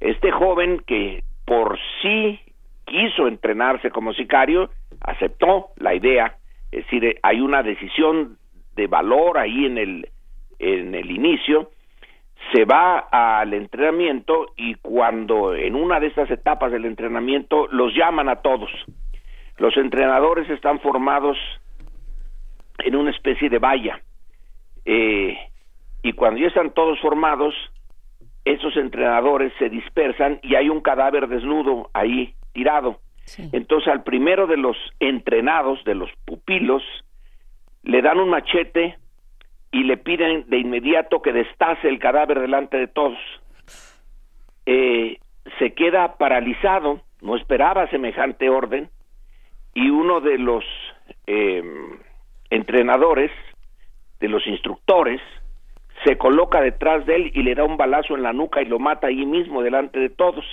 [0.00, 2.40] Este joven que por sí
[2.84, 6.36] quiso entrenarse como sicario, aceptó la idea,
[6.70, 8.38] es decir, hay una decisión
[8.74, 10.08] de valor ahí en el,
[10.58, 11.70] en el inicio,
[12.52, 18.28] se va al entrenamiento y cuando en una de estas etapas del entrenamiento los llaman
[18.28, 18.70] a todos.
[19.58, 21.36] Los entrenadores están formados
[22.78, 24.00] en una especie de valla
[24.84, 25.38] eh,
[26.02, 27.54] y cuando ya están todos formados,
[28.44, 33.00] esos entrenadores se dispersan y hay un cadáver desnudo ahí tirado.
[33.52, 36.82] Entonces al primero de los entrenados, de los pupilos,
[37.82, 38.98] le dan un machete
[39.74, 43.18] y le piden de inmediato que destace el cadáver delante de todos.
[44.66, 45.18] Eh,
[45.58, 48.88] se queda paralizado, no esperaba semejante orden,
[49.74, 50.64] y uno de los
[51.26, 51.60] eh,
[52.50, 53.32] entrenadores,
[54.20, 55.20] de los instructores,
[56.04, 58.78] se coloca detrás de él y le da un balazo en la nuca y lo
[58.78, 60.44] mata ahí mismo delante de todos.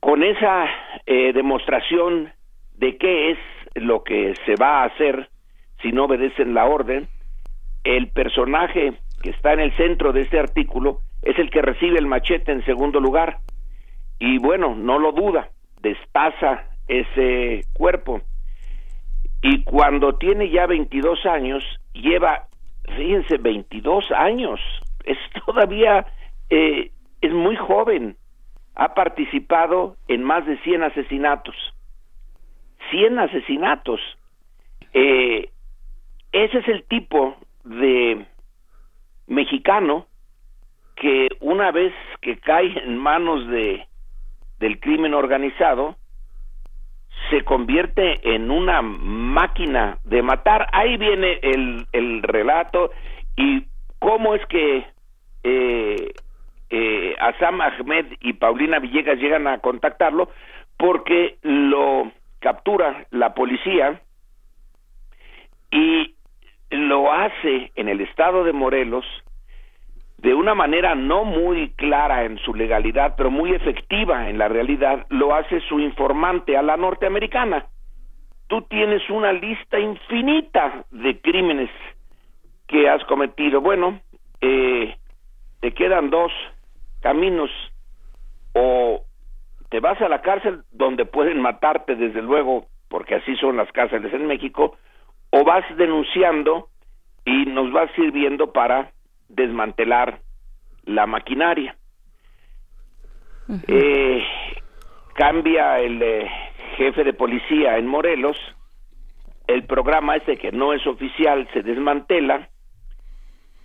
[0.00, 0.68] Con esa
[1.06, 2.32] eh, demostración
[2.74, 3.38] de qué es
[3.76, 5.28] lo que se va a hacer
[5.82, 7.08] si no obedecen la orden,
[7.86, 12.06] el personaje que está en el centro de este artículo es el que recibe el
[12.06, 13.38] machete en segundo lugar.
[14.18, 15.50] Y bueno, no lo duda,
[15.82, 18.22] destaza ese cuerpo.
[19.40, 22.48] Y cuando tiene ya 22 años, lleva,
[22.96, 24.60] fíjense, 22 años,
[25.04, 26.06] es todavía,
[26.50, 26.90] eh,
[27.20, 28.16] es muy joven,
[28.74, 31.54] ha participado en más de 100 asesinatos.
[32.90, 34.00] 100 asesinatos.
[34.92, 35.50] Eh,
[36.32, 37.36] ese es el tipo
[37.66, 38.26] de
[39.26, 40.06] mexicano
[40.94, 43.86] que una vez que cae en manos de
[44.58, 45.96] del crimen organizado
[47.30, 50.66] se convierte en una máquina de matar.
[50.72, 52.90] Ahí viene el, el relato
[53.36, 53.64] y
[53.98, 54.86] cómo es que
[55.42, 56.12] eh,
[56.70, 60.30] eh, Ahmed y Paulina Villegas llegan a contactarlo
[60.76, 62.10] porque lo
[62.40, 64.00] captura la policía
[65.70, 66.15] y
[66.70, 69.04] lo hace en el estado de Morelos
[70.18, 75.06] de una manera no muy clara en su legalidad, pero muy efectiva en la realidad,
[75.10, 77.66] lo hace su informante a la norteamericana.
[78.48, 81.70] Tú tienes una lista infinita de crímenes
[82.66, 83.60] que has cometido.
[83.60, 84.00] Bueno,
[84.40, 84.96] eh,
[85.60, 86.32] te quedan dos
[87.00, 87.50] caminos
[88.54, 89.02] o
[89.68, 94.12] te vas a la cárcel donde pueden matarte desde luego, porque así son las cárceles
[94.14, 94.76] en México,
[95.30, 96.68] o vas denunciando
[97.24, 98.92] y nos vas sirviendo para
[99.28, 100.20] desmantelar
[100.84, 101.76] la maquinaria.
[103.68, 104.24] eh,
[105.14, 106.30] cambia el eh,
[106.76, 108.36] jefe de policía en Morelos,
[109.46, 112.48] el programa ese que no es oficial se desmantela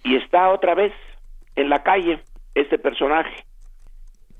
[0.04, 0.94] y está otra vez
[1.56, 2.20] en la calle
[2.54, 3.46] este personaje.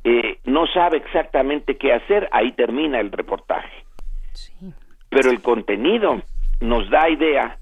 [0.04, 3.86] Eh, no sabe exactamente qué hacer, ahí termina el reportaje.
[5.10, 6.22] Pero el contenido
[6.62, 7.58] nos da idea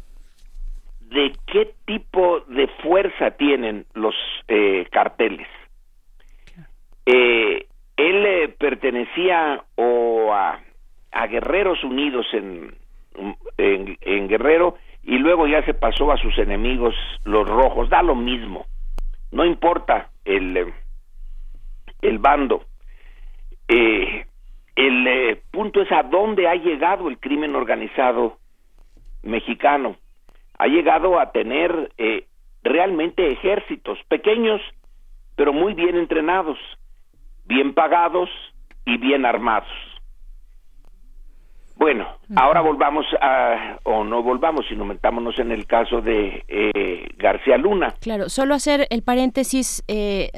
[0.99, 4.13] de qué tipo de fuerza tienen los
[4.47, 5.47] eh, carteles.
[7.05, 7.65] Eh,
[7.97, 10.59] él eh, pertenecía o a,
[11.27, 12.75] Guerreros Unidos en,
[13.57, 16.95] en, en, Guerrero y luego ya se pasó a sus enemigos
[17.25, 18.65] los rojos, da lo mismo,
[19.31, 20.73] no importa el,
[22.01, 22.63] el bando.
[23.67, 28.37] el punto es a dónde ha llegado el crimen organizado
[29.23, 29.95] mexicano
[30.57, 32.27] ha llegado a tener eh,
[32.63, 34.61] realmente ejércitos pequeños,
[35.35, 36.57] pero muy bien entrenados,
[37.45, 38.29] bien pagados
[38.85, 39.88] y bien armados.
[41.79, 47.57] Bueno, ahora volvamos a, o no volvamos, sino metámonos en el caso de eh, García
[47.57, 47.95] Luna.
[48.01, 50.29] Claro, solo hacer el paréntesis eh,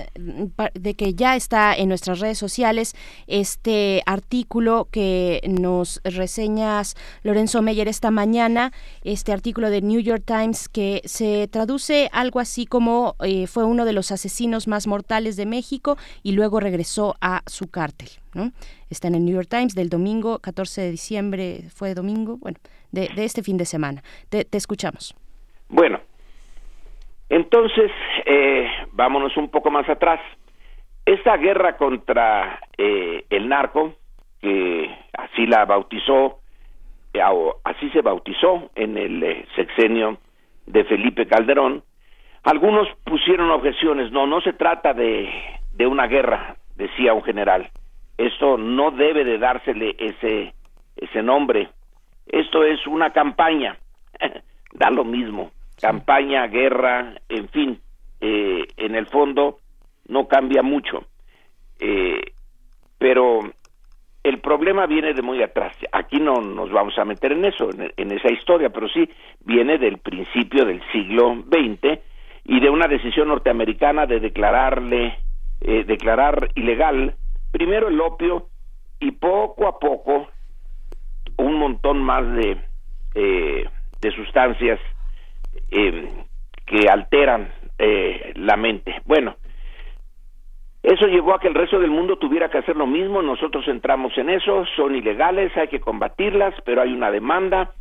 [0.76, 2.94] de que ya está en nuestras redes sociales
[3.26, 8.72] este artículo que nos reseñas Lorenzo Meyer esta mañana,
[9.04, 13.86] este artículo de New York Times que se traduce algo así como eh, fue uno
[13.86, 18.21] de los asesinos más mortales de México y luego regresó a su cártel.
[18.34, 18.52] ¿No?
[18.90, 22.58] Está en el New York Times del domingo 14 de diciembre, fue domingo, bueno,
[22.92, 24.04] de, este fin de semana.
[24.30, 25.16] Te, te escuchamos.
[25.70, 26.00] Bueno,
[27.30, 27.92] entonces,
[28.26, 30.20] eh, vámonos un poco más atrás.
[31.06, 33.96] Esta guerra contra eh, el narco,
[34.42, 36.40] que así la bautizó,
[37.14, 37.22] eh,
[37.64, 40.18] así se bautizó en el eh, sexenio
[40.66, 41.84] de Felipe Calderón,
[42.44, 45.30] algunos pusieron objeciones, no, no se trata de,
[45.74, 47.70] de una guerra, decía un general,
[48.26, 50.54] esto no debe de dársele ese
[50.96, 51.70] ese nombre.
[52.28, 53.78] Esto es una campaña,
[54.74, 57.80] da lo mismo, campaña, guerra, en fin,
[58.20, 59.58] eh, en el fondo
[60.08, 61.06] no cambia mucho.
[61.80, 62.22] Eh,
[62.98, 63.40] pero
[64.24, 65.76] el problema viene de muy atrás.
[65.92, 69.10] Aquí no nos vamos a meter en eso, en, en esa historia, pero sí
[69.44, 72.00] viene del principio del siglo XX
[72.46, 75.18] y de una decisión norteamericana de declararle,
[75.62, 77.16] eh, declarar ilegal
[77.52, 78.48] primero el opio
[79.00, 80.28] y poco a poco
[81.38, 82.58] un montón más de,
[83.16, 83.66] eh,
[84.00, 84.80] de sustancias
[85.72, 86.10] eh,
[86.66, 89.02] que alteran eh, la mente.
[89.06, 89.36] Bueno,
[90.84, 94.18] eso llevó a que el resto del mundo tuviera que hacer lo mismo, nosotros entramos
[94.18, 97.74] en eso, son ilegales, hay que combatirlas, pero hay una demanda,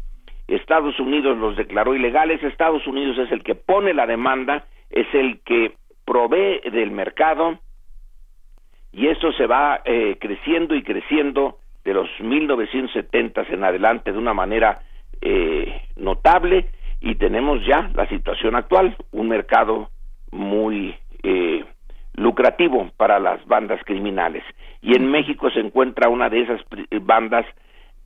[0.48, 5.40] Estados Unidos los declaró ilegales, Estados Unidos es el que pone la demanda, es el
[5.40, 5.74] que
[6.05, 7.59] provee del mercado,
[8.92, 14.34] y esto se va eh, creciendo y creciendo de los 1970 en adelante de una
[14.34, 14.82] manera
[15.20, 16.66] eh, notable
[17.00, 19.90] y tenemos ya la situación actual, un mercado
[20.32, 21.64] muy eh,
[22.14, 24.44] lucrativo para las bandas criminales.
[24.82, 26.60] Y en México se encuentra una de esas
[27.02, 27.46] bandas,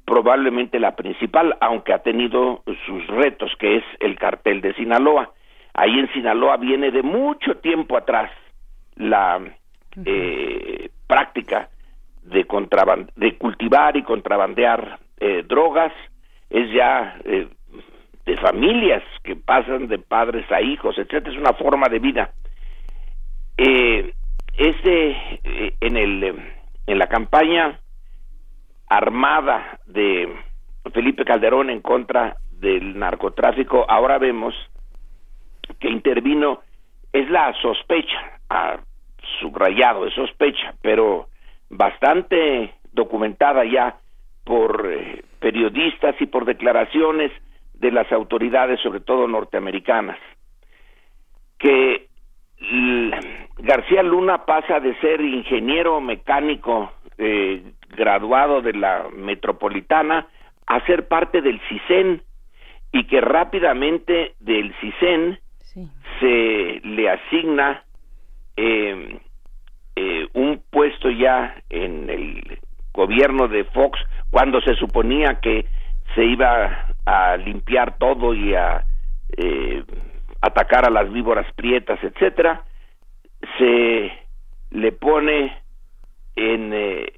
[0.05, 5.33] probablemente la principal, aunque ha tenido sus retos, que es el cartel de Sinaloa.
[5.73, 8.31] Ahí en Sinaloa viene de mucho tiempo atrás
[8.97, 9.41] la
[10.05, 11.69] eh, práctica
[12.23, 12.47] de,
[13.17, 15.93] de cultivar y contrabandear eh, drogas,
[16.51, 17.49] es ya eh,
[18.25, 22.31] de familias que pasan de padres a hijos, etcétera, es una forma de vida.
[23.57, 24.15] Eh,
[24.57, 25.11] este
[25.45, 26.55] eh, en el
[26.87, 27.81] en la campaña
[28.89, 30.29] armada de
[30.93, 34.55] Felipe Calderón en contra del narcotráfico, ahora vemos
[35.81, 36.61] que intervino
[37.13, 38.79] es la sospecha, ah,
[39.41, 41.29] subrayado, es sospecha, pero
[41.71, 43.97] bastante documentada ya
[44.45, 47.33] por eh, periodistas y por declaraciones
[47.75, 50.19] de las autoridades, sobre todo norteamericanas,
[51.59, 52.09] que
[53.59, 60.27] García Luna pasa de ser ingeniero mecánico eh, graduado de la metropolitana
[60.67, 62.23] a ser parte del CISEN
[62.93, 65.39] y que rápidamente del CISEN
[66.21, 67.83] se le asigna
[68.57, 69.21] eh,
[69.97, 72.59] eh, un puesto ya en el
[72.93, 73.99] gobierno de Fox
[74.31, 75.67] cuando se suponía que
[76.15, 78.85] se iba a limpiar todo y a
[79.37, 79.85] eh,
[80.41, 82.65] atacar a las víboras prietas, etcétera,
[83.59, 84.13] se
[84.71, 85.57] le pone
[86.37, 87.13] en, eh,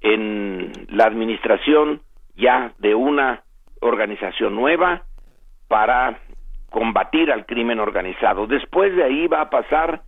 [0.00, 2.00] en la administración
[2.36, 3.42] ya de una
[3.80, 5.02] organización nueva
[5.68, 6.18] para
[6.70, 8.46] combatir al crimen organizado.
[8.46, 10.02] Después de ahí va a pasar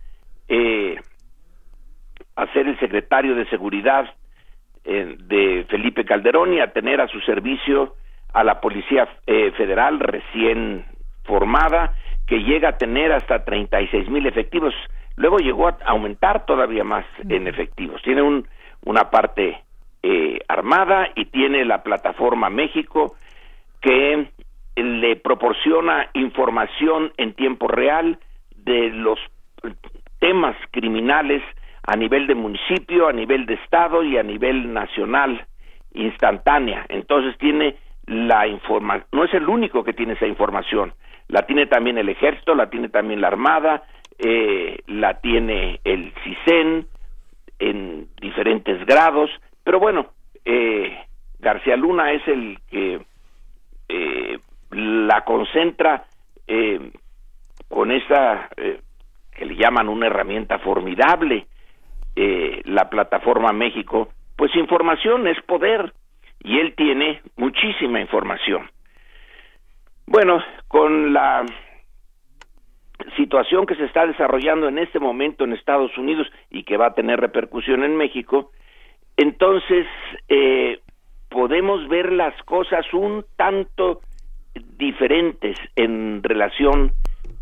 [0.47, 0.99] eh,
[2.35, 4.05] a ser el secretario de Seguridad
[4.85, 7.95] eh, de Felipe Calderón y a tener a su servicio
[8.33, 10.85] a la Policía eh, Federal recién
[11.23, 11.93] formada,
[12.25, 14.73] que llega a tener hasta 36 mil efectivos.
[15.15, 18.01] Luego llegó a aumentar todavía más en efectivos.
[18.03, 18.47] Tiene un,
[18.85, 19.63] una parte
[20.03, 23.15] eh, armada y tiene la plataforma México
[23.81, 24.29] que
[24.75, 28.19] le proporciona información en tiempo real
[28.55, 29.19] de los
[30.19, 31.43] temas criminales
[31.83, 35.45] a nivel de municipio, a nivel de estado y a nivel nacional
[35.93, 36.85] instantánea.
[36.89, 40.93] Entonces tiene la información, no es el único que tiene esa información,
[41.27, 43.83] la tiene también el ejército, la tiene también la armada,
[44.17, 46.87] eh, la tiene el CISEN
[47.59, 49.29] en diferentes grados,
[49.63, 50.07] pero bueno,
[50.45, 50.97] eh,
[51.39, 53.01] García Luna es el que
[53.89, 54.39] eh,
[54.71, 56.05] la concentra
[57.67, 58.49] con esa
[59.37, 61.45] que le llaman una herramienta formidable
[62.15, 65.93] eh, la plataforma México, pues información es poder
[66.43, 68.69] y él tiene muchísima información.
[70.07, 71.45] Bueno, con la
[73.15, 76.93] situación que se está desarrollando en este momento en Estados Unidos y que va a
[76.93, 78.51] tener repercusión en México,
[79.15, 79.85] entonces
[80.27, 80.79] eh,
[81.29, 84.01] podemos ver las cosas un tanto
[84.77, 86.93] diferentes en relación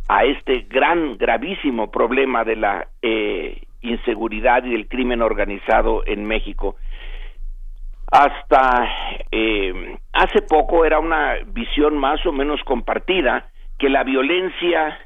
[0.08, 6.76] a este gran, gravísimo problema de la eh, inseguridad y del crimen organizado en México.
[8.12, 8.88] Hasta
[9.32, 15.00] eh, hace poco era una visión más o menos compartida que la violencia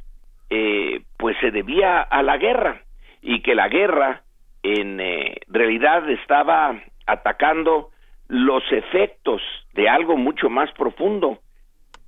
[0.49, 2.81] eh, pues se debía a la guerra
[3.21, 4.23] y que la guerra
[4.63, 7.89] en eh, realidad estaba atacando
[8.27, 9.41] los efectos
[9.73, 11.39] de algo mucho más profundo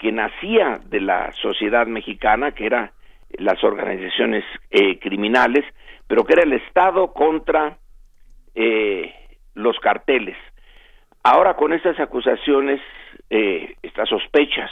[0.02, 2.90] que nacía de la sociedad mexicana, que eran
[3.38, 4.44] las organizaciones
[5.00, 5.64] criminales,
[6.08, 7.78] pero que era el Estado contra
[8.56, 9.14] eh,
[9.54, 10.36] los carteles.
[11.24, 12.82] Ahora con estas acusaciones,
[13.30, 14.72] eh, estas sospechas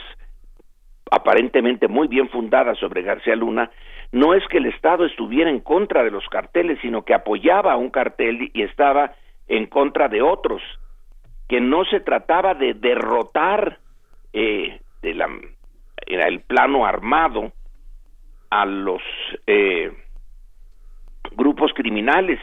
[1.11, 3.69] aparentemente muy bien fundadas sobre García Luna,
[4.11, 7.77] no es que el Estado estuviera en contra de los carteles, sino que apoyaba a
[7.77, 9.14] un cartel y estaba
[9.47, 10.61] en contra de otros,
[11.47, 13.77] que no se trataba de derrotar
[14.34, 15.27] eh, de la,
[16.07, 17.51] el plano armado
[18.49, 19.01] a los
[19.47, 19.91] eh,
[21.31, 22.39] grupos criminales,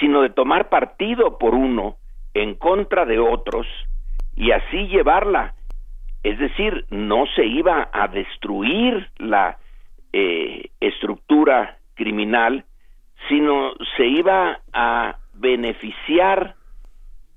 [0.00, 1.96] sino de tomar partido por uno
[2.34, 3.66] en contra de otros
[4.36, 5.54] y así llevarla.
[6.22, 9.58] Es decir, no se iba a destruir la
[10.12, 12.64] eh, estructura criminal,
[13.28, 16.54] sino se iba a beneficiar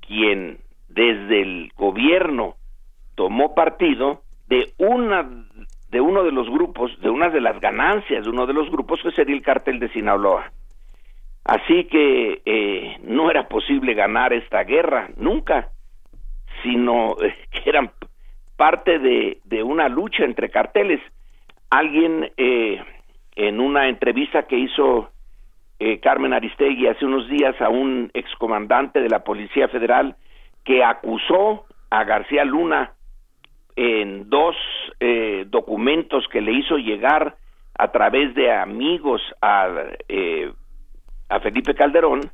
[0.02, 2.56] quien desde el gobierno
[3.16, 4.22] tomó partido
[4.52, 5.26] de una
[5.90, 9.02] de uno de los grupos, de una de las ganancias de uno de los grupos
[9.02, 10.52] que sería el cártel de Sinaloa.
[11.46, 15.70] Así que eh, no era posible ganar esta guerra, nunca,
[16.64, 17.92] sino eh, que eran
[18.58, 21.00] parte de, una lucha entre carteles.
[21.70, 22.84] Alguien eh,
[23.36, 25.12] en una entrevista que hizo
[25.80, 30.16] eh, Carmen Aristegui hace unos días a un excomandante de la Policía Federal
[30.66, 32.94] que acusó a García Luna
[33.76, 34.56] en dos
[35.00, 37.36] eh, documentos que le hizo llegar
[37.78, 39.68] a través de amigos a,
[40.08, 40.52] eh,
[41.30, 42.32] a Felipe Calderón,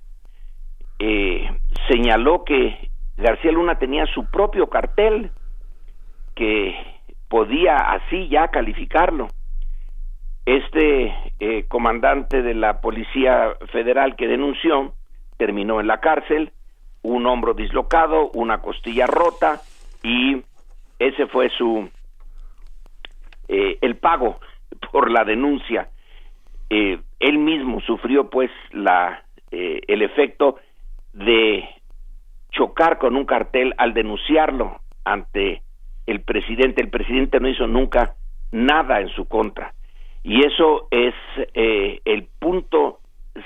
[0.99, 1.49] eh,
[1.87, 5.31] señaló que García Luna tenía su propio cartel
[6.35, 6.75] que
[7.29, 9.27] podía así ya calificarlo.
[10.45, 14.93] Este eh, comandante de la Policía Federal que denunció
[15.37, 16.51] terminó en la cárcel,
[17.01, 19.61] un hombro dislocado, una costilla rota
[20.03, 20.41] y
[20.99, 21.89] ese fue su
[23.47, 24.39] eh, el pago
[24.91, 25.89] por la denuncia.
[26.69, 30.57] Eh, él mismo sufrió pues la eh, el efecto
[31.13, 31.63] de
[32.51, 35.61] chocar con un cartel al denunciarlo ante
[36.05, 36.81] el presidente.
[36.81, 38.15] El presidente no hizo nunca
[38.51, 39.73] nada en su contra.
[40.23, 41.13] Y eso es
[41.53, 42.99] eh, el punto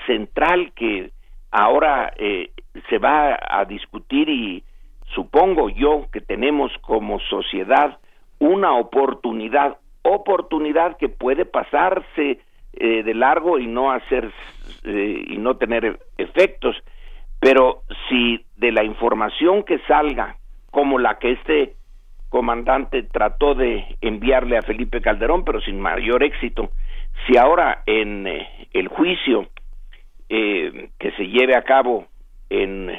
[0.08, 1.12] central que
[1.52, 2.52] ahora eh,
[2.90, 4.64] se va a discutir y
[5.14, 7.98] supongo yo que tenemos como sociedad
[8.40, 12.40] una oportunidad, oportunidad que puede pasarse
[12.74, 14.32] eh, de largo y no hacer
[14.84, 16.76] eh, y no tener efectos,
[17.40, 20.38] pero si de la información que salga,
[20.72, 21.76] como la que este
[22.30, 26.70] comandante trató de enviarle a Felipe Calderón, pero sin mayor éxito,
[27.28, 29.48] si ahora en eh, el juicio
[30.30, 32.06] que se lleve a cabo
[32.50, 32.90] en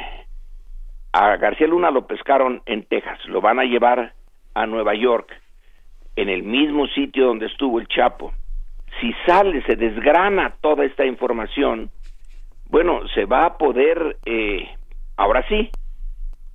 [1.13, 4.15] a García Luna lo pescaron en Texas, lo van a llevar
[4.55, 5.31] a Nueva York,
[6.17, 8.33] en el mismo sitio donde estuvo el Chapo.
[9.01, 11.91] Si sale, se desgrana toda esta información,
[12.69, 14.69] bueno, se va a poder, eh,
[15.17, 15.71] ahora sí,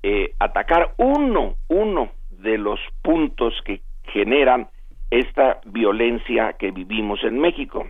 [0.03, 4.67] eh, atacar uno, uno de los puntos que generan
[5.09, 7.88] esta violencia que vivimos en México.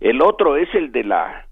[0.00, 1.47] El otro es el de la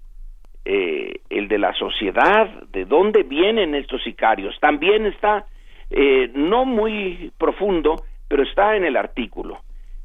[0.69, 4.53] eh, el de la sociedad, de dónde vienen estos sicarios.
[4.59, 5.45] También está
[5.89, 9.61] eh, no muy profundo, pero está en el artículo.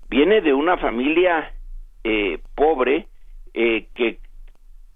[0.09, 1.53] Viene de una familia
[2.05, 3.09] eh, pobre
[3.53, 4.19] eh, que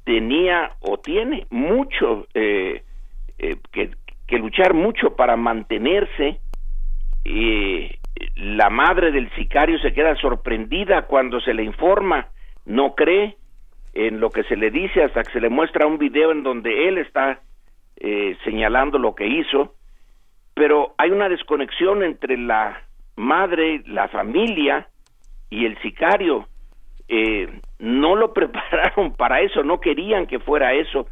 [0.04, 2.84] tenía o tiene mucho eh,
[3.72, 3.90] que,
[4.24, 6.38] que luchar mucho para mantenerse.
[8.36, 12.28] La madre del sicario se queda sorprendida cuando se le informa,
[12.66, 13.36] no cree
[13.96, 16.86] en lo que se le dice hasta que se le muestra un video en donde
[16.86, 17.40] él está
[17.96, 19.74] eh, señalando lo que hizo,
[20.52, 22.82] pero hay una desconexión entre la
[23.16, 24.86] madre, la familia
[25.48, 26.46] y el sicario.
[27.08, 27.48] Eh,
[27.78, 31.06] no lo prepararon para eso, no querían que fuera eso,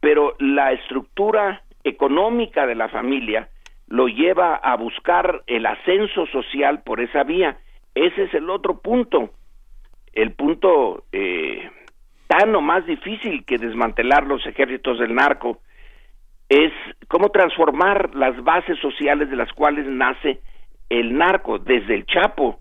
[0.00, 3.48] pero la estructura económica de la familia
[3.86, 7.58] lo lleva a buscar el ascenso social por esa vía.
[7.94, 9.30] Ese es el otro punto,
[10.12, 11.70] el punto eh,
[12.30, 15.58] tan o más difícil que desmantelar los ejércitos del narco
[16.48, 16.72] es
[17.08, 20.38] cómo transformar las bases sociales de las cuales nace
[20.88, 22.60] el narco, desde el Chapo,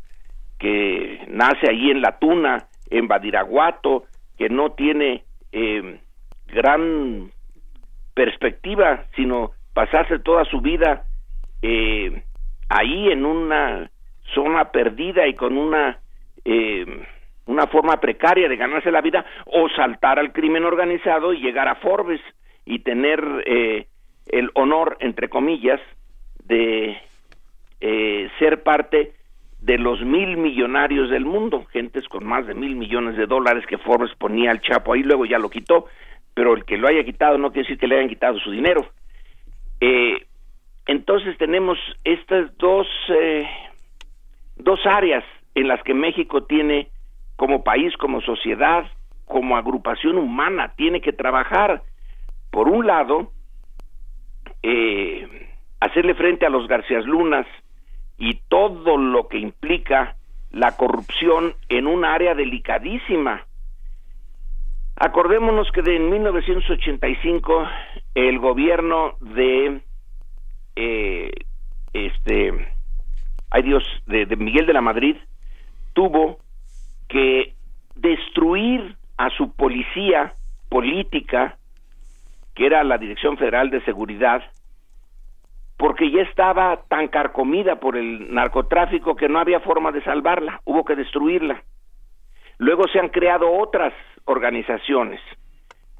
[0.57, 4.05] que nace ahí en La Tuna, en Badiraguato,
[4.39, 5.99] que no tiene eh,
[6.47, 7.29] gran
[8.15, 11.03] perspectiva, sino pasarse toda su vida
[11.61, 12.23] eh,
[12.69, 13.91] ahí en una
[14.33, 15.99] zona perdida y con una
[16.43, 17.05] eh,
[17.49, 21.75] una forma precaria de ganarse la vida o saltar al crimen organizado y llegar a
[21.75, 22.21] Forbes
[22.63, 23.87] y tener eh,
[24.27, 25.81] el honor entre comillas
[26.45, 26.95] de
[27.81, 29.13] eh, ser parte
[29.61, 33.79] de los mil millonarios del mundo, gentes con más de mil millones de dólares que
[33.79, 35.87] Forbes ponía al Chapo ahí, luego ya lo quitó,
[36.35, 38.87] pero el que lo haya quitado no quiere decir que le hayan quitado su dinero.
[39.81, 40.23] Eh,
[40.85, 43.49] entonces tenemos estas dos, eh,
[44.55, 45.23] dos áreas
[45.55, 46.89] en las que México tiene
[47.39, 48.83] como país, como sociedad,
[49.23, 51.83] como agrupación humana, tiene que trabajar.
[52.51, 53.31] Por un lado,
[54.61, 55.47] eh,
[55.79, 57.47] hacerle frente a los Garcías Lunas
[58.17, 60.17] y todo lo que implica
[60.51, 63.45] la corrupción en un área delicadísima.
[64.97, 67.67] Acordémonos que de en 1985
[68.15, 69.81] el gobierno de
[70.75, 71.31] eh,
[71.93, 72.67] este
[73.49, 75.15] ay Dios de Miguel de la Madrid
[75.93, 76.39] tuvo
[77.09, 77.53] que
[77.95, 80.33] destruir a su policía
[80.69, 81.57] política
[82.55, 84.43] que era la Dirección Federal de Seguridad
[85.79, 90.83] porque ya estaba tan carcomida por el narcotráfico que no había forma de salvarla, hubo
[90.83, 91.63] que destruirla.
[92.57, 93.93] Luego se han creado otras
[94.25, 95.21] organizaciones,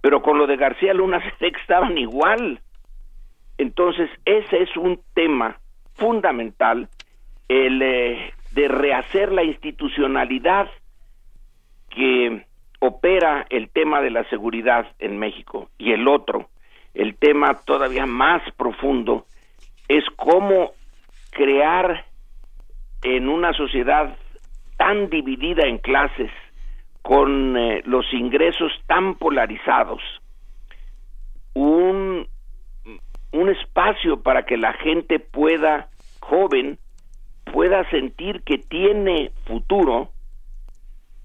[0.02, 2.60] pero con lo de García Luna estaban igual.
[3.58, 5.58] Entonces, ese es un tema
[5.94, 6.90] fundamental,
[7.48, 10.70] el eh, de rehacer la institucionalidad
[11.90, 12.46] que
[12.80, 15.70] opera el tema de la seguridad en México.
[15.78, 16.50] Y el otro,
[16.94, 19.26] el tema todavía más profundo,
[19.88, 20.72] es cómo
[21.32, 22.06] crear
[23.04, 24.18] en una sociedad
[24.78, 26.32] tan dividida en clases,
[27.02, 30.02] con eh, los ingresos tan polarizados,
[31.54, 32.28] un,
[33.32, 35.90] un espacio para que la gente pueda,
[36.20, 36.78] joven,
[37.52, 40.10] pueda sentir que tiene futuro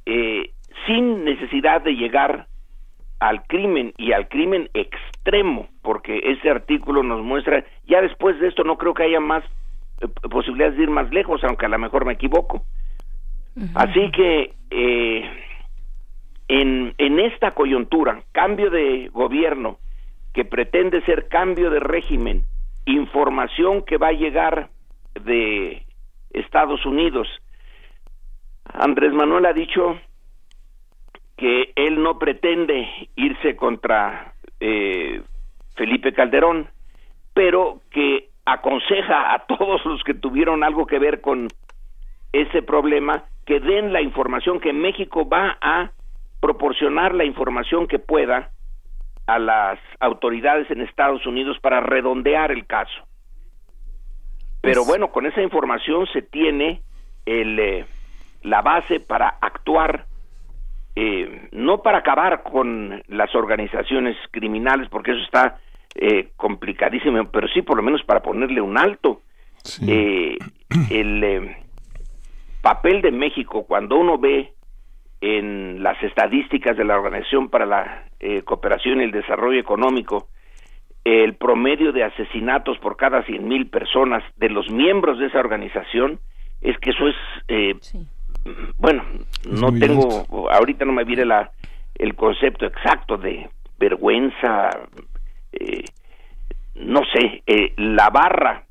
[0.06, 0.50] eh,
[0.86, 2.46] sin necesidad de llegar
[3.20, 8.64] al crimen y al crimen extremo, porque ese artículo nos muestra, ya después de esto
[8.64, 9.44] no creo que haya más
[10.00, 12.64] eh, posibilidades de ir más lejos, aunque a lo mejor me equivoco.
[13.76, 15.30] Así que eh,
[16.48, 19.78] en, en esta coyuntura, cambio de gobierno
[20.32, 22.42] que pretende ser cambio de régimen,
[22.84, 24.70] información que va a llegar
[25.14, 25.84] de
[26.30, 27.28] Estados Unidos,
[28.72, 29.98] Andrés Manuel ha dicho
[31.36, 35.22] que él no pretende irse contra eh,
[35.76, 36.68] Felipe Calderón,
[37.32, 41.48] pero que aconseja a todos los que tuvieron algo que ver con
[42.32, 45.90] ese problema que den la información que México va a
[46.40, 48.50] proporcionar la información que pueda
[49.26, 53.06] a las autoridades en Estados Unidos para redondear el caso.
[54.60, 56.82] Pero bueno, con esa información se tiene
[57.26, 57.86] el, eh,
[58.44, 60.06] la base para actuar,
[60.94, 65.58] eh, no para acabar con las organizaciones criminales, porque eso está
[65.94, 69.20] eh, complicadísimo, pero sí por lo menos para ponerle un alto.
[69.86, 70.36] Eh,
[70.90, 71.56] el eh,
[72.60, 74.52] papel de México, cuando uno ve
[75.20, 80.28] en las estadísticas de la Organización para la eh, Cooperación y el Desarrollo Económico,
[81.04, 86.20] el promedio de asesinatos por cada 100 mil personas de los miembros de esa organización,
[86.60, 87.16] es que eso es,
[87.48, 87.74] eh,
[88.78, 89.04] bueno,
[89.48, 91.50] no tengo, ahorita no me viene la,
[91.94, 93.48] el concepto exacto de
[93.78, 94.70] vergüenza,
[95.52, 95.84] eh,
[96.74, 98.64] no sé, eh, la barra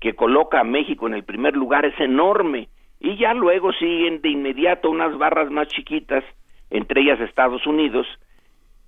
[0.00, 2.68] que coloca a México en el primer lugar es enorme
[3.00, 6.24] y ya luego siguen de inmediato unas barras más chiquitas,
[6.70, 8.06] entre ellas Estados Unidos,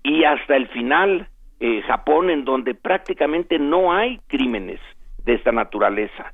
[0.02, 1.28] y hasta el final
[1.60, 4.80] eh, Japón, en donde prácticamente no hay crímenes
[5.24, 6.32] de esta naturaleza.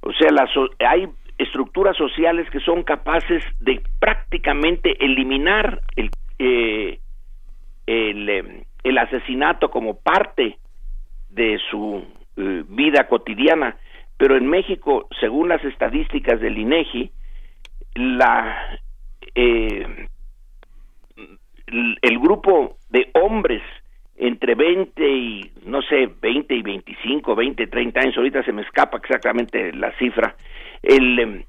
[0.00, 1.08] O sea, las hay
[1.38, 6.98] estructuras sociales que son capaces de prácticamente eliminar el, eh,
[7.86, 10.58] el, eh, el asesinato como parte
[11.30, 12.04] de su
[12.36, 13.76] eh, vida cotidiana.
[14.16, 17.10] Pero en México, según las estadísticas del INEGI,
[17.94, 18.80] la
[22.02, 23.62] el grupo de hombres
[24.16, 28.98] entre 20 y no sé, 20 y 25, 20, 30 años, ahorita se me escapa
[28.98, 30.34] exactamente la cifra,
[30.82, 31.42] el, em,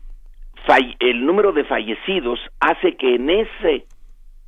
[1.00, 3.86] el número de fallecidos hace que en ese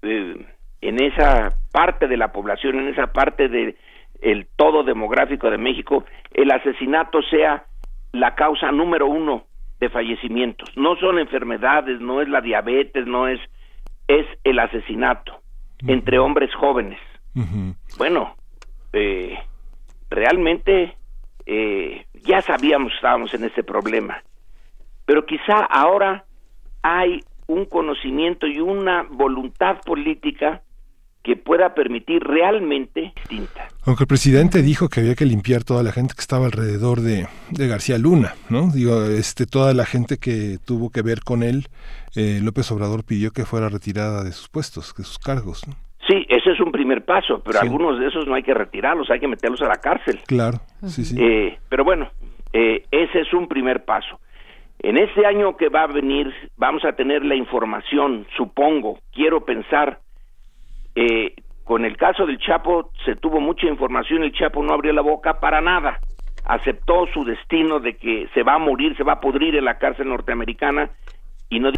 [0.01, 0.45] eh,
[0.81, 3.75] en esa parte de la población, en esa parte de
[4.21, 7.65] el todo demográfico de México, el asesinato sea
[8.11, 9.43] la causa número uno
[9.79, 10.75] de fallecimientos.
[10.77, 13.39] No son enfermedades, no es la diabetes, no es
[14.07, 15.39] es el asesinato
[15.87, 16.99] entre hombres jóvenes.
[17.97, 18.35] Bueno,
[18.93, 19.37] eh,
[20.09, 20.97] realmente
[21.45, 24.23] eh, ya sabíamos que estábamos en ese problema,
[25.05, 26.25] pero quizá ahora
[26.81, 30.61] hay un conocimiento y una voluntad política
[31.23, 33.67] que pueda permitir realmente distinta.
[33.83, 37.27] Aunque el presidente dijo que había que limpiar toda la gente que estaba alrededor de,
[37.49, 38.71] de García Luna, ¿no?
[38.71, 41.67] Digo, este, toda la gente que tuvo que ver con él,
[42.15, 45.75] eh, López Obrador pidió que fuera retirada de sus puestos, de sus cargos, ¿no?
[46.09, 47.65] Sí, ese es un primer paso, pero Sí.
[47.67, 50.19] algunos de esos no hay que retirarlos, hay que meterlos a la cárcel.
[50.25, 50.57] Claro,
[50.87, 51.15] sí, sí.
[51.19, 52.09] Eh, pero bueno,
[52.51, 54.19] eh, ese es un primer paso.
[54.79, 59.99] En este año que va a venir vamos a tener la información, supongo, quiero pensar,
[60.95, 65.01] eh, con el caso del Chapo se tuvo mucha información, el Chapo no abrió la
[65.01, 65.99] boca para nada,
[66.45, 69.77] aceptó su destino de que se va a morir, se va a pudrir en la
[69.77, 70.89] cárcel norteamericana
[71.49, 71.69] y no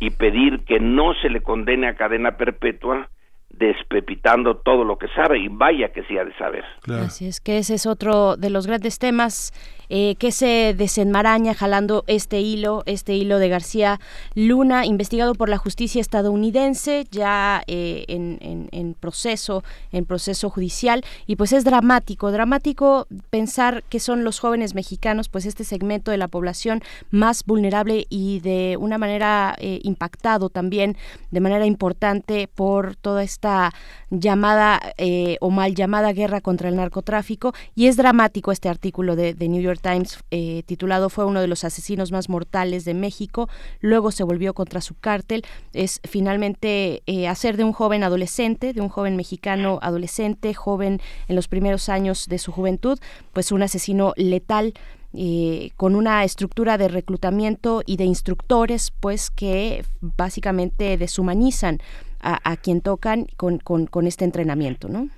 [0.00, 3.08] y pedir que no se le condene a cadena perpetua
[3.50, 6.64] despepitando todo lo que sabe y vaya que sí ha de saber.
[6.88, 9.52] Así es que ese es otro de los grandes temas
[9.88, 14.00] eh, que se desenmaraña jalando este hilo, este hilo de García
[14.34, 19.62] Luna, investigado por la justicia estadounidense, ya eh, en, en- proceso,
[19.92, 25.46] en proceso judicial, y pues es dramático, dramático pensar que son los jóvenes mexicanos, pues
[25.46, 30.96] este segmento de la población más vulnerable y de una manera eh, impactado también,
[31.30, 33.72] de manera importante por toda esta
[34.10, 37.52] llamada eh, o mal llamada guerra contra el narcotráfico.
[37.74, 41.64] Y es dramático este artículo de, New York Times eh, titulado fue uno de los
[41.64, 43.48] asesinos más mortales de México,
[43.80, 45.42] luego se volvió contra su cártel,
[45.72, 51.36] es finalmente eh, hacer de un joven adolescente, de un joven mexicano adolescente, joven en
[51.36, 52.98] los primeros años de su juventud,
[53.32, 54.74] pues un asesino letal
[55.14, 61.78] eh, con una estructura de reclutamiento y de instructores, pues que básicamente deshumanizan
[62.20, 65.08] a, quien tocan con, con, este entrenamiento, ¿no?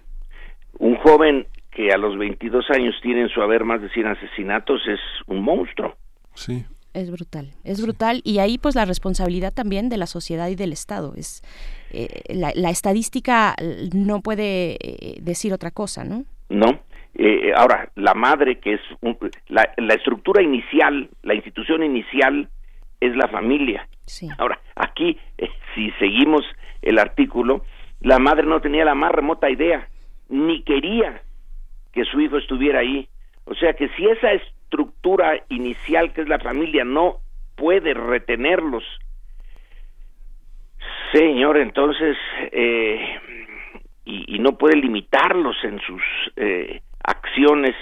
[0.78, 4.80] Un joven que a los 22 años tiene en su haber más de 100 asesinatos
[4.88, 5.96] es un monstruo.
[6.34, 6.64] Sí.
[6.92, 10.72] Es brutal, es brutal y ahí pues la responsabilidad también de la sociedad y del
[10.72, 11.14] Estado.
[11.16, 11.40] Es
[11.92, 13.54] eh, la, la, estadística
[13.94, 16.24] no puede eh, decir otra cosa, ¿no?
[16.48, 16.80] No,
[17.14, 18.80] eh, ahora, la madre, que es
[19.48, 22.48] la, la, estructura inicial, la institución inicial
[23.00, 23.88] es la familia.
[24.38, 26.44] Ahora, aquí, eh, si seguimos
[26.82, 27.64] el artículo,
[28.00, 29.88] la madre no tenía la más remota idea,
[30.28, 31.22] ni quería
[31.92, 33.08] que su hijo estuviera ahí.
[33.44, 37.18] O sea que si esa estructura inicial que es la familia no
[37.56, 38.84] puede retenerlos,
[41.12, 42.16] señor, entonces,
[42.52, 43.18] eh,
[44.04, 46.02] y, no puede limitarlos en sus
[46.36, 47.74] eh, acciones,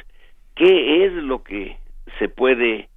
[0.57, 1.77] ¿qué es lo que
[2.19, 2.89] se puede?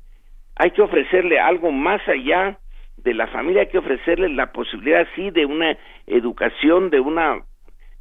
[0.55, 2.57] Hay que ofrecerle algo más allá
[2.97, 5.77] de la familia, hay que ofrecerle la posibilidad, sí, de una
[6.07, 7.43] educación, de una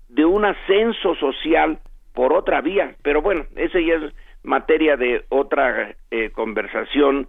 [0.09, 1.78] de un ascenso social
[2.15, 7.28] por otra vía, pero bueno, esa ya es materia de otra eh, conversación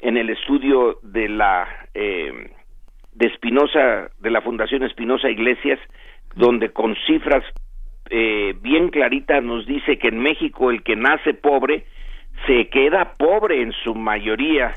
[0.00, 2.50] en el estudio de la eh,
[3.12, 5.78] de Espinosa, de la Fundación Espinosa Iglesias,
[6.34, 7.44] donde con cifras
[8.10, 11.84] eh, bien clarita nos dice que en México el que nace pobre
[12.46, 14.74] se queda pobre en su mayoría,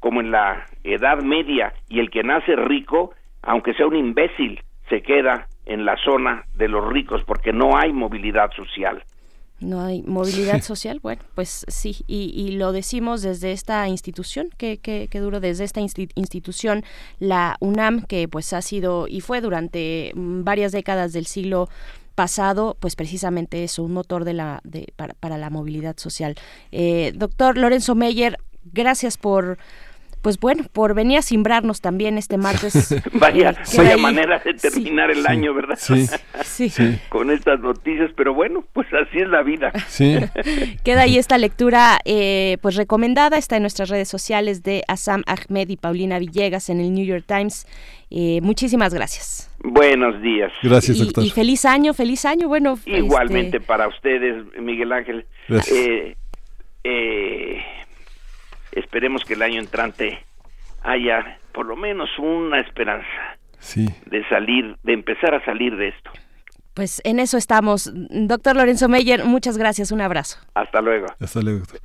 [0.00, 5.02] como en la Edad Media, y el que nace rico, aunque sea un imbécil, se
[5.02, 9.02] queda en la zona de los ricos porque no hay movilidad social.
[9.58, 15.08] No hay movilidad social, bueno, pues sí, y, lo decimos desde esta institución, que, que,
[15.18, 16.84] duro, desde esta institución,
[17.20, 21.70] la UNAM, que pues ha sido y fue durante mm, varias décadas del siglo
[22.14, 26.34] pasado, pues precisamente eso, un motor de la, de, para, para la movilidad social.
[26.70, 28.36] Eh, doctor Lorenzo Meyer,
[28.72, 29.56] gracias por
[30.26, 33.00] pues bueno, por venir a simbrarnos también este martes.
[33.12, 35.78] vaya, vaya manera de terminar el año, ¿verdad?
[36.42, 36.68] Sí.
[36.68, 36.98] sí.
[37.10, 39.70] Con estas noticias, pero bueno, pues así es la vida.
[39.86, 40.18] Sí.
[40.84, 45.68] Queda ahí esta lectura, eh, pues recomendada, está en nuestras redes sociales de Asam Ahmed
[45.68, 47.64] y Paulina Villegas en el New York Times.
[48.10, 49.48] Eh, muchísimas gracias.
[49.62, 50.52] Buenos días.
[50.60, 51.22] Gracias, doctor.
[51.22, 52.48] Y, feliz año, feliz año.
[52.48, 55.24] Bueno, igualmente este, para ustedes, Miguel Ángel.
[55.46, 55.78] Gracias.
[55.78, 56.16] Eh,
[56.82, 57.62] eh,
[58.76, 60.24] esperemos que el año entrante
[60.82, 63.06] haya por lo menos una esperanza
[63.58, 63.88] sí.
[64.06, 66.10] de salir, de empezar a salir de esto.
[66.74, 67.90] Pues en eso estamos.
[67.94, 70.38] Doctor Lorenzo Meyer, muchas gracias, un abrazo.
[70.54, 71.06] Hasta luego.
[71.18, 71.80] Hasta luego, doctor.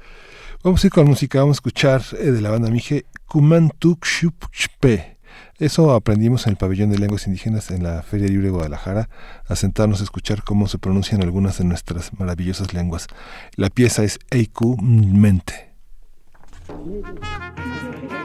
[0.63, 5.17] Vamos a ir con música, vamos a escuchar eh, de la banda Mije Kumantuk Shupchpe.
[5.57, 9.09] Eso aprendimos en el pabellón de lenguas indígenas en la Feria Libre de Guadalajara,
[9.47, 13.07] a sentarnos a escuchar cómo se pronuncian algunas de nuestras maravillosas lenguas.
[13.55, 15.70] La pieza es Eiku Mente.
[16.71, 18.20] Thank you.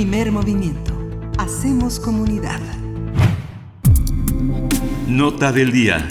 [0.00, 0.96] Primer movimiento.
[1.36, 2.58] Hacemos comunidad.
[5.06, 6.08] Nota del día.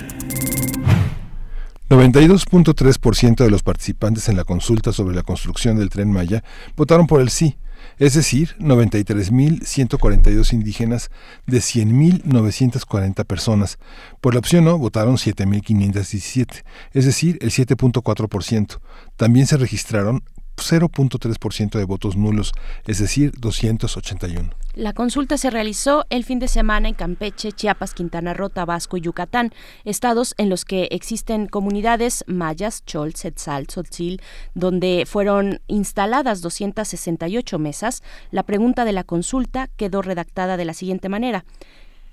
[1.90, 6.44] 92.3% de los participantes en la consulta sobre la construcción del tren Maya
[6.78, 7.58] votaron por el sí,
[7.98, 11.10] es decir, 93.142 indígenas
[11.48, 13.80] de 100.940 personas.
[14.22, 16.64] Por la opción no votaron 7.517,
[16.94, 18.82] es decir, el 7.4%.
[19.16, 20.22] También se registraron
[20.70, 22.52] 0.3% de votos nulos,
[22.86, 24.50] es decir, 281.
[24.76, 29.02] La consulta se realizó el fin de semana en Campeche, Chiapas, Quintana Roo, Tabasco y
[29.02, 29.52] Yucatán,
[29.84, 34.22] estados en los que existen comunidades mayas, Chol, Setzal, Tzotzil,
[34.54, 38.04] donde fueron instaladas 268 mesas.
[38.32, 41.46] La pregunta de la consulta quedó redactada de la siguiente manera.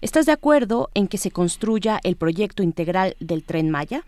[0.01, 4.05] ¿Estás de acuerdo en que se construya el proyecto integral del tren Maya?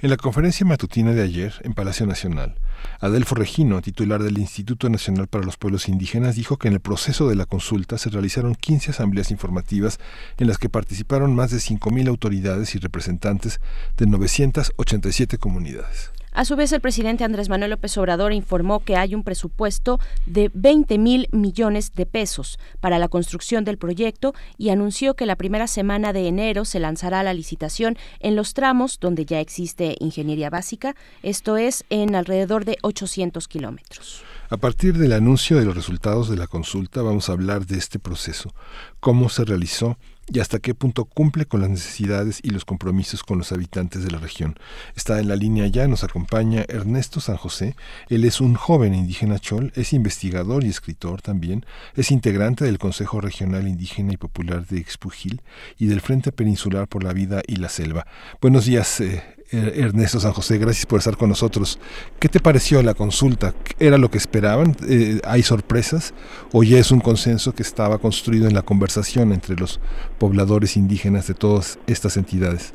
[0.00, 2.56] En la conferencia matutina de ayer en Palacio Nacional,
[3.00, 7.28] Adelfo Regino, titular del Instituto Nacional para los Pueblos Indígenas, dijo que en el proceso
[7.28, 10.00] de la consulta se realizaron 15 asambleas informativas
[10.36, 13.60] en las que participaron más de 5.000 autoridades y representantes
[13.96, 16.10] de 987 comunidades.
[16.36, 20.50] A su vez, el presidente Andrés Manuel López Obrador informó que hay un presupuesto de
[20.52, 25.68] 20 mil millones de pesos para la construcción del proyecto y anunció que la primera
[25.68, 30.96] semana de enero se lanzará la licitación en los tramos donde ya existe ingeniería básica,
[31.22, 34.24] esto es en alrededor de 800 kilómetros.
[34.50, 38.00] A partir del anuncio de los resultados de la consulta vamos a hablar de este
[38.00, 38.52] proceso,
[38.98, 39.98] cómo se realizó,
[40.32, 44.10] y hasta qué punto cumple con las necesidades y los compromisos con los habitantes de
[44.10, 44.58] la región.
[44.96, 47.76] Está en la línea ya, nos acompaña Ernesto San José.
[48.08, 53.20] Él es un joven indígena chol, es investigador y escritor también, es integrante del Consejo
[53.20, 55.42] Regional Indígena y Popular de Expugil
[55.78, 58.06] y del Frente Peninsular por la Vida y la Selva.
[58.40, 59.22] Buenos días, eh,
[59.54, 61.78] Ernesto San José, gracias por estar con nosotros.
[62.18, 63.54] ¿Qué te pareció la consulta?
[63.78, 64.74] ¿Era lo que esperaban?
[64.88, 66.14] Eh, ¿Hay sorpresas?
[66.52, 69.80] ¿O ya es un consenso que estaba construido en la conversación entre los
[70.18, 72.74] pobladores indígenas de todas estas entidades?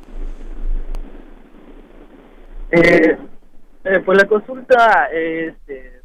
[2.72, 3.18] Eh,
[3.84, 6.01] eh, pues la consulta este,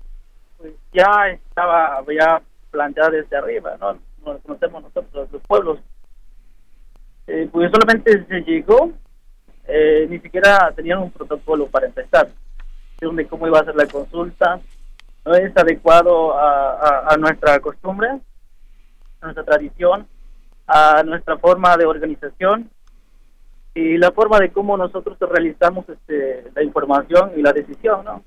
[0.58, 3.98] pues ya estaba ya planteada desde arriba, ¿no?
[4.24, 5.78] Nos conocemos nosotros, los pueblos.
[7.26, 8.92] pues solamente se llegó
[9.66, 12.28] eh, ni siquiera tenían un protocolo para empezar,
[13.00, 14.60] de cómo iba a ser la consulta,
[15.24, 20.06] no es adecuado a, nuestra costumbre, a nuestra tradición,
[20.66, 22.70] a nuestra forma de organización
[23.74, 28.22] y la forma de cómo nosotros realizamos este, la información y la decisión, ¿no?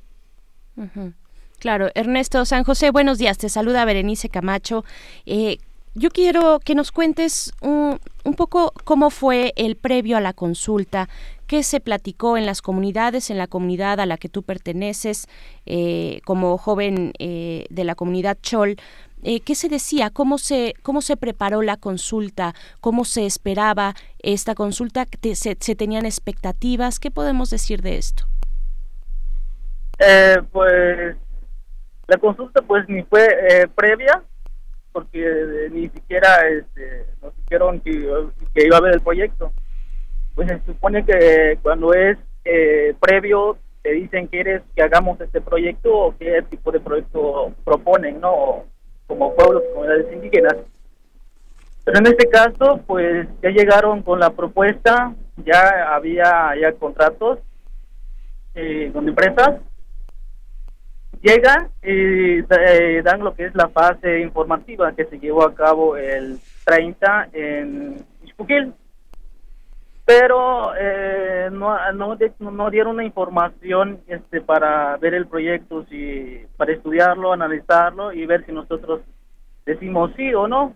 [1.59, 3.39] Claro, Ernesto San José, buenos días.
[3.39, 4.83] Te saluda Berenice Camacho.
[5.25, 5.57] Eh,
[5.97, 11.09] yo quiero que nos cuentes un, un, poco cómo fue el previo a la consulta,
[11.47, 15.27] qué se platicó en las comunidades, en la comunidad a la que tú perteneces
[15.65, 18.75] eh, como joven eh, de la comunidad Chol.
[19.23, 20.11] Eh, ¿Qué se decía?
[20.11, 22.53] ¿Cómo se, ¿Cómo se preparó la consulta?
[22.79, 25.05] ¿Cómo se esperaba esta consulta?
[25.33, 26.99] ¿Se, se tenían expectativas?
[26.99, 28.23] ¿Qué podemos decir de esto?
[30.51, 31.15] pues
[32.07, 34.23] la consulta pues ni fue previa
[34.97, 39.53] porque eh, ni siquiera este, nos dijeron que, iba a haber el proyecto.
[40.33, 45.95] Pues se supone que cuando es eh, previo te dicen quieres que hagamos este proyecto
[45.95, 48.63] o qué tipo de proyecto proponen, ¿no?
[49.05, 50.55] Como pueblos, comunidades indígenas.
[51.85, 55.13] Pero en este caso, pues ya llegaron con la propuesta,
[55.45, 57.37] ya había ya contratos
[58.55, 59.61] eh, con empresas
[61.21, 65.97] Llega y eh, dan lo que es la fase informativa que se llevó a cabo
[65.97, 68.73] el 30 en Ixpuquil.
[70.05, 76.71] Pero eh, no, no, no, dieron una información este, para ver el proyecto, si, para
[76.71, 79.01] estudiarlo, analizarlo y ver si nosotros
[79.65, 80.75] decimos sí o no.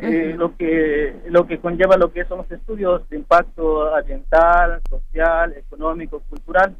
[0.00, 5.52] eh, lo que lo que conlleva lo que son los estudios de impacto ambiental, social,
[5.56, 6.74] económico, cultural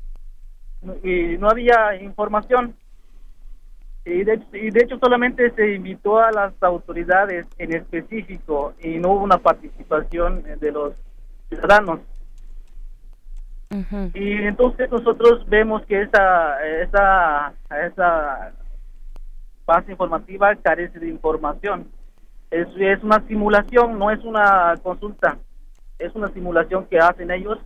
[1.02, 2.74] y no había información.
[4.04, 9.12] Y de, y de hecho solamente se invitó a las autoridades en específico y no
[9.12, 10.94] hubo una participación de los
[11.48, 12.00] ciudadanos.
[14.14, 17.52] Y entonces nosotros vemos que esa esa
[17.86, 18.52] esa
[19.64, 21.86] base informativa carece de información.
[22.50, 25.38] Es, es una simulación no es una consulta.
[25.98, 27.58] Es una simulación que hacen ellos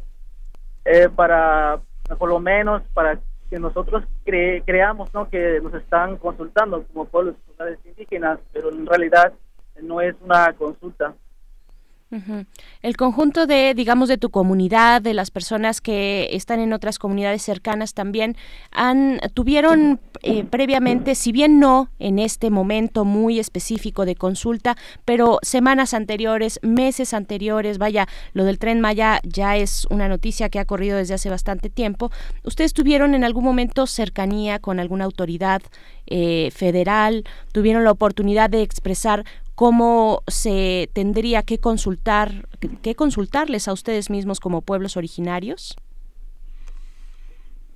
[0.84, 1.80] eh, para
[2.18, 3.18] por lo menos para
[3.50, 5.28] que nosotros creamos ¿no?
[5.28, 7.36] que nos están consultando como pueblos
[7.84, 9.32] indígenas, pero en realidad
[9.82, 11.14] no es una consulta.
[12.82, 17.42] El conjunto de, digamos, de tu comunidad, de las personas que están en otras comunidades
[17.42, 18.36] cercanas también,
[18.70, 25.38] han tuvieron eh, previamente, si bien no en este momento muy específico de consulta, pero
[25.42, 30.64] semanas anteriores, meses anteriores, vaya, lo del tren Maya ya es una noticia que ha
[30.64, 32.12] corrido desde hace bastante tiempo.
[32.44, 35.62] ¿Ustedes tuvieron en algún momento cercanía con alguna autoridad
[36.06, 37.24] eh, federal?
[37.52, 39.24] ¿Tuvieron la oportunidad de expresar
[39.54, 42.48] cómo se tendría que consultar,
[42.82, 45.76] que consultarles a ustedes mismos como pueblos originarios?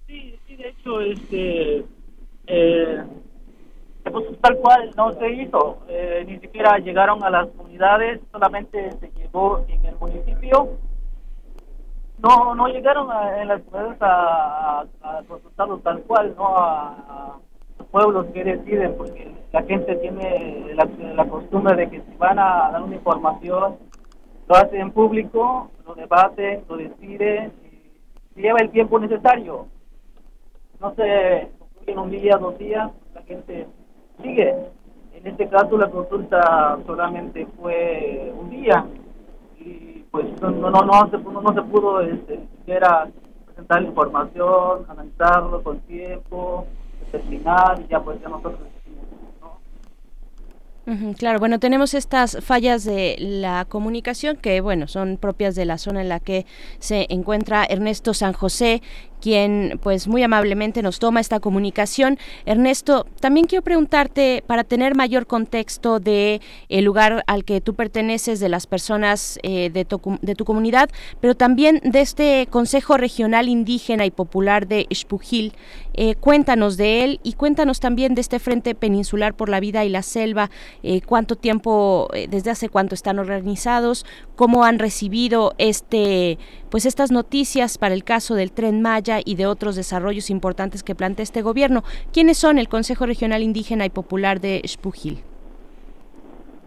[0.07, 1.85] Sí, de hecho, este,
[2.47, 3.05] eh,
[4.11, 9.11] pues, tal cual no se hizo, eh, ni siquiera llegaron a las comunidades, solamente se
[9.13, 10.79] llevó en el municipio.
[12.19, 17.39] No, no llegaron a, en las comunidades a, a, consultarlo tal cual, no a
[17.93, 22.83] pueblos que deciden, porque la gente tiene la, costumbre de que si van a dar
[22.83, 23.77] una información,
[24.47, 27.53] lo hacen en público, lo debaten, lo deciden,
[28.37, 29.66] y lleva el tiempo necesario.
[30.81, 31.49] No se
[31.87, 33.66] en un día, dos días, la gente
[34.23, 34.55] sigue.
[35.15, 38.85] En este caso la consulta solamente fue un día
[39.59, 43.09] y pues no no no, se, no, se pudo este, siquiera
[43.47, 46.66] presentar la información, analizarlo con tiempo,
[47.11, 48.61] terminar y ya pues ya nosotros
[51.19, 56.01] Claro, bueno, tenemos estas fallas de la comunicación que, bueno, son propias de la zona
[56.01, 56.47] en la que
[56.78, 58.81] se encuentra Ernesto San José,
[59.20, 62.19] quien pues muy amablemente nos toma esta comunicación.
[62.47, 68.40] Ernesto, también quiero preguntarte para tener mayor contexto de el lugar al que tú perteneces,
[68.40, 70.89] de las personas eh, de, tu, de, tu, comunidad,
[71.20, 75.52] pero también de este Consejo Regional Indígena y Popular de Xpujil.
[75.94, 79.89] Eh, cuéntanos de él y cuéntanos también de este Frente Peninsular por la Vida y
[79.89, 80.48] la Selva,
[80.83, 84.07] eh, cuánto tiempo, desde hace cuánto están organizados,
[84.37, 86.39] cómo han recibido este
[86.71, 90.95] pues estas noticias para el caso del Tren Maya y de otros desarrollos importantes que
[90.95, 91.83] plantea este gobierno.
[92.13, 95.23] ¿Quiénes son el Consejo Regional Indígena y Popular de Spujil?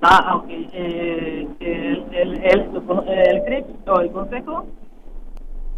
[0.02, 0.46] Ah, ok.
[0.50, 4.66] Eh, el, el, el, CRIP o el Consejo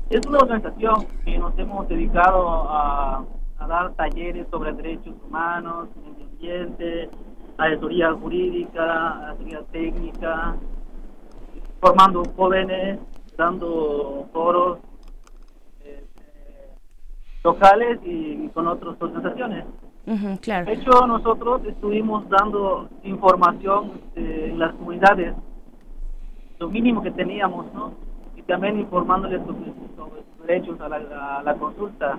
[0.09, 3.25] es una organización que nos hemos dedicado a,
[3.59, 7.09] a dar talleres sobre derechos humanos, medio ambiente,
[7.57, 10.55] asesoría jurídica, asesoría técnica,
[11.79, 12.99] formando jóvenes
[13.37, 14.79] dando foros
[15.83, 16.03] eh,
[17.43, 19.65] locales y, con otras organizaciones.
[20.41, 20.65] claro.
[20.65, 25.33] De hecho, nosotros estuvimos dando información este, en las comunidades,
[26.59, 27.93] lo mínimo que teníamos, ¿no?
[28.35, 32.17] Y también informándoles sobre, sus derechos a la, a la consulta.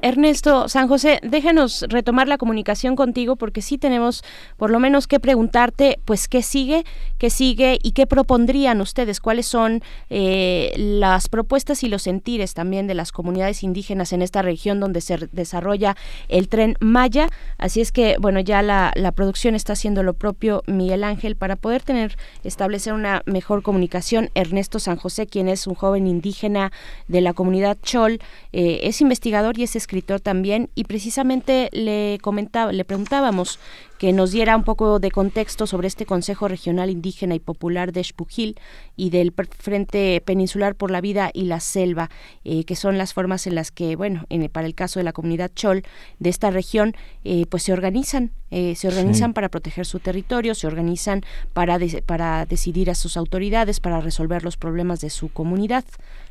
[0.00, 4.22] Ernesto San José, déjanos retomar la comunicación contigo porque sí tenemos
[4.56, 6.84] por lo menos que preguntarte, pues, qué sigue,
[7.18, 12.86] qué sigue y qué propondrían ustedes, cuáles son eh, las propuestas y los sentires también
[12.86, 15.96] de las comunidades indígenas en esta región donde se desarrolla
[16.28, 17.28] el tren Maya.
[17.58, 21.82] Así es que, bueno, ya la, producción está haciendo lo propio, Miguel Ángel, para poder
[21.82, 24.30] tener, establecer una mejor comunicación.
[24.34, 26.70] Ernesto San José, quien es un joven indígena
[27.08, 28.20] de la comunidad Chol,
[28.52, 33.58] eh, es investigador es escritor también y precisamente le comentaba, le preguntábamos
[33.98, 38.00] que nos diera un poco de contexto sobre este Consejo Regional Indígena y Popular de
[38.00, 38.58] Espujil
[38.96, 42.10] y del Frente Peninsular por la Vida y la Selva,
[42.44, 45.12] eh, que son las formas en las que, bueno, en, para el caso de la
[45.12, 45.82] comunidad Chol
[46.18, 46.94] de esta región,
[47.24, 52.46] eh, pues se organizan, eh, se organizan para proteger su territorio, se organizan para, para
[52.46, 55.84] decidir a sus autoridades, para resolver los problemas de su comunidad.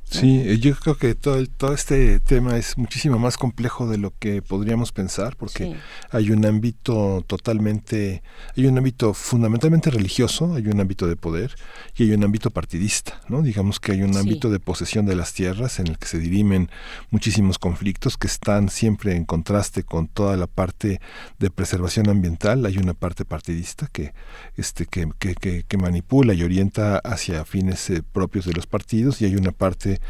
[0.09, 4.41] Sí, yo creo que todo, todo este tema es muchísimo más complejo de lo que
[4.41, 5.75] podríamos pensar, porque
[6.11, 8.21] hay un ámbito total totalmente,
[8.57, 11.55] hay un ámbito fundamentalmente religioso, hay un ámbito de poder
[11.95, 13.41] y hay un ámbito partidista, ¿no?
[13.41, 16.69] Digamos que hay un ámbito de posesión de las tierras en el que se dirimen
[17.11, 20.99] muchísimos conflictos que están siempre en contraste con toda la parte
[21.39, 24.13] de preservación ambiental, hay una parte partidista que,
[24.57, 29.25] este, que, que, que, manipula y orienta hacia fines eh, propios de los partidos y
[29.25, 30.01] hay una parte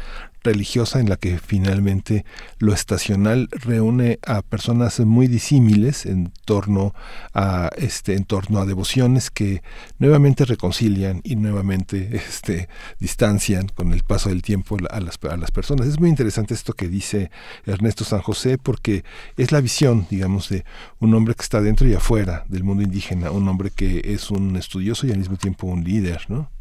[0.46, 2.24] religiosa en la que finalmente
[2.58, 6.94] lo estacional reúne a personas muy disímiles en torno
[7.34, 9.62] a este en torno a devociones que
[9.98, 12.68] nuevamente reconcilian y nuevamente este
[12.98, 15.86] distancian con el paso del tiempo a las, a las personas.
[15.86, 17.30] Es muy interesante esto que dice
[17.66, 19.04] Ernesto San José porque
[19.36, 20.64] es la visión, digamos, de
[21.00, 24.56] un hombre que está dentro y afuera del mundo indígena, un hombre que es un
[24.56, 26.55] estudioso y al mismo tiempo un líder, ¿no?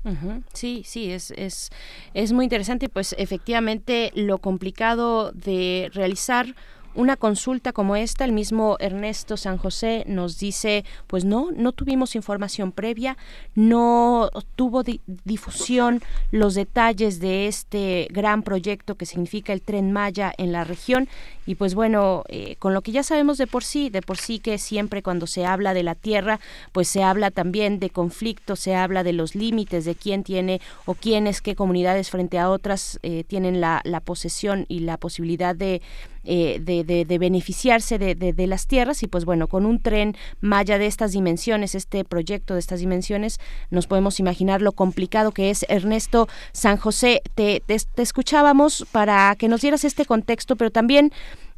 [0.54, 1.72] Sí, sí, es, es,
[2.14, 6.56] es muy interesante, pues efectivamente lo complicado de realizar
[6.96, 12.16] una consulta como esta, el mismo Ernesto San José nos dice, pues no, no tuvimos
[12.16, 13.18] información previa,
[13.54, 14.84] no tuvo
[15.26, 16.02] difusión
[16.32, 21.08] los detalles de este gran proyecto que significa el tren Maya en la región.
[21.46, 24.40] Y pues bueno, eh, con lo que ya sabemos de por sí, de por sí
[24.40, 26.40] que siempre cuando se habla de la tierra,
[26.72, 30.96] pues se habla también de conflicto, se habla de los límites de quién tiene o
[30.96, 35.82] quiénes, qué comunidades frente a otras eh, tienen la, la posesión y la posibilidad de
[36.26, 40.78] eh, de, de, beneficiarse de, de, las tierras y pues bueno, con un tren Maya
[40.78, 43.40] de estas dimensiones, este proyecto de estas dimensiones,
[43.70, 45.66] nos podemos imaginar lo complicado que es.
[45.70, 51.12] Ernesto San José, te, te, escuchábamos para que nos dieras este contexto, pero también...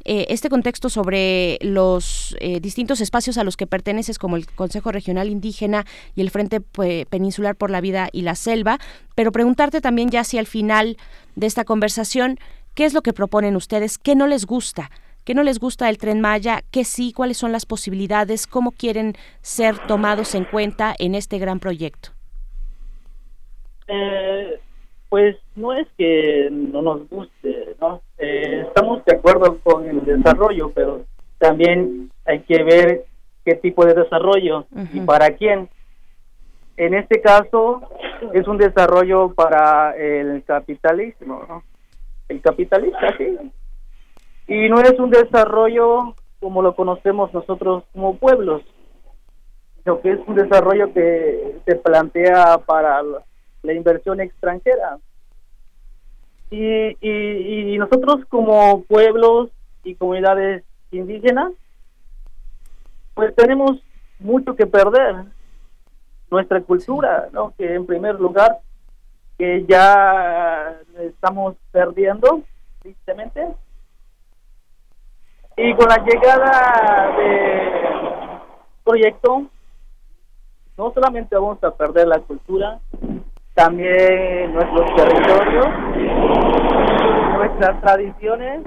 [0.04, 4.92] Eh, este contexto sobre los eh, distintos espacios a los que perteneces, como el Consejo
[4.92, 5.84] Regional Indígena
[6.14, 8.78] y el Frente Peninsular por la Vida y la Selva,
[9.16, 10.96] pero preguntarte también ya si al final
[11.34, 12.38] de esta conversación,
[12.78, 13.98] ¿Qué es lo que proponen ustedes?
[13.98, 14.88] ¿Qué no les gusta?
[15.24, 16.60] ¿Qué no les gusta del tren Maya?
[16.70, 17.12] ¿Qué sí?
[17.12, 18.46] ¿Cuáles son las posibilidades?
[18.46, 22.10] ¿Cómo quieren ser tomados en cuenta en este gran proyecto?
[23.88, 24.60] Eh,
[25.08, 28.00] pues no es que no nos guste, ¿no?
[28.16, 31.04] Eh, estamos de acuerdo con el desarrollo, pero
[31.38, 33.06] también hay que ver
[33.44, 35.68] qué tipo de desarrollo y para quién.
[36.76, 37.82] En este caso
[38.34, 41.64] es un desarrollo para el capitalismo, ¿no?
[42.28, 43.36] El capitalista, sí.
[44.46, 48.62] Y no es un desarrollo como lo conocemos nosotros como pueblos,
[49.82, 53.02] sino que es un desarrollo que se plantea para
[53.62, 54.98] la inversión extranjera.
[56.50, 59.50] Y, y, y nosotros como pueblos
[59.84, 61.52] y comunidades indígenas,
[63.14, 63.78] pues tenemos
[64.18, 65.24] mucho que perder.
[66.30, 67.54] Nuestra cultura, ¿no?
[67.56, 68.58] Que en primer lugar
[69.38, 72.42] que ya estamos perdiendo,
[72.80, 73.46] tristemente.
[75.56, 78.40] Y con la llegada del
[78.84, 79.42] proyecto,
[80.76, 82.80] no solamente vamos a perder la cultura,
[83.54, 85.66] también nuestros territorios,
[87.36, 88.62] nuestras tradiciones,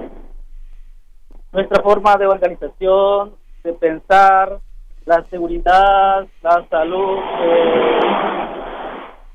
[1.51, 4.59] nuestra forma de organización, de pensar,
[5.05, 8.40] la seguridad, la salud, eh,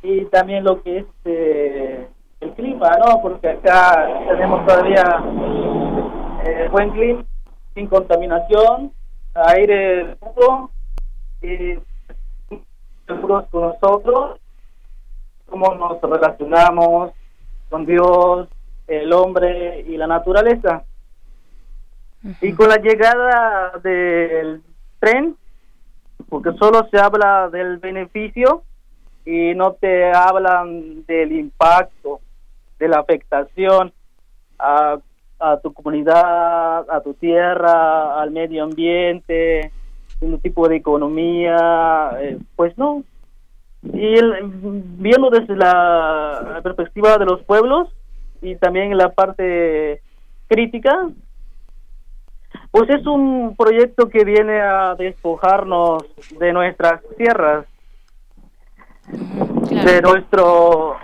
[0.03, 2.09] y también lo que es eh,
[2.41, 3.21] el clima, ¿no?
[3.23, 5.05] Porque acá tenemos todavía
[6.45, 7.25] eh, buen clima,
[7.75, 8.93] sin contaminación,
[9.35, 10.71] aire puro
[11.43, 11.79] y
[13.07, 14.41] seguros con nosotros,
[15.47, 17.13] cómo nos relacionamos
[17.69, 18.49] con Dios,
[18.87, 20.85] el hombre y la naturaleza.
[22.41, 24.63] Y con la llegada del
[24.99, 25.37] tren,
[26.29, 28.65] porque solo se habla del beneficio,
[29.27, 32.21] y no te hablan del impacto,
[32.79, 33.93] de la afectación
[34.57, 34.99] a,
[35.41, 39.73] a tu comunidad, a tu tierra, al medio ambiente,
[40.21, 43.03] un tipo de economía, eh, pues no.
[43.83, 44.15] Y
[44.63, 47.89] viendo desde la perspectiva de los pueblos
[48.41, 50.03] y también la parte
[50.47, 51.09] crítica,
[52.71, 56.05] pues es un proyecto que viene a despojarnos
[56.39, 57.67] de nuestras tierras
[59.09, 60.97] de nuestro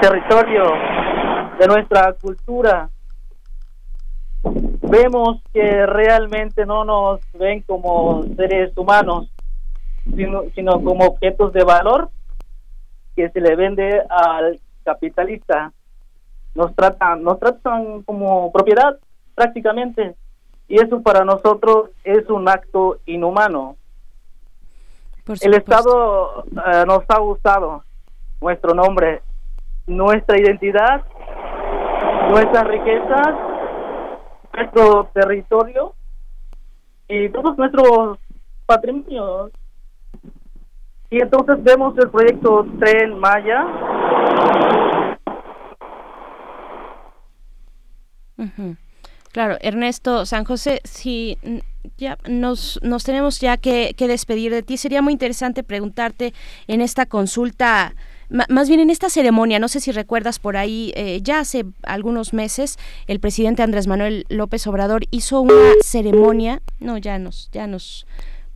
[0.00, 0.64] territorio,
[1.58, 2.90] de nuestra cultura.
[4.42, 9.28] Vemos que realmente no nos ven como seres humanos,
[10.14, 12.10] sino, sino como objetos de valor
[13.16, 15.72] que se le vende al capitalista.
[16.54, 18.98] Nos tratan, nos tratan como propiedad
[19.34, 20.14] prácticamente
[20.68, 23.76] y eso para nosotros es un acto inhumano
[25.28, 27.82] el Estado eh, nos ha gustado
[28.40, 29.22] nuestro nombre,
[29.86, 31.04] nuestra identidad,
[32.30, 33.34] nuestras riquezas,
[34.54, 35.94] nuestro territorio
[37.08, 38.18] y todos nuestros
[38.66, 39.50] patrimonio.
[41.10, 43.64] Y entonces vemos el proyecto Tren Maya.
[49.32, 51.38] Claro, Ernesto San José, si
[51.98, 56.34] ya nos, nos tenemos ya que, que despedir de ti, sería muy interesante preguntarte
[56.66, 57.94] en esta consulta,
[58.28, 62.32] más bien en esta ceremonia, no sé si recuerdas por ahí, eh, ya hace algunos
[62.32, 62.76] meses
[63.06, 68.06] el presidente Andrés Manuel López Obrador hizo una ceremonia, no, ya nos, ya nos,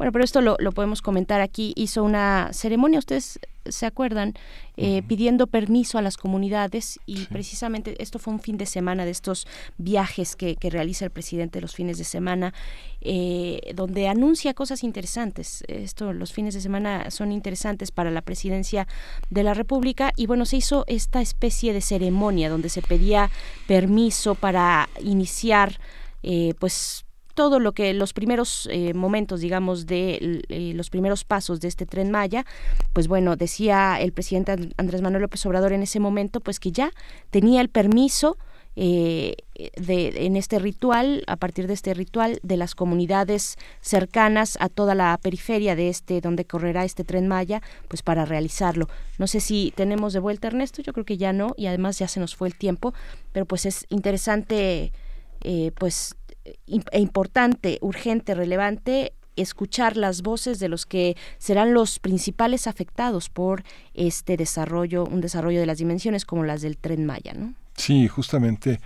[0.00, 4.32] bueno, pero esto lo, lo podemos comentar aquí, hizo una ceremonia, ustedes se acuerdan,
[4.78, 9.10] eh, pidiendo permiso a las comunidades y precisamente esto fue un fin de semana de
[9.10, 9.46] estos
[9.76, 12.54] viajes que, que realiza el presidente los fines de semana,
[13.02, 15.64] eh, donde anuncia cosas interesantes.
[15.68, 18.88] Esto, los fines de semana son interesantes para la presidencia
[19.28, 23.30] de la República y bueno, se hizo esta especie de ceremonia donde se pedía
[23.66, 25.78] permiso para iniciar,
[26.22, 27.04] eh, pues
[27.40, 31.86] todo lo que los primeros eh, momentos, digamos, de eh, los primeros pasos de este
[31.86, 32.44] tren Maya,
[32.92, 36.70] pues bueno, decía el presidente And- Andrés Manuel López Obrador en ese momento, pues que
[36.70, 36.92] ya
[37.30, 38.36] tenía el permiso
[38.76, 39.36] eh,
[39.76, 44.94] de, en este ritual, a partir de este ritual, de las comunidades cercanas a toda
[44.94, 48.86] la periferia de este, donde correrá este tren Maya, pues para realizarlo.
[49.16, 52.06] No sé si tenemos de vuelta, Ernesto, yo creo que ya no, y además ya
[52.06, 52.92] se nos fue el tiempo,
[53.32, 54.92] pero pues es interesante,
[55.78, 56.16] pues
[56.66, 63.62] e importante, urgente, relevante escuchar las voces de los que serán los principales afectados por
[63.94, 67.54] este desarrollo, un desarrollo de las dimensiones como las del tren Maya, ¿no?
[67.76, 68.80] Sí, justamente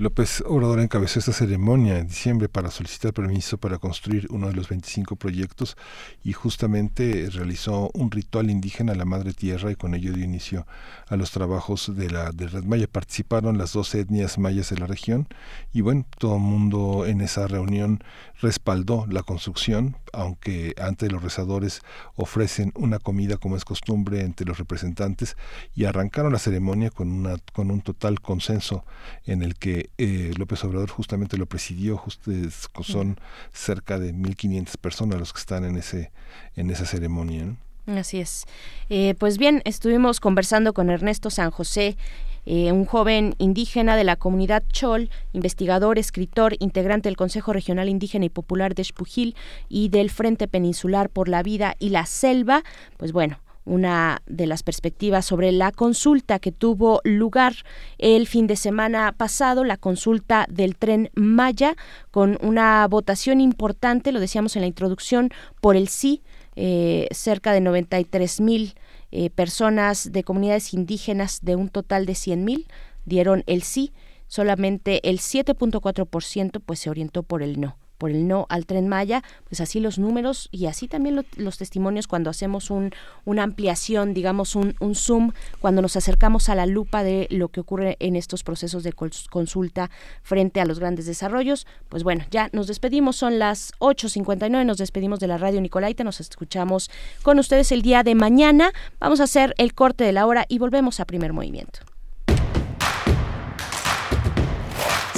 [0.00, 4.66] López Obrador encabezó esta ceremonia en diciembre para solicitar permiso para construir uno de los
[4.66, 5.76] 25 proyectos
[6.24, 10.66] y justamente realizó un ritual indígena a la Madre Tierra y con ello dio inicio
[11.06, 12.86] a los trabajos de la de Red Maya.
[12.90, 15.28] Participaron las dos etnias mayas de la región
[15.70, 18.02] y bueno, todo el mundo en esa reunión
[18.40, 21.82] respaldó la construcción, aunque ante los rezadores
[22.14, 25.36] ofrecen una comida como es costumbre entre los representantes
[25.74, 28.84] y arrancaron la ceremonia con una con un total consenso
[29.26, 32.30] en el que eh, López Obrador justamente lo presidió, justo
[32.82, 33.18] son
[33.52, 36.10] cerca de 1500 personas los que están en ese
[36.56, 37.44] en esa ceremonia.
[37.44, 37.56] ¿no?
[37.98, 38.46] Así es.
[38.88, 41.96] Eh, pues bien, estuvimos conversando con Ernesto San José,
[42.46, 48.24] eh, un joven indígena de la comunidad Chol, investigador, escritor, integrante del Consejo Regional Indígena
[48.24, 49.36] y Popular de Xpujil
[49.68, 52.62] y del Frente Peninsular por la Vida y la Selva.
[52.96, 57.54] Pues bueno, una de las perspectivas sobre la consulta que tuvo lugar
[57.98, 61.76] el fin de semana pasado, la consulta del tren Maya,
[62.10, 65.30] con una votación importante, lo decíamos en la introducción,
[65.60, 66.22] por el sí,
[66.56, 68.74] eh, cerca de 93 mil
[69.10, 72.68] eh, personas de comunidades indígenas de un total de 100 mil
[73.04, 73.92] dieron el sí,
[74.26, 79.22] solamente el 7.4% pues se orientó por el no por el no al tren Maya,
[79.46, 82.92] pues así los números y así también lo- los testimonios cuando hacemos un,
[83.26, 87.60] una ampliación, digamos un, un zoom, cuando nos acercamos a la lupa de lo que
[87.60, 89.90] ocurre en estos procesos de cons- consulta
[90.22, 95.20] frente a los grandes desarrollos, pues bueno, ya nos despedimos, son las 8.59, nos despedimos
[95.20, 96.90] de la radio Nicolaita, nos escuchamos
[97.22, 100.58] con ustedes el día de mañana, vamos a hacer el corte de la hora y
[100.58, 101.80] volvemos a primer movimiento.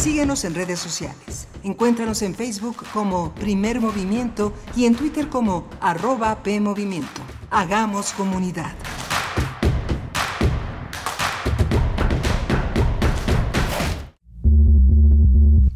[0.02, 1.46] Síguenos en redes sociales.
[1.62, 7.20] Encuéntranos en Facebook como Primer Movimiento y en Twitter como arroba PMovimiento.
[7.52, 8.72] Hagamos comunidad.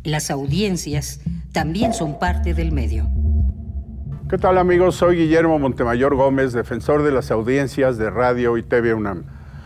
[0.03, 1.20] Las audiencias
[1.53, 3.09] también son parte del medio.
[4.28, 4.97] ¿Qué tal amigos?
[4.97, 9.36] Soy Guillermo Montemayor Gómez, defensor de las audiencias de Radio y TV UNAM.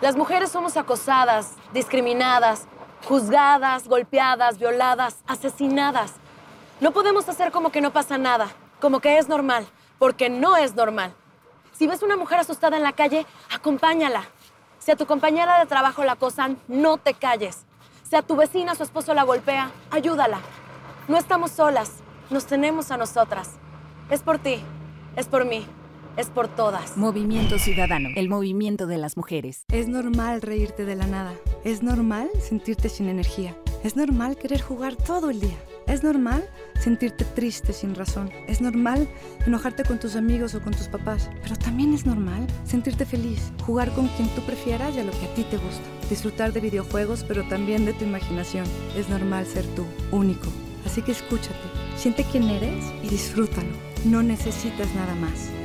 [0.00, 2.66] Las mujeres somos acosadas, discriminadas,
[3.06, 6.14] juzgadas, golpeadas, violadas, asesinadas.
[6.80, 8.48] No podemos hacer como que no pasa nada,
[8.80, 9.66] como que es normal,
[9.98, 11.12] porque no es normal.
[11.72, 14.24] Si ves una mujer asustada en la calle, acompáñala.
[14.78, 17.66] Si a tu compañera de trabajo la acosan, no te calles.
[18.08, 20.40] Si a tu vecina su esposo la golpea, ayúdala.
[21.08, 21.92] No estamos solas,
[22.30, 23.50] nos tenemos a nosotras.
[24.08, 24.64] Es por ti,
[25.16, 25.66] es por mí,
[26.16, 26.96] es por todas.
[26.96, 29.64] Movimiento Ciudadano, el movimiento de las mujeres.
[29.72, 31.34] Es normal reírte de la nada.
[31.64, 33.56] Es normal sentirte sin energía.
[33.82, 35.56] Es normal querer jugar todo el día.
[35.86, 38.30] Es normal sentirte triste sin razón.
[38.46, 39.08] Es normal
[39.46, 41.30] enojarte con tus amigos o con tus papás.
[41.42, 45.26] Pero también es normal sentirte feliz, jugar con quien tú prefieras y a lo que
[45.26, 45.82] a ti te gusta.
[46.08, 48.66] Disfrutar de videojuegos, pero también de tu imaginación.
[48.96, 50.48] Es normal ser tú, único.
[50.84, 51.54] Así que escúchate,
[51.96, 53.70] siente quién eres y disfrútalo.
[54.04, 55.50] No necesitas nada más.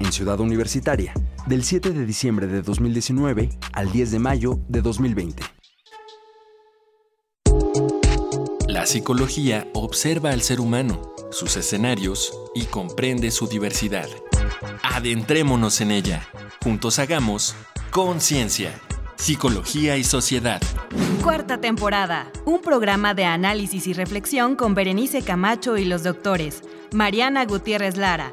[0.00, 1.14] En Ciudad Universitaria,
[1.46, 5.42] del 7 de diciembre de 2019 al 10 de mayo de 2020.
[8.68, 14.08] La psicología observa al ser humano, sus escenarios y comprende su diversidad.
[14.82, 16.28] Adentrémonos en ella.
[16.62, 17.54] Juntos hagamos
[17.90, 18.78] conciencia,
[19.16, 20.60] psicología y sociedad.
[21.22, 22.30] Cuarta temporada.
[22.44, 26.62] Un programa de análisis y reflexión con Berenice Camacho y los doctores
[26.92, 28.32] Mariana Gutiérrez Lara,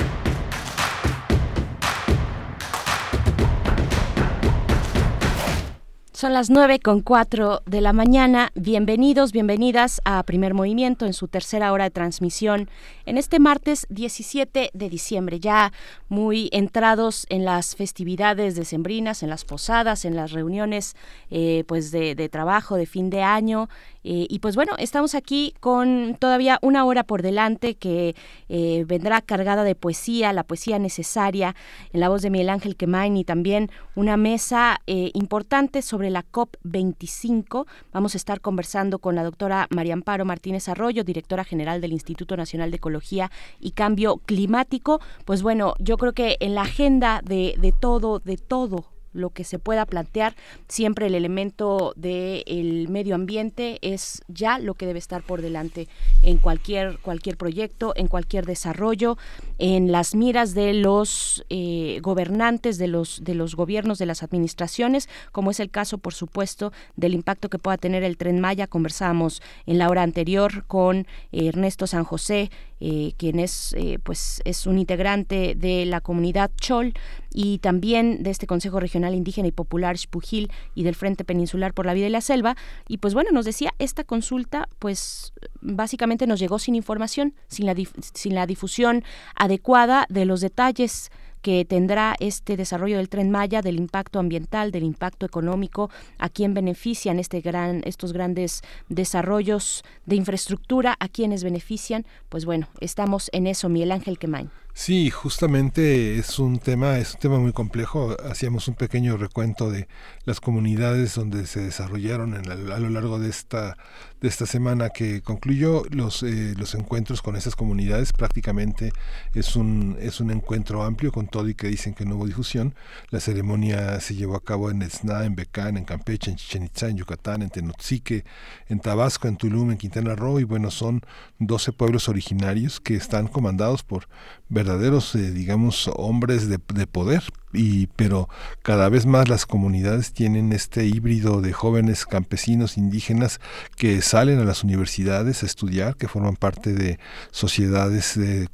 [6.21, 8.51] Son las 9 con 4 de la mañana.
[8.53, 12.69] Bienvenidos, bienvenidas a Primer Movimiento en su tercera hora de transmisión
[13.07, 15.39] en este martes 17 de diciembre.
[15.39, 15.73] Ya
[16.09, 20.95] muy entrados en las festividades decembrinas, en las posadas, en las reuniones
[21.31, 23.67] eh, pues de, de trabajo de fin de año.
[24.03, 28.15] Eh, y pues bueno, estamos aquí con todavía una hora por delante que
[28.49, 31.55] eh, vendrá cargada de poesía, la poesía necesaria,
[31.93, 36.23] en la voz de Miguel Ángel Quemain y también una mesa eh, importante sobre la
[36.23, 37.65] COP25.
[37.91, 42.35] Vamos a estar conversando con la doctora María Amparo Martínez Arroyo, directora general del Instituto
[42.37, 44.99] Nacional de Ecología y Cambio Climático.
[45.25, 49.43] Pues bueno, yo creo que en la agenda de, de todo, de todo lo que
[49.43, 50.35] se pueda plantear.
[50.67, 55.87] Siempre el elemento del medio ambiente es ya lo que debe estar por delante
[56.23, 59.17] en cualquier, cualquier proyecto, en cualquier desarrollo,
[59.57, 65.09] en las miras de los eh, gobernantes, de los, de los gobiernos, de las administraciones,
[65.31, 68.67] como es el caso, por supuesto, del impacto que pueda tener el tren Maya.
[68.67, 72.51] Conversábamos en la hora anterior con Ernesto San José,
[72.83, 76.93] eh, quien es, eh, pues, es un integrante de la comunidad Chol
[77.31, 81.85] y también de este Consejo Regional Indígena y Popular Xpujil y del Frente Peninsular por
[81.85, 82.57] la Vida y la Selva.
[82.87, 85.31] Y pues bueno, nos decía, esta consulta pues
[85.61, 87.75] básicamente nos llegó sin información, sin la,
[88.15, 89.03] sin la difusión
[89.35, 94.83] adecuada de los detalles que tendrá este desarrollo del tren Maya, del impacto ambiental, del
[94.83, 102.05] impacto económico, a quién benefician este gran, estos grandes desarrollos de infraestructura, a quiénes benefician.
[102.29, 104.49] Pues bueno, estamos en eso, Miguel Ángel Quemain.
[104.83, 108.17] Sí, justamente es un tema, es un tema muy complejo.
[108.27, 109.87] Hacíamos un pequeño recuento de
[110.25, 113.77] las comunidades donde se desarrollaron en a lo largo de esta
[114.21, 118.11] de esta semana que concluyó los eh, los encuentros con esas comunidades.
[118.11, 118.91] Prácticamente
[119.35, 122.73] es un es un encuentro amplio con todo y que dicen que no hubo difusión.
[123.11, 126.87] La ceremonia se llevó a cabo en Esna, en Becán, en Campeche, en Chichen Itza,
[126.87, 128.25] en Yucatán, en Tenotzique,
[128.67, 131.01] en Tabasco, en Tulum, en Quintana Roo y bueno son
[131.37, 134.07] 12 pueblos originarios que están comandados por
[134.51, 137.23] verdaderos, eh, digamos, hombres de, de, poder,
[137.53, 138.29] y pero
[138.61, 143.39] cada vez más las comunidades tienen este híbrido de jóvenes campesinos indígenas
[143.75, 146.99] que salen a las universidades a estudiar, que forman parte de
[147.31, 148.49] sociedades, de,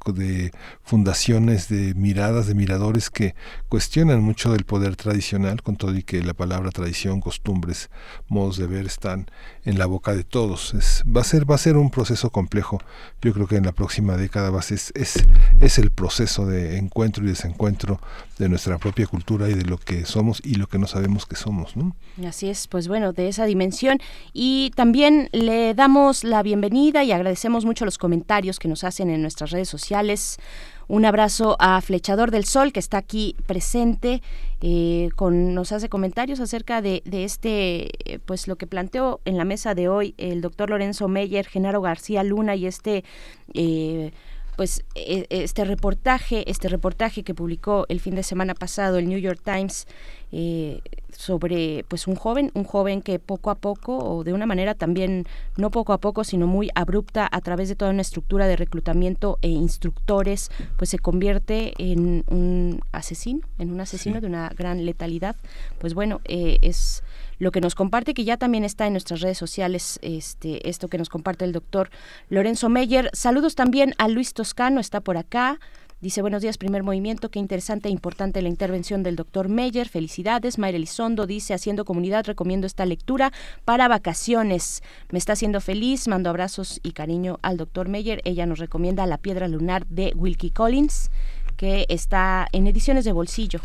[0.82, 3.34] fundaciones, de miradas, de miradores que
[3.68, 7.90] cuestionan mucho del poder tradicional, con todo y que la palabra tradición, costumbres,
[8.28, 9.30] modos de ver están
[9.64, 10.74] en la boca de todos.
[10.74, 12.80] Es, va a ser va a ser un proceso complejo.
[13.22, 15.24] Yo creo que en la próxima década va a ser, es,
[15.60, 18.00] es el proceso de encuentro y desencuentro
[18.38, 21.36] de nuestra propia cultura y de lo que somos y lo que no sabemos que
[21.36, 21.94] somos, ¿no?
[22.26, 23.98] Así es, pues bueno, de esa dimensión
[24.32, 29.20] y también le damos la bienvenida y agradecemos mucho los comentarios que nos hacen en
[29.20, 30.38] nuestras redes sociales.
[30.86, 34.22] Un abrazo a Flechador del Sol, que está aquí presente,
[34.62, 39.44] eh, con, nos hace comentarios acerca de, este, eh, pues lo que planteó en la
[39.44, 43.04] mesa de hoy el doctor Lorenzo Meyer, Genaro García Luna y este...
[43.52, 44.12] Eh,
[44.58, 49.20] pues e, este reportaje, este reportaje que publicó el fin de semana pasado el New
[49.20, 49.86] York Times
[50.30, 50.80] eh,
[51.16, 55.24] sobre pues un joven, un joven que poco a poco o de una manera también
[55.56, 59.38] no poco a poco sino muy abrupta a través de toda una estructura de reclutamiento
[59.40, 64.20] e instructores pues se convierte en un asesino, en un asesino sí.
[64.20, 65.36] de una gran letalidad.
[65.78, 67.02] Pues bueno, eh, es
[67.38, 70.98] lo que nos comparte, que ya también está en nuestras redes sociales, este, esto que
[70.98, 71.90] nos comparte el doctor
[72.28, 73.10] Lorenzo Meyer.
[73.12, 75.58] Saludos también a Luis Toscano, está por acá.
[76.00, 80.56] Dice, buenos días, primer movimiento, qué interesante e importante la intervención del doctor Meyer, felicidades.
[80.56, 83.32] Mayra Elizondo dice, haciendo comunidad, recomiendo esta lectura
[83.64, 84.84] para vacaciones.
[85.10, 88.20] Me está haciendo feliz, mando abrazos y cariño al doctor Meyer.
[88.22, 91.10] Ella nos recomienda La Piedra Lunar de Wilkie Collins,
[91.56, 93.58] que está en ediciones de bolsillo.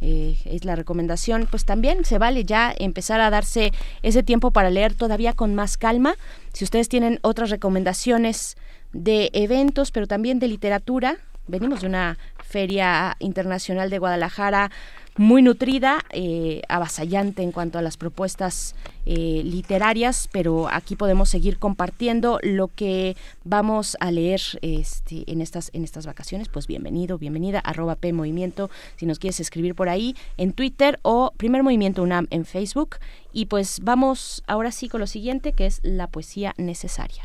[0.00, 4.70] Eh, es la recomendación, pues también se vale ya empezar a darse ese tiempo para
[4.70, 6.14] leer todavía con más calma.
[6.54, 8.56] Si ustedes tienen otras recomendaciones
[8.94, 14.70] de eventos, pero también de literatura, venimos de una feria internacional de Guadalajara
[15.16, 18.74] muy nutrida, eh, avasallante en cuanto a las propuestas
[19.06, 25.70] eh, literarias, pero aquí podemos seguir compartiendo lo que vamos a leer este, en, estas,
[25.72, 26.48] en estas vacaciones.
[26.48, 31.32] Pues bienvenido, bienvenida, arroba P Movimiento, si nos quieres escribir por ahí, en Twitter o
[31.36, 32.96] Primer Movimiento UNAM en Facebook.
[33.32, 37.22] Y pues vamos ahora sí con lo siguiente, que es la poesía necesaria.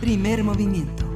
[0.00, 1.15] Primer movimiento.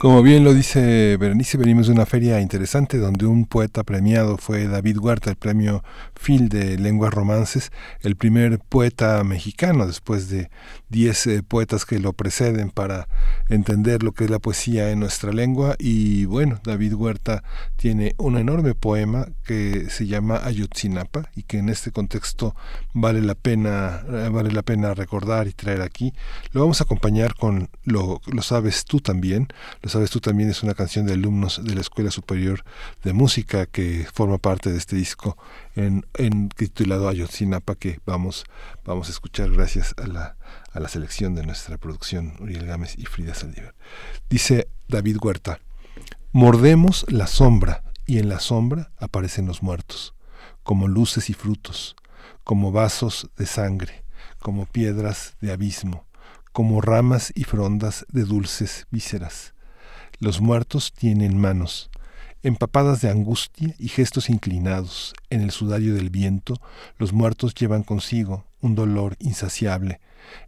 [0.00, 4.66] Como bien lo dice Berenice, venimos de una feria interesante donde un poeta premiado fue
[4.66, 7.70] David Huerta, el premio Phil de Lenguas Romances,
[8.00, 10.48] el primer poeta mexicano después de
[10.88, 13.08] 10 eh, poetas que lo preceden para
[13.50, 15.76] entender lo que es la poesía en nuestra lengua.
[15.78, 17.44] Y bueno, David Huerta
[17.76, 22.56] tiene un enorme poema que se llama Ayotzinapa y que en este contexto
[22.94, 26.14] vale la pena, eh, vale la pena recordar y traer aquí.
[26.52, 29.48] Lo vamos a acompañar con Lo, lo sabes tú también.
[29.90, 32.64] Sabes tú también es una canción de alumnos de la Escuela Superior
[33.02, 35.36] de Música que forma parte de este disco
[35.74, 36.04] en,
[36.50, 38.44] titulado Ayotzinapa que vamos,
[38.84, 40.36] vamos a escuchar gracias a la,
[40.72, 43.74] a la selección de nuestra producción Uriel Gámez y Frida Saldívar.
[44.30, 45.60] Dice David Huerta,
[46.32, 50.14] mordemos la sombra y en la sombra aparecen los muertos,
[50.62, 51.96] como luces y frutos,
[52.44, 54.04] como vasos de sangre,
[54.38, 56.06] como piedras de abismo,
[56.52, 59.52] como ramas y frondas de dulces vísceras
[60.20, 61.90] los muertos tienen manos,
[62.42, 65.14] empapadas de angustia y gestos inclinados.
[65.30, 66.60] En el sudario del viento,
[66.98, 69.98] los muertos llevan consigo un dolor insaciable,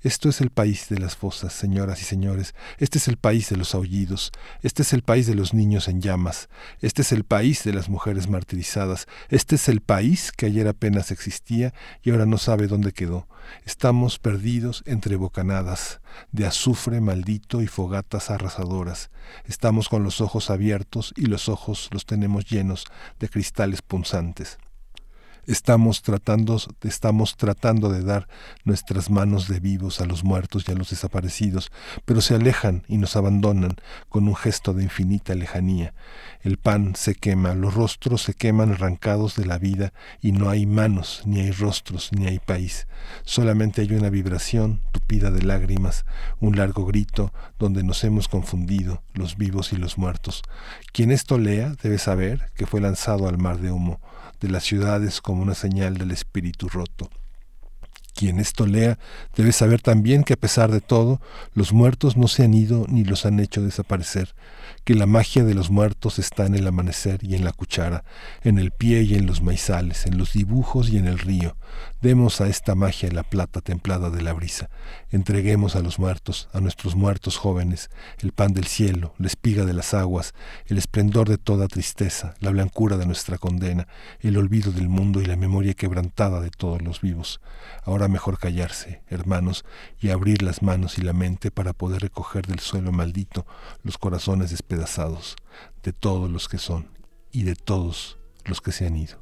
[0.02, 2.54] esto es el país de las fosas, señoras y señores.
[2.78, 4.32] Este es el país de los aullidos.
[4.62, 6.48] Este es el país de los niños en llamas.
[6.80, 9.06] Este es el país de las mujeres martirizadas.
[9.28, 11.72] Este es el país que ayer apenas existía
[12.02, 13.28] y ahora no sabe dónde quedó.
[13.64, 16.00] Estamos perdidos entre bocanadas
[16.32, 19.10] de azufre maldito y fogatas arrasadoras.
[19.44, 22.84] Estamos con los ojos abiertos y los ojos los tenemos llenos
[23.18, 24.58] de cristales punzantes
[25.46, 28.28] estamos tratando, estamos tratando de dar
[28.64, 31.72] nuestras manos de vivos a los muertos y a los desaparecidos,
[32.04, 33.76] pero se alejan y nos abandonan
[34.08, 35.94] con un gesto de infinita lejanía.
[36.42, 40.66] El pan se quema, los rostros se queman arrancados de la vida y no hay
[40.66, 42.86] manos, ni hay rostros, ni hay país.
[43.24, 46.04] Solamente hay una vibración tupida de lágrimas,
[46.40, 50.42] un largo grito donde nos hemos confundido, los vivos y los muertos.
[50.92, 54.00] Quien esto lea debe saber que fue lanzado al mar de humo
[54.42, 57.08] de las ciudades como una señal del espíritu roto.
[58.14, 58.98] Quien esto lea
[59.34, 61.20] debe saber también que a pesar de todo,
[61.54, 64.34] los muertos no se han ido ni los han hecho desaparecer,
[64.84, 68.04] que la magia de los muertos está en el amanecer y en la cuchara,
[68.42, 71.56] en el pie y en los maizales, en los dibujos y en el río.
[72.00, 74.70] Demos a esta magia la plata templada de la brisa.
[75.10, 79.72] Entreguemos a los muertos, a nuestros muertos jóvenes, el pan del cielo, la espiga de
[79.72, 80.34] las aguas,
[80.66, 83.86] el esplendor de toda tristeza, la blancura de nuestra condena,
[84.20, 87.40] el olvido del mundo y la memoria quebrantada de todos los vivos.
[87.84, 89.64] Ahora mejor callarse, hermanos,
[90.00, 93.46] y abrir las manos y la mente para poder recoger del suelo maldito
[93.84, 94.50] los corazones
[95.82, 96.88] de todos los que son
[97.30, 99.20] y de todos los que se han ido.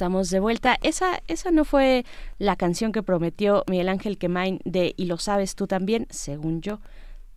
[0.00, 0.78] Estamos de vuelta.
[0.82, 2.06] Esa, esa no fue
[2.38, 6.80] la canción que prometió Miguel Ángel Quemain de Y lo sabes tú también, según yo.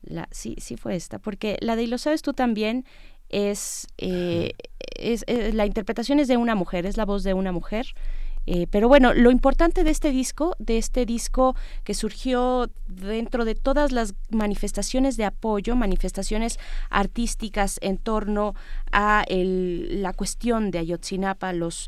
[0.02, 2.86] La, sí, sí fue esta, porque la de Y lo sabes tú también
[3.28, 4.54] es, eh,
[4.98, 7.88] es, eh, la interpretación es de una mujer, es la voz de una mujer
[8.46, 13.56] Eh, pero bueno, lo importante de este disco, de este disco que surgió dentro de
[13.56, 16.60] todas las manifestaciones de apoyo, manifestaciones
[16.90, 18.56] artísticas en torno
[18.92, 21.88] a la cuestión de Ayotzinapa, los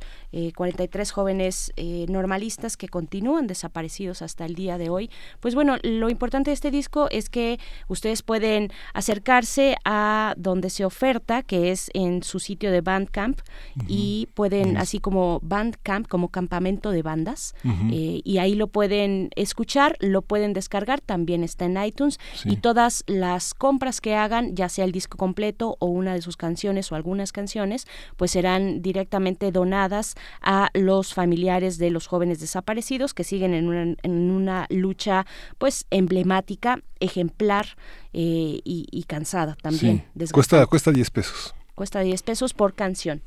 [0.56, 5.10] 43 eh, jóvenes eh, normalistas que continúan desaparecidos hasta el día de hoy.
[5.40, 10.86] Pues bueno, lo importante de este disco es que ustedes pueden acercarse a donde se
[10.86, 13.40] oferta, que es en su sitio de Bandcamp,
[13.88, 17.56] y pueden, así como Bandcamp, como campamento de bandas,
[17.92, 23.04] eh, y ahí lo pueden escuchar, lo pueden descargar, también está en iTunes, y todas
[23.08, 26.96] las compras que hagan, ya sea el disco completo o una de sus canciones o
[26.96, 33.56] algunas canciones, pues serán directamente donadas a los familiares de los jóvenes desaparecidos que siguen
[33.56, 35.26] en una, en una lucha
[35.58, 37.66] pues emblemática, ejemplar
[38.14, 40.06] eh, y, cansada también.
[40.32, 41.56] Cuesta, cuesta 10 pesos.
[41.74, 43.22] Cuesta 10 pesos por canción.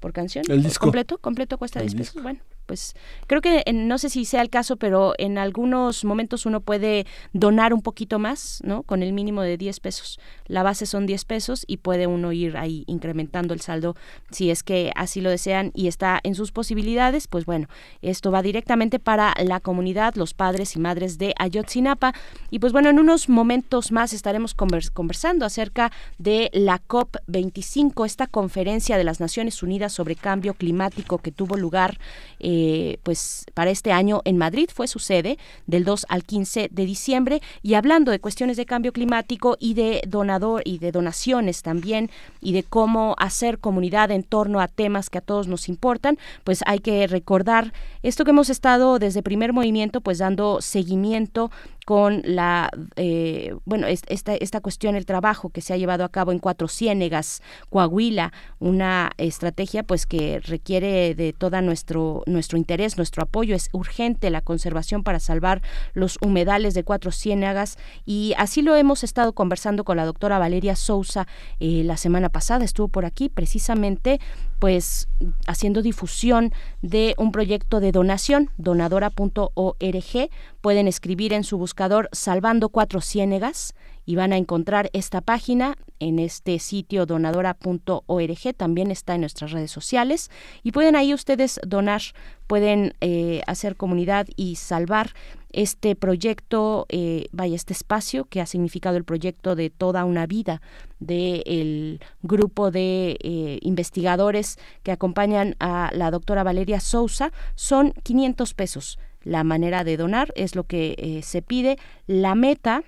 [0.00, 0.44] ¿Por canción?
[0.48, 0.86] ¿El disco?
[0.86, 1.18] ¿Completo?
[1.18, 2.22] ¿Completo cuesta 10 pesos?
[2.22, 2.40] Bueno,
[2.70, 2.94] pues
[3.26, 7.74] creo que no sé si sea el caso, pero en algunos momentos uno puede donar
[7.74, 8.84] un poquito más, ¿no?
[8.84, 10.20] Con el mínimo de 10 pesos.
[10.46, 13.96] La base son 10 pesos y puede uno ir ahí incrementando el saldo
[14.30, 17.66] si es que así lo desean y está en sus posibilidades, pues bueno,
[18.02, 22.12] esto va directamente para la comunidad, los padres y madres de Ayotzinapa.
[22.50, 28.96] Y pues bueno, en unos momentos más estaremos conversando acerca de la COP25, esta conferencia
[28.96, 31.98] de las Naciones Unidas sobre cambio climático que tuvo lugar
[32.38, 36.68] eh, eh, pues para este año en Madrid fue su sede del 2 al 15
[36.70, 37.40] de diciembre.
[37.62, 42.10] Y hablando de cuestiones de cambio climático y de donador y de donaciones también
[42.40, 46.62] y de cómo hacer comunidad en torno a temas que a todos nos importan, pues
[46.66, 47.72] hay que recordar
[48.02, 51.50] esto que hemos estado desde primer movimiento pues dando seguimiento
[51.90, 56.30] con la, eh, bueno, esta, esta cuestión, el trabajo que se ha llevado a cabo
[56.30, 63.24] en Cuatro Ciénegas, Coahuila, una estrategia pues que requiere de todo nuestro, nuestro interés, nuestro
[63.24, 65.62] apoyo, es urgente la conservación para salvar
[65.92, 67.76] los humedales de Cuatro Ciénegas
[68.06, 71.26] y así lo hemos estado conversando con la doctora Valeria Sousa
[71.58, 74.20] eh, la semana pasada, estuvo por aquí precisamente
[74.60, 75.08] pues
[75.48, 76.52] haciendo difusión
[76.82, 80.30] de un proyecto de donación, donadora.org.
[80.60, 81.79] Pueden escribir en su buscador
[82.12, 83.74] Salvando Cuatro Ciénegas
[84.04, 88.54] y van a encontrar esta página en este sitio donadora.org.
[88.54, 90.30] También está en nuestras redes sociales
[90.62, 92.02] y pueden ahí ustedes donar,
[92.46, 95.14] pueden eh, hacer comunidad y salvar
[95.52, 100.60] este proyecto, eh, vaya, este espacio que ha significado el proyecto de toda una vida
[100.98, 108.98] del grupo de eh, investigadores que acompañan a la doctora Valeria Sousa, son 500 pesos.
[109.22, 111.78] La manera de donar es lo que eh, se pide.
[112.06, 112.82] La meta,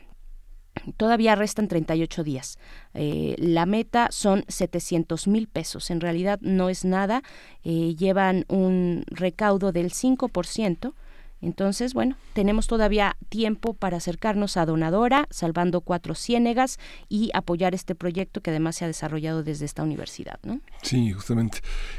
[0.96, 2.58] Todavía restan 38 días.
[2.94, 5.90] la meta son 700 mil pesos.
[5.90, 7.22] En realidad no es nada.
[7.62, 10.94] llevan un recaudo del 5%.
[11.42, 16.78] Entonces, bueno, tenemos todavía tiempo para acercarnos a Donadora, Salvando Cuatro Ciénegas
[17.08, 20.60] y apoyar este proyecto que además se ha desarrollado desde esta universidad, ¿no?
[20.82, 21.58] Sí, justamente.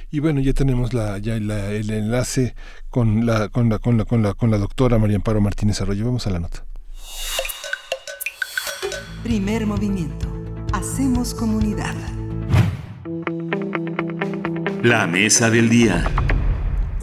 [0.10, 2.56] Y bueno, ya tenemos la, ya el enlace
[2.90, 6.06] con la, con la, con la, con la, con la doctora María Amparo Martínez Arroyo.
[6.06, 6.66] Vamos a la nota.
[9.24, 10.28] Primer movimiento.
[10.72, 11.96] Hacemos comunidad.
[14.84, 16.06] La mesa del día.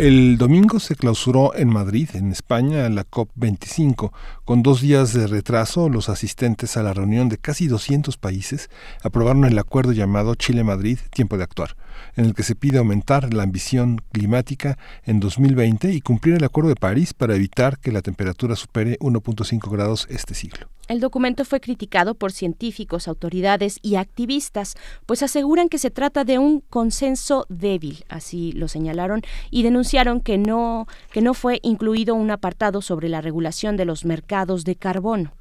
[0.01, 4.13] El domingo se clausuró en Madrid, en España, la COP25.
[4.47, 8.71] Con dos días de retraso, los asistentes a la reunión de casi 200 países
[9.03, 11.77] aprobaron el acuerdo llamado Chile-Madrid Tiempo de Actuar,
[12.17, 16.71] en el que se pide aumentar la ambición climática en 2020 y cumplir el Acuerdo
[16.71, 20.69] de París para evitar que la temperatura supere 1.5 grados este siglo.
[20.89, 24.75] El documento fue criticado por científicos, autoridades y activistas,
[25.07, 29.23] pues aseguran que se trata de un consenso débil, así lo señalaron,
[29.53, 34.05] y denunciaron que no, que no fue incluido un apartado sobre la regulación de los
[34.05, 35.33] mercados de carbono.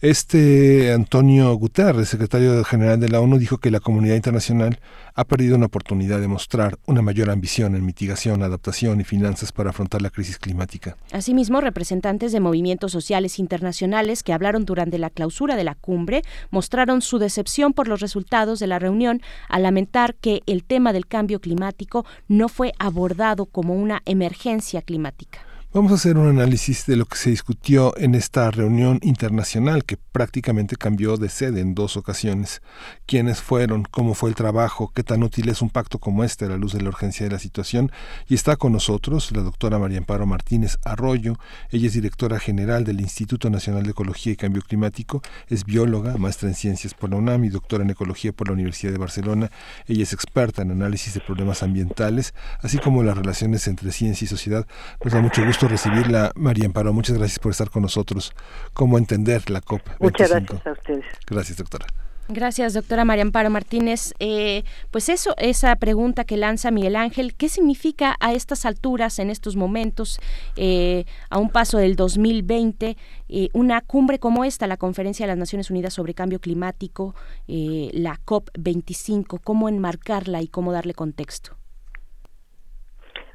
[0.00, 4.78] Este Antonio Guterres, secretario general de la ONU, dijo que la comunidad internacional
[5.16, 9.70] ha perdido una oportunidad de mostrar una mayor ambición en mitigación, adaptación y finanzas para
[9.70, 10.96] afrontar la crisis climática.
[11.10, 16.22] Asimismo, representantes de movimientos sociales internacionales que hablaron durante la clausura de la cumbre
[16.52, 21.08] mostraron su decepción por los resultados de la reunión al lamentar que el tema del
[21.08, 25.47] cambio climático no fue abordado como una emergencia climática.
[25.70, 29.98] Vamos a hacer un análisis de lo que se discutió en esta reunión internacional que
[29.98, 32.62] prácticamente cambió de sede en dos ocasiones.
[33.04, 33.84] ¿Quiénes fueron?
[33.84, 34.90] ¿Cómo fue el trabajo?
[34.94, 37.32] ¿Qué tan útil es un pacto como este a la luz de la urgencia de
[37.32, 37.92] la situación?
[38.28, 41.34] Y está con nosotros la doctora María Amparo Martínez Arroyo.
[41.70, 45.20] Ella es directora general del Instituto Nacional de Ecología y Cambio Climático.
[45.48, 48.92] Es bióloga, maestra en ciencias por la UNAM y doctora en ecología por la Universidad
[48.92, 49.50] de Barcelona.
[49.86, 52.32] Ella es experta en análisis de problemas ambientales,
[52.62, 54.66] así como las relaciones entre ciencia y sociedad.
[55.04, 56.92] Nos da mucho gusto recibirla, María Amparo.
[56.92, 58.32] Muchas gracias por estar con nosotros.
[58.74, 59.80] ¿Cómo entender la COP?
[59.98, 60.04] 25?
[60.04, 61.04] Muchas gracias a ustedes.
[61.26, 61.86] Gracias, doctora.
[62.30, 64.12] Gracias, doctora María Amparo Martínez.
[64.20, 69.30] Eh, pues eso, esa pregunta que lanza Miguel Ángel, ¿qué significa a estas alturas, en
[69.30, 70.20] estos momentos,
[70.56, 72.98] eh, a un paso del 2020,
[73.30, 77.14] eh, una cumbre como esta, la Conferencia de las Naciones Unidas sobre Cambio Climático,
[77.46, 81.56] la COP25, cómo enmarcarla y cómo darle contexto?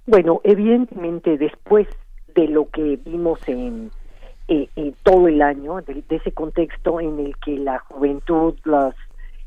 [0.05, 1.87] Bueno, evidentemente después
[2.35, 3.91] de lo que vimos en,
[4.47, 8.95] eh, todo el año, de, ese contexto en el que la juventud, las,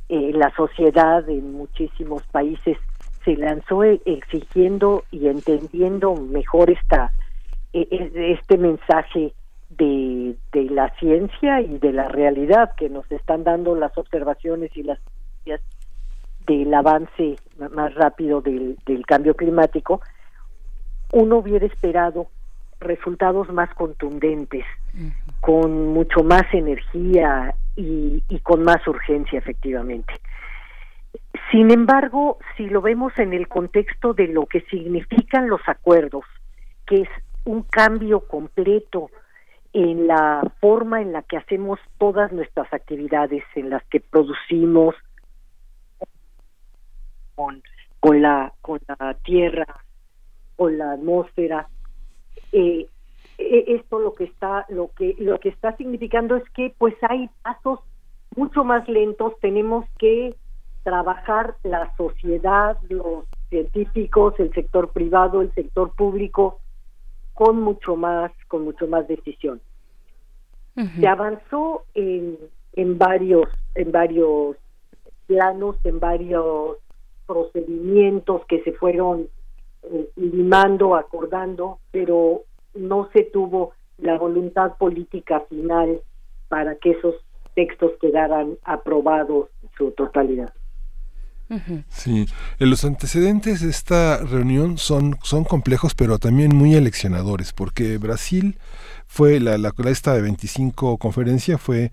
[0.08, 2.78] eh, la sociedad en muchísimos países
[3.24, 7.12] se lanzó e, exigiendo y entendiendo mejor esta
[7.72, 9.34] e, e, este mensaje
[9.70, 14.82] de, de la ciencia y de la realidad que nos están dando las observaciones y
[14.82, 14.98] las
[16.46, 17.36] del avance
[17.72, 20.00] más rápido del, del cambio climático,
[21.12, 22.28] uno hubiera esperado
[22.86, 24.64] resultados más contundentes,
[25.40, 30.14] con mucho más energía y, con más urgencia, efectivamente.
[31.50, 36.24] Sin embargo, si lo vemos en el contexto de lo que significan los acuerdos,
[36.86, 37.08] que es
[37.44, 39.10] un cambio completo
[39.72, 44.94] en la forma en la que hacemos todas nuestras actividades, en las que producimos
[47.34, 47.62] con,
[48.00, 49.66] con la con la tierra,
[50.56, 51.68] con la atmósfera,
[52.52, 52.88] eh,
[53.38, 57.28] eh, esto lo que está lo que lo que está significando es que pues hay
[57.42, 57.80] pasos
[58.34, 59.34] mucho más lentos.
[59.40, 60.34] Tenemos que
[60.82, 66.60] trabajar la sociedad los científicos el sector privado el sector público
[67.34, 69.60] con mucho más con mucho más decisión.
[71.00, 72.38] Se avanzó en
[72.74, 74.56] en varios en varios
[75.26, 76.76] planos en varios
[77.26, 79.28] procedimientos que se fueron
[79.90, 82.42] eh, limando, acordando, pero
[82.74, 86.00] no se tuvo la voluntad política final
[86.48, 87.14] para que esos
[87.54, 90.52] textos quedaran aprobados en su totalidad.
[91.88, 92.26] Sí,
[92.58, 98.58] los antecedentes de esta reunión son, son complejos, pero también muy eleccionadores, porque Brasil
[99.06, 101.92] fue la, la esta de 25 conferencia fue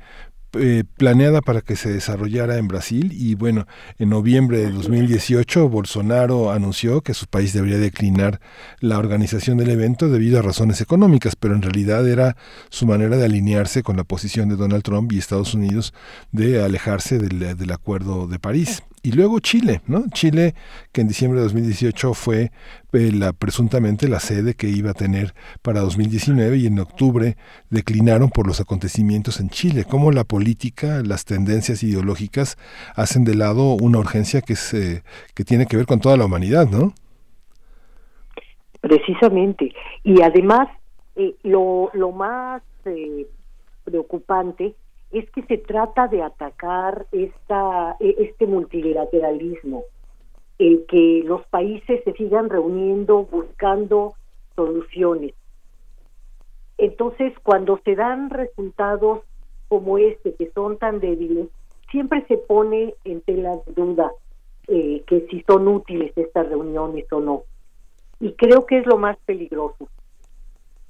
[0.53, 3.65] eh, planeada para que se desarrollara en Brasil y bueno,
[3.97, 8.39] en noviembre de 2018 Bolsonaro anunció que su país debería declinar
[8.79, 12.37] la organización del evento debido a razones económicas, pero en realidad era
[12.69, 15.93] su manera de alinearse con la posición de Donald Trump y Estados Unidos
[16.31, 18.83] de alejarse del, del acuerdo de París.
[19.05, 20.05] Y luego Chile, ¿no?
[20.13, 20.55] Chile,
[20.93, 22.51] que en diciembre de 2018 fue
[22.93, 27.35] eh, la, presuntamente la sede que iba a tener para 2019 y en octubre
[27.69, 29.83] declinaron por los acontecimientos en Chile.
[29.83, 32.57] Cómo la política, las tendencias ideológicas
[32.95, 35.03] hacen de lado una urgencia que, se,
[35.35, 36.93] que tiene que ver con toda la humanidad, ¿no?
[38.79, 39.73] Precisamente.
[40.05, 40.69] Y además,
[41.17, 43.27] eh, lo, lo más eh,
[43.83, 44.75] preocupante
[45.13, 49.83] es que se trata de atacar esta, e, este multilateralismo,
[50.57, 54.15] el que los países se sigan reuniendo buscando
[54.55, 55.33] soluciones.
[56.79, 59.21] Entonces, cuando se dan resultados
[59.67, 61.47] como este, que son tan débiles,
[61.91, 64.11] siempre se pone en tela de duda
[64.67, 67.43] eh, que si son útiles estas reuniones o no.
[68.19, 69.87] Y creo que es lo más peligroso,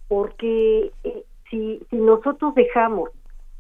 [0.08, 3.10] porque eh, si, si nosotros dejamos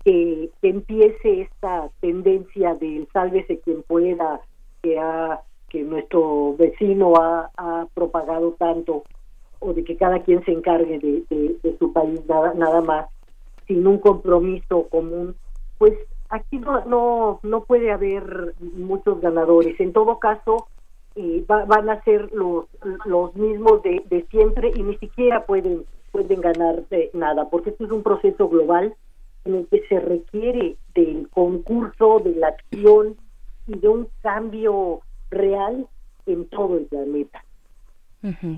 [0.04, 4.42] que, empiece esta tendencia del sálvese quien pueda
[4.82, 9.04] que ha que nuestro vecino ha, propagado tanto
[9.60, 13.08] o de que cada quien se encargue de, su país nada, nada más
[13.68, 15.36] sin un compromiso común
[15.78, 15.94] pues
[16.30, 19.80] aquí no no, no puede haber muchos ganadores.
[19.80, 20.68] En todo caso
[21.16, 22.66] eh, van a ser los
[23.06, 26.84] los mismos de, de siempre y ni siquiera pueden pueden ganar
[27.14, 28.96] nada porque esto es un proceso global
[29.46, 33.18] en el que se requiere del concurso, de la acción
[33.68, 35.88] y de un cambio real
[36.26, 37.44] en todo el planeta.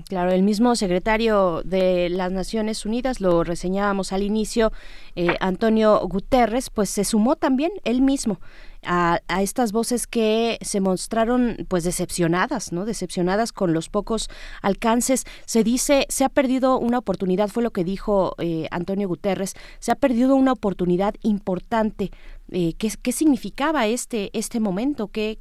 [0.08, 4.70] claro, el mismo secretario de las Naciones Unidas, lo reseñábamos al inicio,
[5.16, 8.38] eh, Antonio Guterres, pues se sumó también él mismo
[8.86, 12.84] a, estas voces que se mostraron pues decepcionadas, ¿no?
[12.84, 14.28] Decepcionadas con los pocos
[14.62, 15.24] alcances.
[15.44, 19.92] Se dice, se ha perdido una oportunidad, fue lo que dijo eh, Antonio Guterres, se
[19.92, 22.10] ha perdido una oportunidad importante
[22.52, 25.08] eh, ¿qué, ¿qué, significaba este, este momento.
[25.08, 25.38] ¿Qué,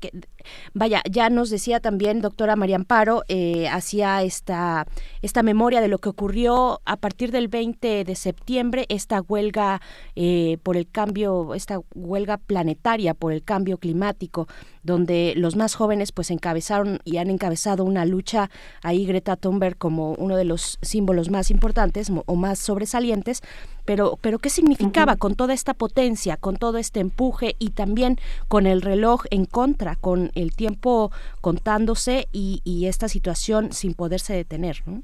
[0.74, 4.86] Vaya, ya nos decía también doctora María Amparo, eh, hacía esta,
[5.22, 9.82] esta memoria de lo que ocurrió a partir del 20 de septiembre, esta huelga
[10.16, 14.48] eh, por el cambio, esta huelga planetaria por el cambio climático,
[14.84, 18.50] donde los más jóvenes pues encabezaron y han encabezado una lucha,
[18.82, 23.42] ahí Greta Thunberg como uno de los símbolos más importantes o más sobresalientes,
[23.86, 28.18] pero, pero ¿qué significaba con toda esta potencia, con todo este empuje y también
[28.48, 34.78] con el reloj en contra, con el tiempo contándose y, esta situación sin poderse detener,
[34.86, 35.02] ¿no?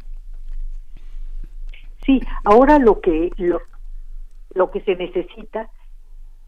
[2.05, 3.59] Sí, ahora lo que lo,
[4.53, 5.69] lo que se necesita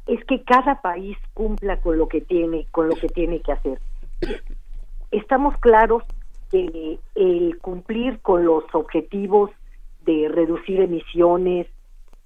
[0.05, 3.79] es que cada país cumpla con lo que tiene, con lo que tiene que hacer.
[5.11, 6.03] Estamos claros
[6.51, 9.51] que el cumplir con los objetivos
[10.05, 11.67] de reducir emisiones,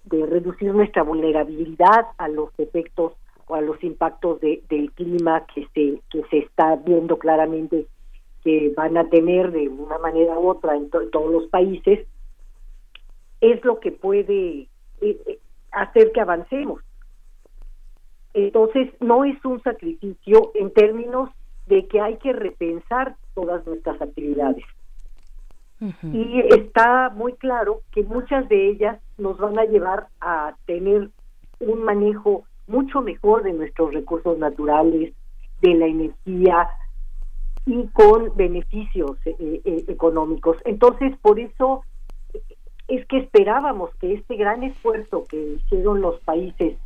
[0.10, 3.14] de reducir nuestra vulnerabilidad a los efectos
[3.48, 7.88] o a los impactos de, del clima que se, que se está viendo claramente
[8.44, 12.08] que van a tener de una manera u otra en, todos los países,
[13.42, 14.68] es lo que puede eh,
[15.02, 15.40] eh,
[15.72, 16.82] hacer que avancemos.
[18.34, 21.30] Entonces, no es un sacrificio en términos
[21.66, 24.64] de que hay que repensar todas nuestras actividades.
[25.80, 31.10] Y está muy claro que muchas de ellas nos van a llevar a tener
[31.60, 35.14] un manejo mucho mejor de nuestros recursos naturales,
[35.62, 36.68] de la energía
[37.66, 40.58] y con beneficios eh, eh, económicos.
[40.66, 41.84] Entonces, por eso
[42.88, 46.78] es que esperábamos que este gran esfuerzo que hicieron los países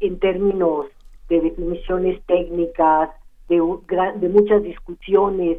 [0.00, 0.86] en términos
[1.28, 3.10] de definiciones técnicas,
[3.48, 5.58] de muchas discusiones,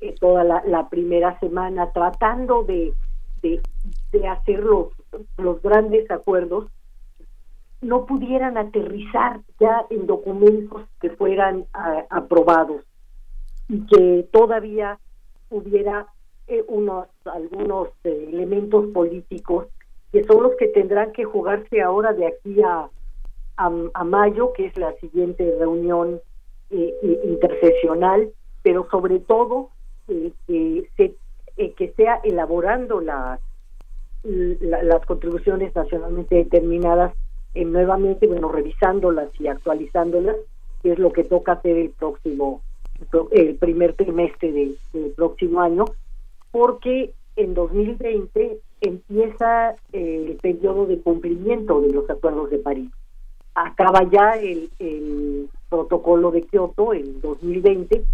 [0.00, 2.92] eh, toda la, primera semana, tratando de,
[3.42, 4.88] de, hacer los,
[5.36, 6.66] los grandes acuerdos,
[7.80, 11.66] no pudieran aterrizar ya en documentos que fueran
[12.08, 12.82] aprobados
[13.68, 14.98] y que todavía
[15.50, 16.06] hubiera
[16.46, 19.66] eh, unos algunos eh, elementos políticos
[20.12, 22.88] que son los que tendrán que jugarse ahora de aquí a,
[23.56, 26.20] a, mayo, que es la siguiente reunión
[26.70, 28.30] eh, interseccional,
[28.62, 29.70] pero sobre todo
[30.06, 31.14] que, se,
[31.72, 33.38] que sea elaborando la,
[34.24, 37.14] las contribuciones nacionalmente determinadas
[37.54, 40.36] eh, nuevamente, bueno, revisándolas y actualizándolas,
[40.82, 42.62] que es lo que toca hacer el próximo,
[43.30, 45.84] el primer trimestre del próximo año,
[46.50, 52.90] porque en 2020 empieza el periodo de cumplimiento de los acuerdos de París.
[53.54, 58.04] Acaba ya el, el protocolo de Kioto en 2020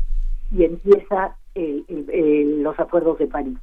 [0.52, 3.58] y empieza el, los acuerdos de París.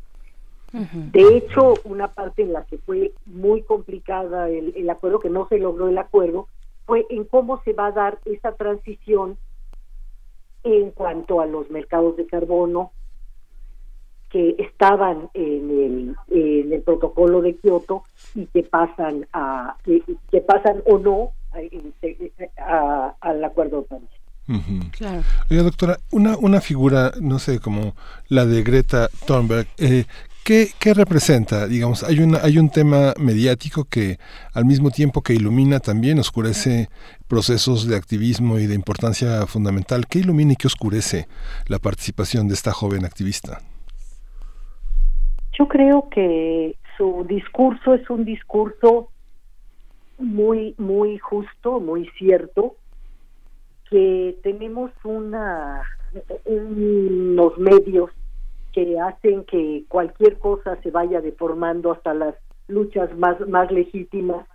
[0.71, 5.59] De hecho, una parte en la que fue muy complicada el, acuerdo, que no se
[5.59, 6.47] logró el acuerdo,
[6.85, 9.37] fue en cómo se va a dar esa transición
[10.63, 12.91] en cuanto a los mercados de carbono
[14.29, 18.03] que estaban en el, en el protocolo de Kioto
[18.35, 21.31] y que pasan a que, pasan o no
[23.21, 24.16] al acuerdo de París.
[24.91, 25.23] Claro.
[25.49, 27.95] Oiga, doctora, una, una figura, no sé, como
[28.29, 30.05] la de Greta Thunberg, eh,
[30.47, 31.67] ¿Qué, ¿Qué, representa?
[31.67, 34.17] Digamos, hay, una, hay un tema mediático que
[34.53, 36.87] al mismo tiempo que ilumina también oscurece
[37.27, 40.07] procesos de activismo y de importancia fundamental.
[40.07, 41.27] ¿Qué ilumina y qué oscurece
[41.67, 43.59] la participación de esta joven activista?
[45.51, 49.09] Yo creo que su discurso es un discurso
[50.17, 52.77] muy, muy justo, muy cierto,
[53.89, 55.83] que tenemos una,
[56.45, 58.11] unos medios
[58.73, 62.35] que hacen que cualquier cosa se vaya deformando hasta las
[62.67, 64.45] luchas más, más legítimas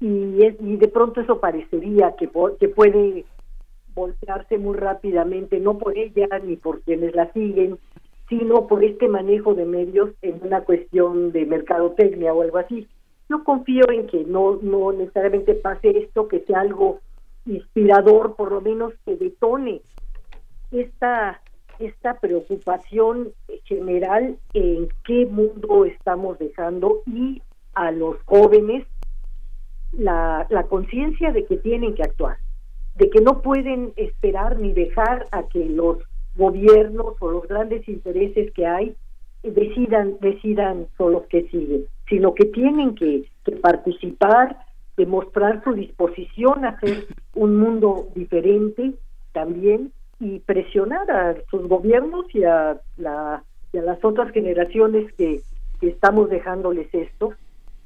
[0.00, 2.28] y, es, y de pronto eso parecería que,
[2.58, 3.24] que puede
[3.94, 7.78] voltearse muy rápidamente, no por ella ni por quienes la siguen,
[8.28, 12.88] sino por este manejo de medios en una cuestión de mercadotecnia o algo así.
[13.28, 17.00] Yo confío en que no, no necesariamente pase esto, que sea algo
[17.46, 19.82] inspirador, por lo menos que detone
[20.70, 21.40] esta
[21.78, 23.32] esta preocupación
[23.64, 27.42] general en qué mundo estamos dejando y
[27.74, 28.86] a los jóvenes
[29.92, 32.36] la, la conciencia de que tienen que actuar,
[32.94, 35.98] de que no pueden esperar ni dejar a que los
[36.36, 38.94] gobiernos o los grandes intereses que hay
[39.42, 44.56] decidan decidan son los que siguen, sino que tienen que, que participar,
[44.96, 48.94] demostrar su disposición a hacer un mundo diferente
[49.32, 55.40] también y presionar a sus gobiernos y a, la, y a las otras generaciones que,
[55.80, 57.32] que estamos dejándoles esto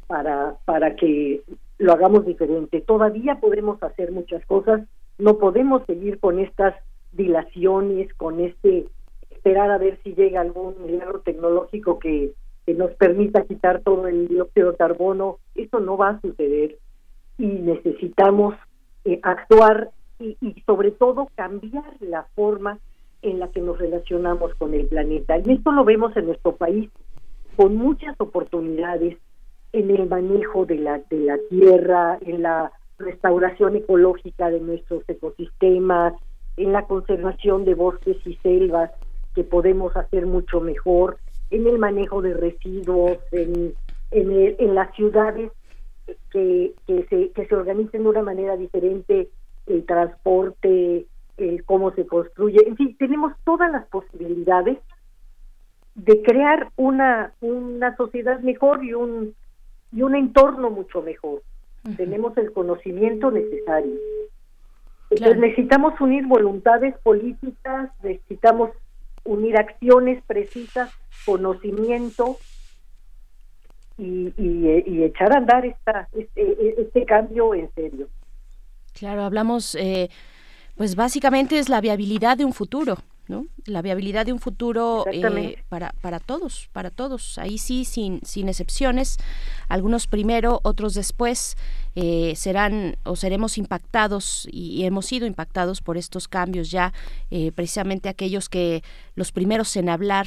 [0.07, 1.43] para, para que
[1.79, 2.81] lo hagamos diferente.
[2.81, 4.83] Todavía podemos hacer muchas cosas,
[5.19, 6.75] no podemos seguir con estas
[7.13, 8.87] dilaciones, con este
[9.31, 12.33] esperar a ver si llega algún milagro tecnológico que,
[12.67, 15.39] que nos permita quitar todo el dióxido de carbono.
[15.55, 16.77] Eso no va a suceder
[17.39, 18.55] y necesitamos
[19.05, 22.79] eh, actuar y, sobre todo cambiar la forma
[23.23, 25.39] en la que nos relacionamos con el planeta.
[25.39, 26.91] Y esto lo vemos en nuestro país
[27.57, 29.19] con muchas oportunidades
[29.73, 36.15] en el manejo de la, de la tierra, en la restauración ecológica de nuestros ecosistemas,
[36.57, 38.91] en la conservación de bosques y selvas,
[39.35, 41.19] que podemos hacer mucho mejor,
[41.51, 43.75] en el manejo de residuos, en,
[44.11, 45.53] en las ciudades
[46.31, 49.29] que, que, se, que se organicen de una manera diferente
[49.67, 54.79] el transporte, el cómo se construye, en fin, tenemos todas las posibilidades
[55.95, 59.35] de crear una, una sociedad mejor y un,
[59.93, 61.43] y un entorno mucho mejor.
[61.97, 63.95] Tenemos el conocimiento necesario.
[65.11, 68.71] Entonces necesitamos unir voluntades políticas, necesitamos
[69.25, 70.93] unir acciones precisas,
[71.25, 72.37] conocimiento
[73.99, 78.09] y, y, echar a andar esta, este, este, cambio en serio.
[78.93, 80.11] Claro, hablamos, eh,
[80.77, 82.99] pues básicamente es la viabilidad de un futuro.
[83.29, 83.47] ¿no?
[83.65, 88.49] La viabilidad de un futuro eh, para, para todos, para todos, ahí sí, sin, sin
[88.49, 89.19] excepciones,
[89.69, 91.57] algunos primero, otros después,
[91.97, 96.93] eh, serán o seremos impactados y, hemos sido impactados por estos cambios ya,
[97.31, 98.83] eh, precisamente aquellos que
[99.15, 100.27] los primeros en hablar,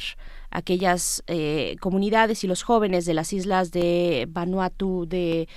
[0.50, 5.48] aquellas eh, comunidades y los jóvenes de las islas de Vanuatu, de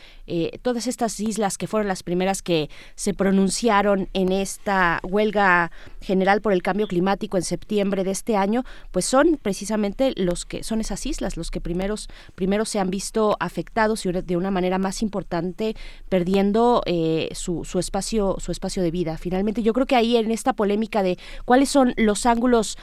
[0.62, 6.54] todas estas islas que fueron las primeras que se pronunciaron en esta huelga general por
[6.54, 11.06] el cambio climático en septiembre de este año, pues son precisamente los que son esas
[11.06, 15.76] islas, los que primeros, primero se han visto afectados y de una manera más importante
[16.10, 19.18] perdiendo eh, su, su, espacio, su espacio de vida.
[19.18, 22.78] Finalmente, yo creo que ahí en esta polémica de cuáles son los ángulos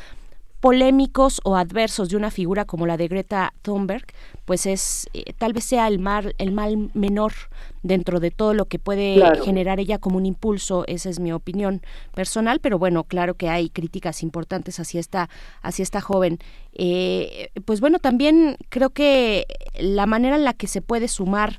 [0.61, 4.05] polémicos o adversos de una figura como la de Greta Thunberg,
[4.45, 7.33] pues es eh, tal vez sea el mal el mal menor
[7.83, 11.81] dentro de todo lo que puede generar ella como un impulso, esa es mi opinión
[12.15, 15.31] personal, pero bueno, claro que hay críticas importantes hacia esta
[15.63, 16.39] hacia esta joven.
[16.75, 19.47] Eh, pues bueno, también creo que
[19.79, 21.59] la manera en la que se puede sumar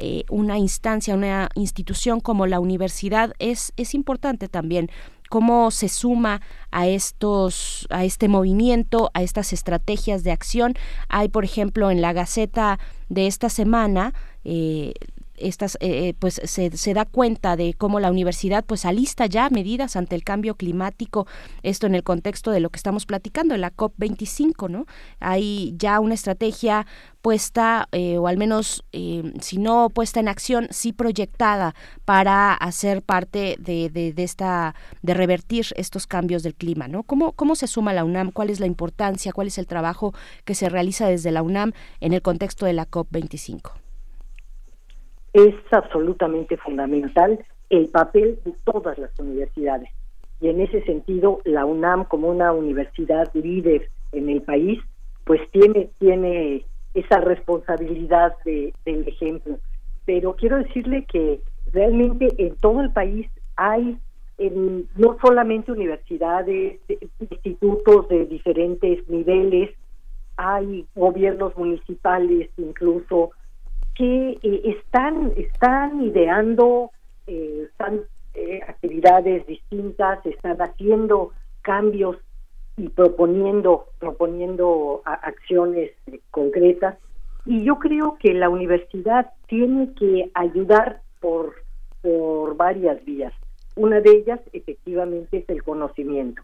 [0.00, 4.92] eh, una instancia, una institución como la universidad es, es importante también
[5.28, 6.40] cómo se suma
[6.70, 10.74] a estos a este movimiento a estas estrategias de acción.
[11.08, 14.94] Hay por ejemplo en la gaceta de esta semana eh,
[15.40, 19.48] estas, eh, eh, pues se, se, da cuenta de cómo la universidad pues alista ya
[19.50, 21.26] medidas ante el cambio climático,
[21.62, 24.86] esto en el contexto de lo que estamos platicando, en la COP25, ¿no?
[25.20, 26.86] Hay ya una estrategia
[27.22, 33.56] puesta, eh, o al menos si no puesta en acción, sí proyectada para hacer parte
[33.58, 37.02] de, de, de, esta, de revertir estos cambios del clima, ¿no?
[37.02, 38.30] ¿Cómo, ¿Cómo se suma la UNAM?
[38.30, 39.32] ¿Cuál es la importancia?
[39.32, 42.88] ¿Cuál es el trabajo que se realiza desde la UNAM en el contexto de la
[42.88, 43.87] COP25?
[45.32, 47.38] Es absolutamente fundamental
[47.70, 49.90] el papel de todas las universidades.
[50.40, 54.80] Y en ese sentido, la UNAM como una universidad líder en el país,
[55.24, 59.58] pues tiene, tiene esa responsabilidad de, del ejemplo.
[60.06, 61.40] Pero quiero decirle que
[61.72, 63.98] realmente en todo el país hay
[64.96, 66.80] no solamente universidades,
[67.18, 69.70] institutos de diferentes niveles,
[70.36, 73.32] hay gobiernos municipales incluso,
[73.98, 76.92] que eh, están, están ideando
[77.26, 78.02] eh, están,
[78.34, 82.16] eh, actividades distintas, están haciendo cambios
[82.76, 85.90] y proponiendo, proponiendo acciones
[86.30, 86.96] concretas.
[87.44, 91.56] Y yo creo que la universidad tiene que ayudar por,
[92.00, 93.32] por varias vías.
[93.74, 96.42] Una de ellas, efectivamente, es el conocimiento.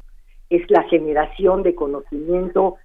[0.50, 2.78] Es la generación de conocimiento.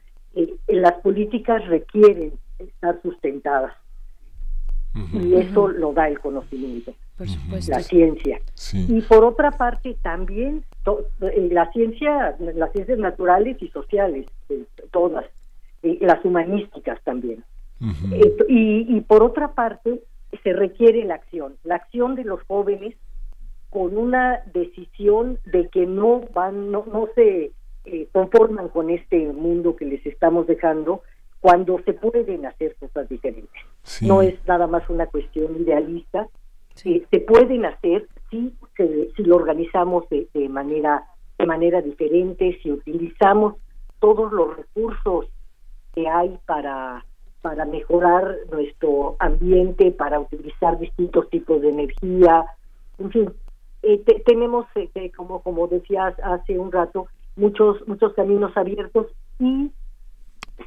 [0.67, 3.73] las políticas requieren estar sustentadas
[4.95, 6.93] y eso lo da el conocimiento,
[7.67, 8.39] la ciencia.
[8.73, 10.63] Y por otra parte también
[11.21, 15.25] eh, la ciencia, las ciencias naturales y sociales, eh, todas,
[15.81, 17.43] las humanísticas también.
[18.49, 20.01] y, y por otra parte
[20.43, 22.95] se requiere la acción, la acción de los jóvenes
[23.69, 27.51] con una decisión de que no van, no, no se
[27.85, 31.03] eh, conforman con este mundo que les estamos dejando,
[31.39, 33.61] cuando se pueden hacer cosas diferentes.
[34.01, 36.27] No es nada más una cuestión idealista.
[36.85, 38.53] Eh, se pueden hacer si,
[39.15, 41.05] si lo organizamos de, manera
[41.37, 43.55] de manera diferente, si utilizamos
[43.99, 45.25] todos los recursos
[45.93, 47.05] que hay para
[47.41, 52.43] para mejorar nuestro ambiente, para utilizar distintos tipos de energía,
[52.97, 53.33] en fin,
[53.81, 59.07] eh, tenemos, eh, como como decías hace un rato, muchos muchos caminos abiertos
[59.39, 59.71] y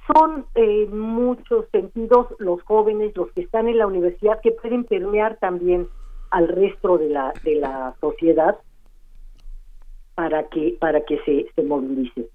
[0.06, 4.84] son en eh, muchos sentidos los jóvenes, los que están en la universidad, que pueden
[4.84, 5.88] permear también
[6.30, 8.58] al resto de la de la sociedad
[10.14, 12.28] para que para que se, se movilice.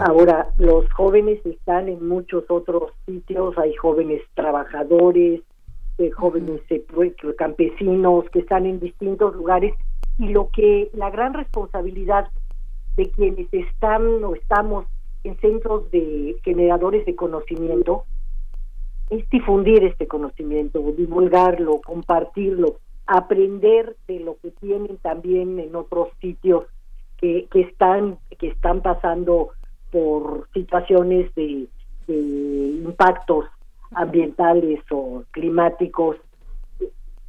[0.00, 5.42] Ahora, los jóvenes están en muchos otros sitios, hay jóvenes trabajadores,
[5.98, 9.74] eh, jóvenes eh, pues, campesinos que están en distintos lugares
[10.18, 12.28] y lo que la gran responsabilidad
[12.96, 14.86] de quienes están o estamos
[15.28, 18.04] en centros de generadores de conocimiento
[19.10, 22.76] es difundir este conocimiento, divulgarlo, compartirlo,
[23.06, 26.64] aprender de lo que tienen también en otros sitios
[27.18, 29.50] que, que están que están pasando
[29.90, 31.68] por situaciones de,
[32.06, 33.44] impactos
[33.92, 36.16] ambientales o climáticos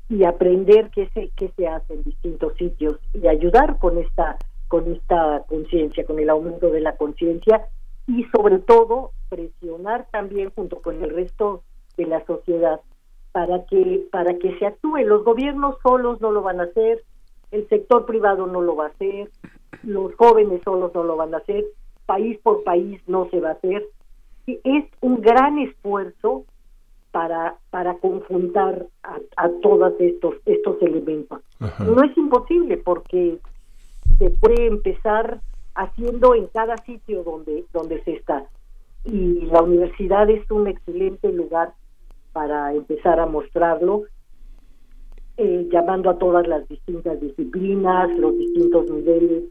[0.07, 4.37] y aprender qué se qué se hace en distintos sitios y ayudar con esta
[4.69, 7.67] con esta conciencia, con el aumento de la conciencia
[8.09, 11.61] y sobre todo presionar también junto con el resto
[11.95, 12.81] de la sociedad
[13.31, 14.97] para que para que se actúe.
[15.05, 17.03] Los gobiernos solos no lo van a hacer,
[17.51, 19.29] el sector privado no lo va a hacer,
[19.83, 21.63] los jóvenes solos no lo van a hacer,
[22.07, 23.85] país por país no se va a hacer.
[24.47, 26.45] Es un gran esfuerzo
[27.11, 31.41] para para conjuntar a, todos estos estos elementos.
[31.59, 33.37] No es imposible porque
[34.17, 35.41] se puede empezar
[35.75, 38.45] haciendo en cada sitio donde donde se está
[39.03, 41.73] y la universidad es un excelente lugar
[42.33, 44.03] para empezar a mostrarlo
[45.37, 49.43] eh, llamando a todas las distintas disciplinas los distintos niveles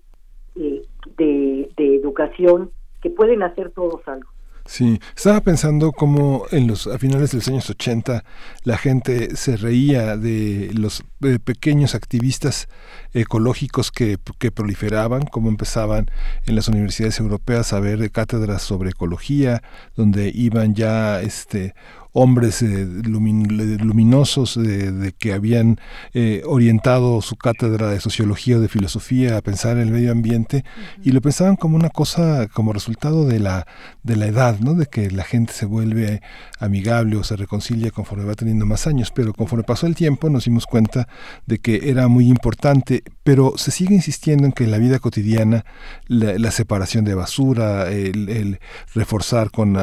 [0.56, 0.82] eh,
[1.16, 4.28] de, educación que pueden hacer todos algo.
[4.68, 8.22] Sí, estaba pensando cómo en los a finales de los años 80
[8.64, 11.04] la gente se reía de los
[11.42, 12.68] pequeños activistas
[13.14, 16.10] ecológicos que, que, proliferaban, cómo empezaban
[16.44, 19.62] en las universidades europeas a ver cátedras sobre ecología,
[19.96, 21.74] donde iban ya este
[22.20, 25.78] hombres eh, luminosos de, que habían
[26.14, 30.64] eh, orientado su cátedra de sociología o de filosofía a pensar en el medio ambiente
[31.04, 33.68] y lo pensaban como una cosa como resultado de la
[34.02, 34.74] de la edad, ¿no?
[34.74, 36.20] De que la gente se vuelve
[36.58, 40.46] amigable o se reconcilia conforme va teniendo más años, pero conforme pasó el tiempo nos
[40.46, 41.06] dimos cuenta
[41.46, 45.64] de que era muy importante, pero se sigue insistiendo en que en la vida cotidiana
[46.08, 48.58] la, separación de basura, el,
[48.92, 49.76] reforzar con,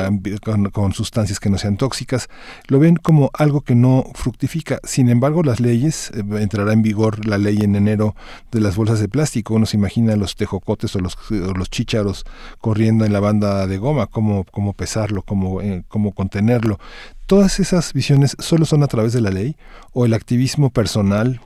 [0.74, 2.25] con sustancias que no sean tóxicas
[2.68, 4.80] lo ven como algo que no fructifica.
[4.84, 8.16] Sin embargo, las leyes, eh, entrará en vigor la ley en enero
[8.52, 9.54] de las bolsas de plástico.
[9.54, 12.26] Uno se imagina los tejocotes o los, los chícharos
[12.60, 16.80] corriendo en la banda de goma, cómo, cómo pesarlo, cómo, eh, cómo contenerlo.
[17.26, 19.56] Todas esas visiones solo son a través de la ley
[19.94, 21.42] o el activismo personal,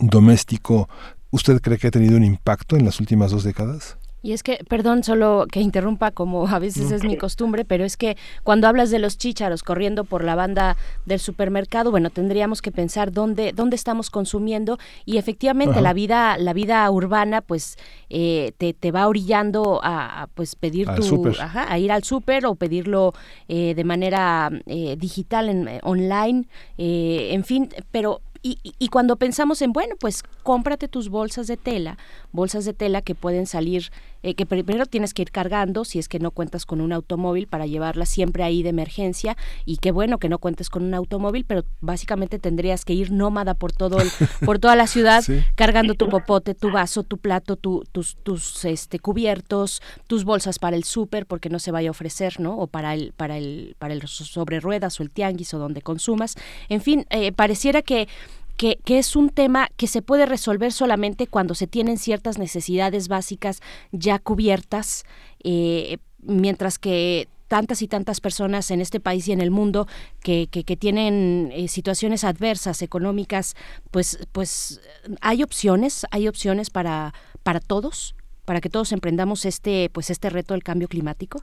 [0.00, 0.88] doméstico,
[1.30, 3.96] ¿usted cree que ha tenido un impacto en las últimas dos décadas?
[4.24, 7.98] Y es que, perdón, solo que interrumpa como a veces es mi costumbre, pero es
[7.98, 12.72] que cuando hablas de los chícharos corriendo por la banda del supermercado, bueno, tendríamos que
[12.72, 14.78] pensar dónde, dónde estamos consumiendo.
[15.04, 17.76] Y efectivamente la vida, la vida urbana, pues
[18.08, 22.54] eh, te, te, va orillando a, pues pedir tu, ajá, a ir al súper o
[22.54, 23.12] pedirlo
[23.48, 26.46] eh, de manera eh, digital, en, online,
[26.78, 31.96] en fin, pero y, y, cuando pensamos en, bueno, pues cómprate tus bolsas de tela,
[32.30, 33.90] bolsas de tela que pueden salir,
[34.24, 37.46] eh, que primero tienes que ir cargando si es que no cuentas con un automóvil
[37.46, 39.36] para llevarla siempre ahí de emergencia
[39.66, 43.52] y qué bueno que no cuentes con un automóvil, pero básicamente tendrías que ir nómada
[43.52, 44.08] por todo el,
[44.46, 45.22] por toda la ciudad
[45.56, 50.76] cargando tu popote, tu vaso, tu plato, tu, tus, tus este, cubiertos, tus bolsas para
[50.76, 52.56] el súper porque no se vaya a ofrecer, ¿no?
[52.56, 56.34] O para el, para el, para el sobre ruedas o el tianguis o donde consumas.
[56.70, 58.08] En fin, eh, pareciera que
[58.56, 63.60] que, es un tema que se puede resolver solamente cuando se tienen ciertas necesidades básicas
[63.92, 65.04] ya cubiertas,
[65.42, 69.86] eh, mientras que tantas y tantas personas en este país y en el mundo
[70.22, 73.54] que, que, tienen eh, situaciones adversas económicas,
[73.90, 74.80] pues, pues
[75.20, 80.54] hay opciones, hay opciones para, para todos, para que todos emprendamos este, pues este reto
[80.54, 81.42] del cambio climático.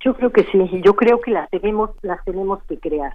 [0.00, 3.14] Yo creo que sí, yo creo que las tenemos, las tenemos que crear.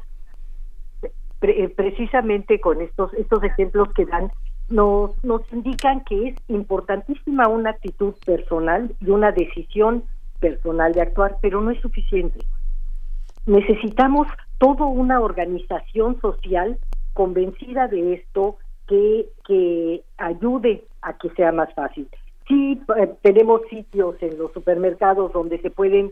[1.50, 4.32] Eh, precisamente con estos estos ejemplos que dan
[4.70, 10.04] nos nos indican que es importantísima una actitud personal y una decisión
[10.40, 12.40] personal de actuar, pero no es suficiente.
[13.46, 16.80] Necesitamos toda una organización social
[17.14, 18.58] convencida de esto
[18.88, 22.08] que que ayude a que sea más fácil.
[22.48, 26.12] sí eh, tenemos sitios en los supermercados donde se pueden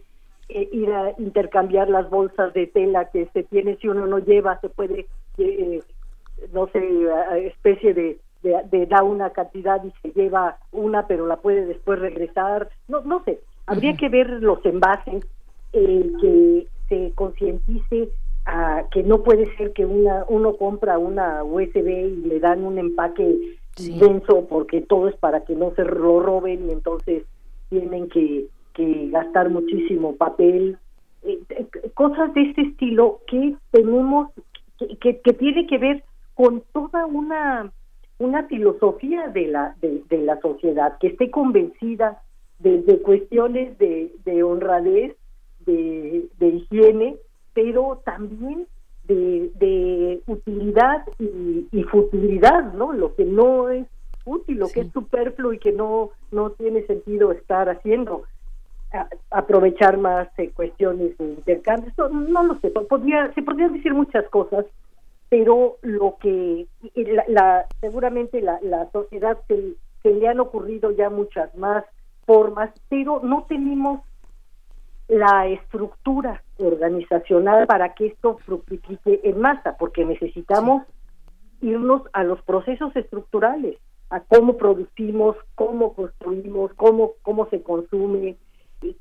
[0.49, 4.59] eh, ir a intercambiar las bolsas de tela que se tiene si uno no lleva
[4.59, 5.07] se puede
[5.37, 5.81] eh,
[6.51, 6.81] no sé
[7.45, 12.69] especie de, de, da una cantidad y se lleva una pero la puede después regresar.
[12.87, 15.25] No no sé habría que ver los envases
[15.71, 18.09] que se concientice
[18.45, 22.77] a que no puede ser que una uno compra una USB y le dan un
[22.77, 27.23] empaque denso porque todo es para que no se lo roben y entonces
[27.69, 30.77] tienen que, que gastar muchísimo papel
[31.23, 34.29] eh, eh, cosas de este estilo que tenemos
[34.99, 36.03] que, que, tiene que ver
[36.33, 37.71] con toda una
[38.19, 42.21] una filosofía de la de, de la sociedad que esté convencida
[42.59, 45.15] desde cuestiones de, de honradez
[45.65, 47.17] de, de higiene
[47.53, 48.67] pero también
[49.05, 52.93] de, de utilidad y, y, futilidad, ¿no?
[52.93, 53.87] Lo que no es
[54.25, 58.23] útil, lo que es superfluo y que no, no tiene sentido estar haciendo.
[59.31, 64.65] Aprovechar más eh, cuestiones de intercambio, no lo sé, podría, se podrían decir muchas cosas,
[65.29, 66.67] pero lo que
[67.27, 71.83] la, seguramente la, la sociedad se, se le han ocurrido ya muchas más
[72.25, 74.01] formas, pero no tenemos
[75.07, 80.83] la estructura organizacional para que esto fructifique en masa, porque necesitamos
[81.61, 83.77] irnos a los procesos estructurales,
[84.09, 88.37] a cómo producimos, cómo construimos, cómo, cómo se consume,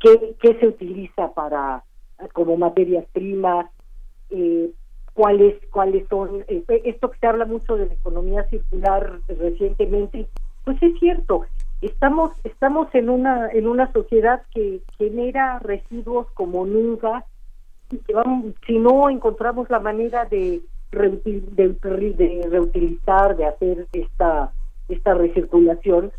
[0.00, 1.84] qué, qué se utiliza para
[2.32, 3.66] como materias primas,
[4.30, 4.70] eh,
[5.14, 10.26] cuáles cuáles son eh, esto que se habla mucho de la economía circular recientemente,
[10.64, 11.44] pues es cierto,
[11.80, 17.24] estamos estamos en una en una sociedad que genera residuos como nunca
[17.90, 20.62] y que vamos si no encontramos la manera de,
[20.92, 24.52] de, reutilizar de hacer esta
[24.88, 26.12] esta recirculación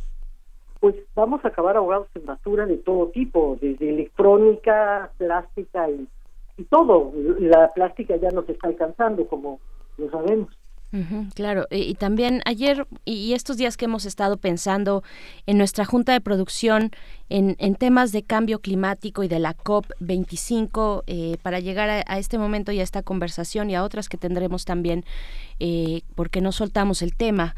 [0.84, 6.10] pues vamos a acabar ahogados en basura de todo tipo desde electrónica plástica y,
[6.66, 7.14] todo.
[7.40, 9.62] La plástica ya nos está alcanzando como
[9.98, 10.50] lo sabemos.
[11.36, 15.04] Claro, y, también ayer y estos días que hemos estado pensando
[15.48, 16.92] en nuestra junta de producción
[17.30, 22.74] en, temas de cambio climático y de la COP25 eh, para llegar a, este momento
[22.74, 25.06] y a esta conversación y a otras que tendremos también,
[25.62, 27.56] eh, porque no soltamos el tema.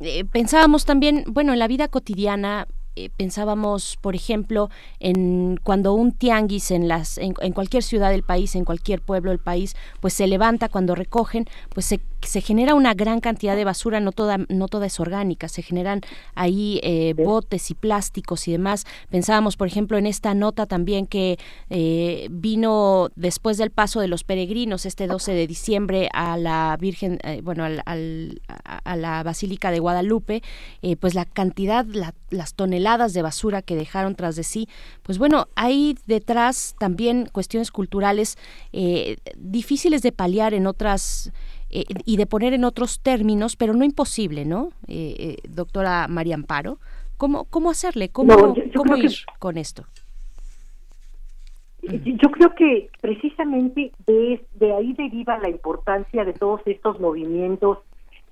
[0.00, 2.68] Eh, pensábamos también, bueno, en la vida cotidiana
[2.98, 8.56] eh, pensábamos, por ejemplo, en cuando un tianguis en las en, cualquier ciudad del país,
[8.56, 12.94] en cualquier pueblo del país, pues se levanta cuando recogen, pues se, se genera una
[12.94, 16.00] gran cantidad de basura, no toda no toda es orgánica, se generan
[16.34, 18.84] ahí eh, botes y plásticos y demás.
[19.10, 21.38] Pensábamos, por ejemplo, en esta nota también que
[21.70, 27.20] eh, vino después del paso de los peregrinos este 12 de diciembre a la Virgen,
[27.44, 30.42] bueno, al, a la Basílica de Guadalupe,
[30.98, 31.86] pues la cantidad,
[32.30, 34.68] las toneladas de basura que dejaron tras de sí,
[35.02, 38.36] pues bueno, hay detrás también cuestiones culturales
[38.72, 41.32] eh, difíciles de paliar en otras
[41.70, 44.70] eh, y de poner en otros términos, pero no imposible, ¿no?
[44.86, 46.78] Eh, doctora María Amparo,
[47.18, 48.08] ¿cómo, cómo hacerle?
[48.08, 49.84] ¿Cómo, cómo ir con esto?
[51.82, 57.78] Yo creo que precisamente de, de ahí deriva la importancia de todos estos movimientos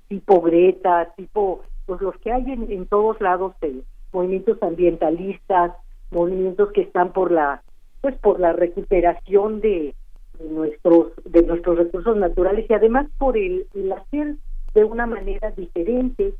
[0.08, 3.82] tipo Greta, tipo pues los que hay en, en todos lados de,
[4.16, 5.72] movimientos ambientalistas,
[6.10, 7.62] movimientos que están por la
[8.00, 9.94] pues por la recuperación de,
[10.40, 14.36] nuestros de nuestros recursos naturales y además por el, hacer
[14.74, 16.32] de una manera diferente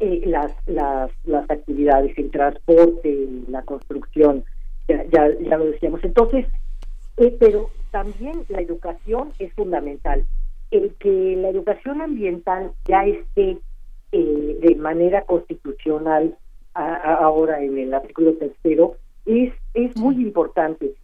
[0.00, 4.44] eh, las, las las actividades el transporte la construcción
[4.88, 6.02] ya ya, lo decíamos.
[6.04, 6.46] Entonces
[7.18, 10.24] eh, pero también la educación es fundamental.
[10.70, 13.58] El que la educación ambiental ya esté
[14.12, 16.34] eh, de manera constitucional
[16.74, 20.94] ahora en el artículo tercero es, es muy importante.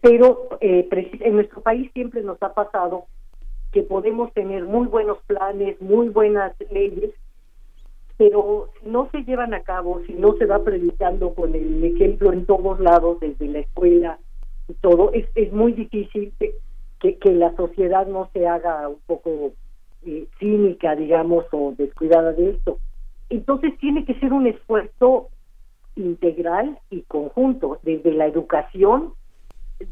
[0.00, 0.88] Pero eh,
[1.20, 3.06] en nuestro país siempre nos ha pasado
[3.72, 7.10] que podemos tener muy buenos planes, muy buenas leyes,
[8.16, 12.32] pero si no se llevan a cabo, si no se va predicando con el ejemplo
[12.32, 14.18] en todos lados, desde la escuela
[14.68, 19.52] y todo, es, es muy difícil que, que la sociedad no se haga un poco
[20.06, 22.78] eh, cínica, digamos, o descuidada de esto.
[23.30, 25.28] Entonces tiene que ser un esfuerzo
[25.96, 29.14] integral y conjunto, desde la educación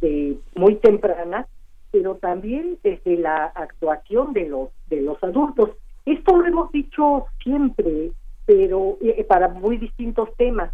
[0.01, 1.47] de muy temprana,
[1.91, 5.71] pero también desde la actuación de los de los adultos.
[6.05, 8.13] Esto lo hemos dicho siempre,
[8.47, 10.73] pero eh, para muy distintos temas,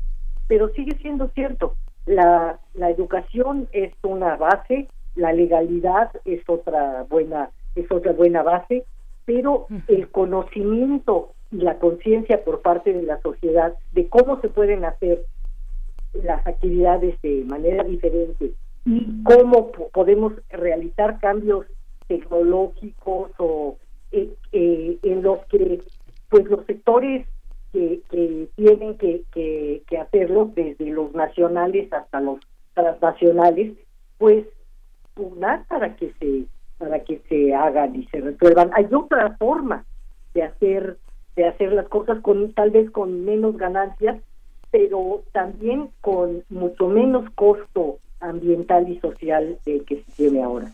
[0.48, 1.76] pero sigue siendo cierto.
[2.06, 8.84] La, la educación es una base, la legalidad es otra buena es otra buena base,
[9.24, 14.84] pero el conocimiento y la conciencia por parte de la sociedad de cómo se pueden
[14.84, 15.24] hacer
[16.12, 18.52] las actividades de manera diferente
[18.84, 21.66] y cómo podemos realizar cambios
[22.06, 23.76] tecnológicos o
[24.12, 25.80] eh, eh, en los que
[26.28, 27.26] pues los sectores
[27.72, 28.00] que,
[28.56, 29.82] tienen que, que,
[30.54, 32.40] desde los nacionales hasta los
[32.74, 33.74] transnacionales
[34.18, 34.44] pues
[35.14, 36.44] pugnar para que se
[36.78, 38.70] para que se hagan y se resuelvan.
[38.72, 39.84] Hay otra forma
[40.32, 40.96] de hacer
[41.36, 44.20] de hacer las cosas con tal vez con menos ganancias
[44.70, 50.72] pero también con mucho menos costo ambiental y social que se tiene ahora.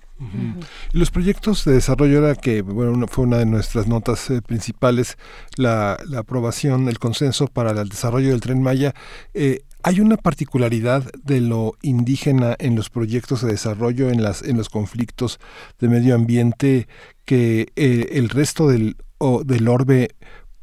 [0.92, 5.16] Los proyectos de desarrollo era que, bueno, fue una de nuestras notas eh, principales,
[5.56, 8.94] la, la, aprobación, el consenso para el desarrollo del tren Maya.
[9.32, 14.56] Eh, hay una particularidad de lo indígena en los proyectos de desarrollo, en, las, en
[14.56, 15.38] los conflictos
[15.78, 16.88] de medio ambiente,
[17.24, 20.08] que eh, el resto del, o, del orbe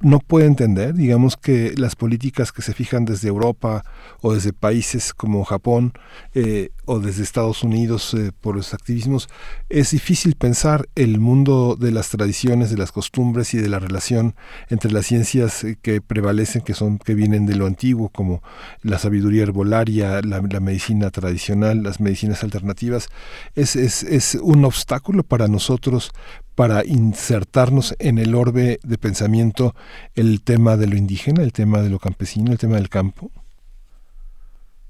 [0.03, 3.85] no puede entender, digamos que las políticas que se fijan desde Europa
[4.21, 5.93] o desde países como Japón
[6.33, 9.29] eh, o desde Estados Unidos eh, por los activismos,
[9.69, 14.35] es difícil pensar el mundo de las tradiciones, de las costumbres y de la relación
[14.69, 18.43] entre las ciencias eh, que prevalecen, que son que vienen de lo antiguo, como
[18.81, 23.07] la sabiduría herbolaria, la, medicina tradicional, las medicinas alternativas,
[23.55, 26.11] es, es, es un obstáculo para nosotros
[26.55, 29.73] para insertarnos en el orbe de pensamiento
[30.15, 33.31] el tema de lo indígena, el tema de lo campesino, el tema del campo?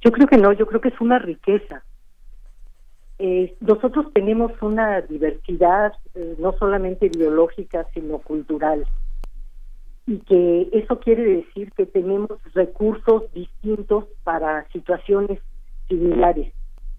[0.01, 1.83] Yo creo que no, yo creo que es una riqueza.
[3.19, 8.85] Eh, nosotros tenemos una diversidad eh, no solamente biológica, sino cultural.
[10.05, 15.39] Y que eso quiere decir que tenemos recursos distintos para situaciones
[15.87, 16.53] similares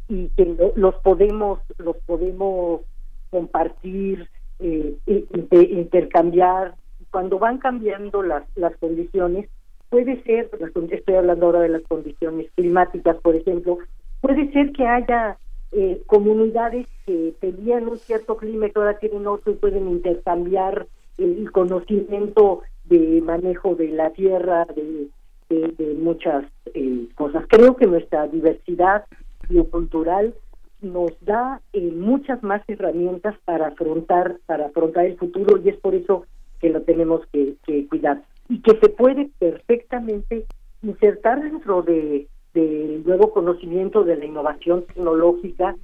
[0.08, 2.82] y que los podemos los podemos
[3.30, 4.28] compartir
[4.58, 6.74] eh, intercambiar.
[7.10, 9.48] Cuando van cambiando las, las condiciones,
[9.88, 10.50] puede ser,
[10.90, 13.78] estoy hablando ahora de las condiciones climáticas, por ejemplo,
[14.20, 15.38] puede ser que haya
[15.70, 20.86] eh, comunidades que tenían un cierto clima y ahora tienen otro y pueden intercambiar
[21.18, 25.08] el conocimiento de manejo de la tierra, de,
[25.48, 27.44] de, muchas eh, cosas.
[27.48, 29.04] Creo que nuestra diversidad
[29.48, 30.34] biocultural
[30.84, 35.94] nos da eh, muchas más herramientas para afrontar para afrontar el futuro y es por
[35.94, 36.26] eso
[36.60, 37.56] que lo tenemos que,
[37.88, 38.22] cuidar.
[38.48, 40.44] Y que se puede perfectamente
[40.82, 45.74] insertar dentro de del nuevo conocimiento de la innovación tecnológica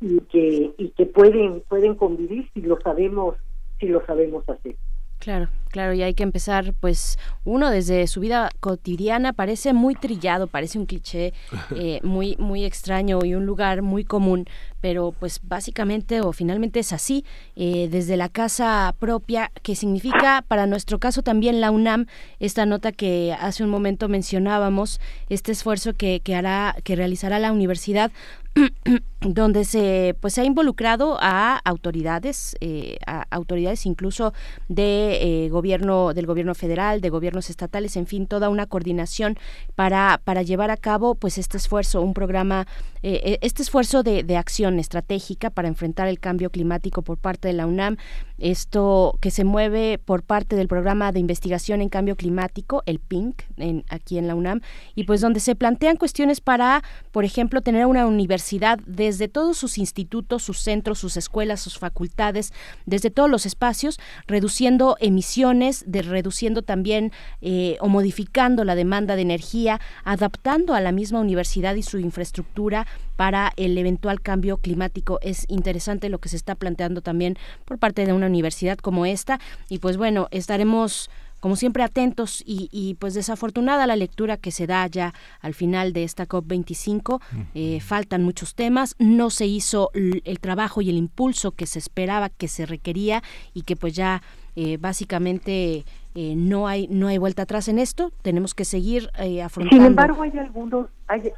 [0.00, 3.36] y que y que pueden pueden convivir si lo sabemos
[3.78, 4.74] si lo sabemos hacer.
[5.18, 10.48] Claro, claro, y hay que empezar, pues, uno desde su vida cotidiana parece muy trillado,
[10.48, 11.32] parece un cliché
[11.76, 14.46] eh, muy, muy extraño y un lugar muy común,
[14.80, 17.24] pero pues básicamente o finalmente es así,
[17.54, 22.06] eh, desde la casa propia, que significa para nuestro caso también la UNAM,
[22.40, 27.52] esta nota que hace un momento mencionábamos, este esfuerzo que, que hará, que realizará la
[27.52, 28.10] universidad
[29.20, 34.32] donde se pues se ha involucrado a autoridades eh, a autoridades incluso
[34.68, 39.36] de eh, gobierno del gobierno federal de gobiernos estatales en fin toda una coordinación
[39.74, 42.66] para llevar a cabo pues este esfuerzo un programa
[43.02, 47.54] eh, este esfuerzo de, de, acción estratégica para enfrentar el cambio climático por parte de
[47.54, 47.96] la UNAM.
[48.38, 53.42] Esto que se mueve por parte del programa de investigación en cambio climático el PINC
[53.56, 54.60] en, aquí en la UNAM
[54.94, 59.78] y pues donde se plantean cuestiones para por ejemplo tener una universidad desde todos sus
[59.78, 62.52] institutos, sus centros, sus escuelas, sus facultades,
[62.86, 69.22] desde todos los espacios, reduciendo emisiones, de, reduciendo también eh, o modificando la demanda de
[69.22, 72.86] energía, adaptando a la misma universidad y su infraestructura
[73.16, 75.18] para el eventual cambio climático.
[75.22, 79.40] Es interesante lo que se está planteando también por parte de una universidad como esta
[79.68, 81.10] y pues bueno, estaremos
[81.40, 86.04] como siempre atentos y, pues desafortunada la lectura que se da ya al final de
[86.04, 87.20] esta COP25.
[87.54, 92.28] Eh, faltan muchos temas, no se hizo el trabajo y el impulso que se esperaba,
[92.28, 93.22] que se requería
[93.54, 94.22] y que pues ya
[94.60, 95.84] eh, básicamente
[96.16, 98.10] eh, no hay no hay vuelta atrás en esto.
[98.22, 99.08] Tenemos que seguir
[99.44, 99.76] afrontando.
[99.76, 101.30] Sin embargo, hay algunos hay,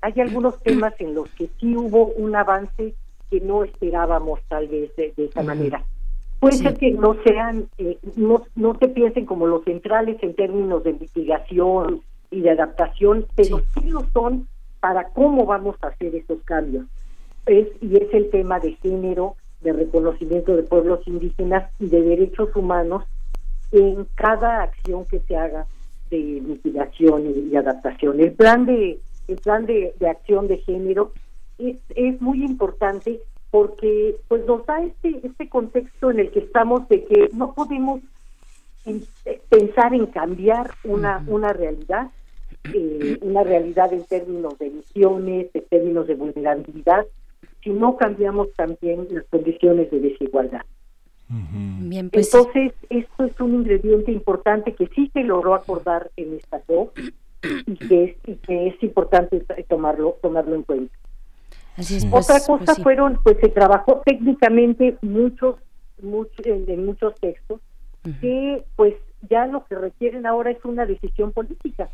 [0.00, 2.94] hay algunos temas en los que sí hubo un avance
[3.30, 5.84] que no esperábamos tal vez de, esa manera.
[6.40, 10.82] Puede ser que no sean, eh, no, no se piensen como los centrales en términos
[10.82, 14.48] de mitigación y de adaptación, pero sí, lo son
[14.80, 16.86] para cómo vamos a hacer esos cambios.
[17.46, 22.54] Es, y es el tema de género, de reconocimiento de pueblos indígenas y de derechos
[22.54, 23.04] humanos
[23.72, 25.66] en cada acción que se haga
[26.10, 28.20] de mitigación y, adaptación.
[28.20, 31.12] El plan de el plan de, de acción de género
[31.58, 33.20] es, es muy importante
[33.50, 38.00] porque pues nos da este este contexto en el que estamos de que no podemos
[39.48, 42.08] pensar en cambiar una, una realidad,
[42.72, 47.06] eh, una realidad en términos de emisiones, en términos de vulnerabilidad,
[47.68, 50.62] si no cambiamos también las condiciones de desigualdad.
[51.28, 56.60] Bien, pues, Entonces, esto es un ingrediente importante que sí se logró acordar en esta
[56.60, 56.96] COP
[57.66, 60.94] y que es, y que es importante tomarlo, tomarlo en cuenta.
[61.76, 62.82] Así es, Otra pues- cosa pues sí.
[62.82, 65.56] fueron, pues se trabajó técnicamente muchos,
[66.02, 67.60] muchos en, en muchos textos
[68.22, 68.94] que pues
[69.28, 71.90] ya lo que requieren ahora es una decisión política.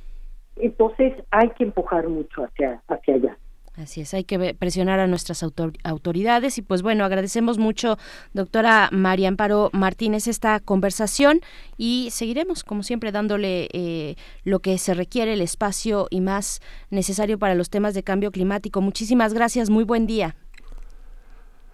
[0.55, 3.37] Entonces hay que empujar mucho hacia hacia allá.
[3.77, 7.99] Así es, hay que presionar a nuestras autor- autoridades y pues bueno, agradecemos mucho,
[8.33, 11.41] doctora María Amparo Martínez, esta conversación
[11.77, 17.37] y seguiremos, como siempre, dándole eh, lo que se requiere, el espacio y más necesario
[17.37, 18.81] para los temas de cambio climático.
[18.81, 20.37] Muchísimas gracias, muy buen día.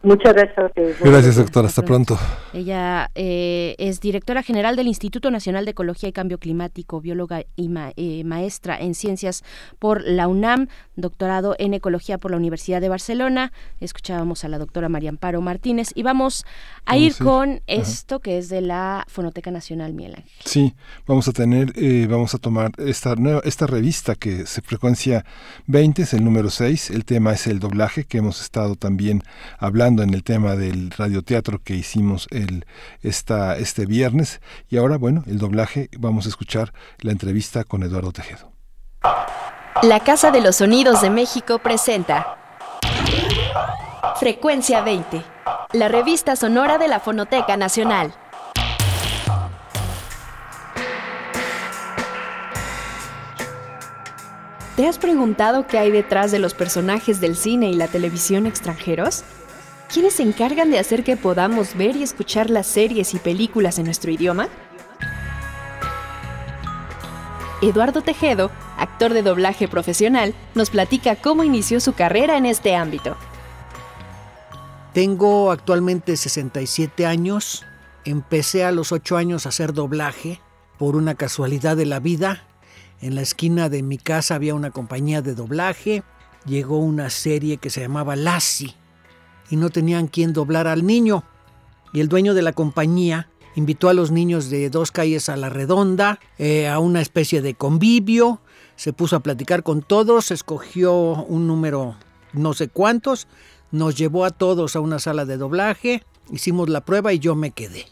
[0.03, 0.99] Muchas gracias a ustedes.
[0.99, 1.67] Gracias, doctor.
[1.67, 2.19] Hasta pronto.
[2.55, 7.69] Ella eh, es directora general del Instituto Nacional de Ecología y Cambio Climático, bióloga y
[7.69, 9.45] ma- eh, maestra en ciencias
[9.79, 13.53] por la UNAM, doctorado en ecología por la Universidad de Barcelona.
[13.81, 16.47] Escuchábamos a la doctora María Amparo Martínez y vamos
[16.87, 17.61] a Vamos ir a con Ajá.
[17.67, 20.33] esto que es de la Fonoteca Nacional, Miguel Ángel.
[20.47, 20.75] Sí,
[21.07, 25.27] vamos a tener, eh, vamos a tomar esta nueva, esta revista que se frecuencia
[25.67, 29.23] 20, es el número 6, el tema es el doblaje, que hemos estado también
[29.59, 32.65] hablando en el tema del radioteatro que hicimos el,
[33.03, 38.13] esta, este viernes, y ahora, bueno, el doblaje, vamos a escuchar la entrevista con Eduardo
[38.13, 38.53] Tejedo.
[39.83, 42.37] La Casa de los Sonidos de México presenta
[44.19, 45.23] Frecuencia 20,
[45.73, 48.15] la revista sonora de la Fonoteca Nacional.
[54.81, 59.25] ¿Te has preguntado qué hay detrás de los personajes del cine y la televisión extranjeros?
[59.93, 63.87] ¿Quiénes se encargan de hacer que podamos ver y escuchar las series y películas en
[63.87, 64.49] nuestro idioma?
[67.61, 73.17] Eduardo Tejedo, actor de doblaje profesional, nos platica cómo inició su carrera en este ámbito.
[74.95, 77.65] Tengo actualmente 67 años.
[78.05, 80.41] Empecé a los 8 años a hacer doblaje
[80.79, 82.45] por una casualidad de la vida.
[83.01, 86.05] En la esquina de mi casa había una compañía de doblaje.
[86.47, 88.80] Llegó una serie que se llamaba Lassie
[89.51, 91.25] y no tenían quien doblar al niño.
[91.93, 95.49] Y el dueño de la compañía invitó a los niños de dos calles a la
[95.49, 98.41] redonda eh, a una especie de convivio.
[98.77, 101.97] Se puso a platicar con todos, escogió un número
[102.33, 103.27] no sé cuántos,
[103.73, 107.51] nos llevó a todos a una sala de doblaje, hicimos la prueba y yo me
[107.51, 107.87] quedé.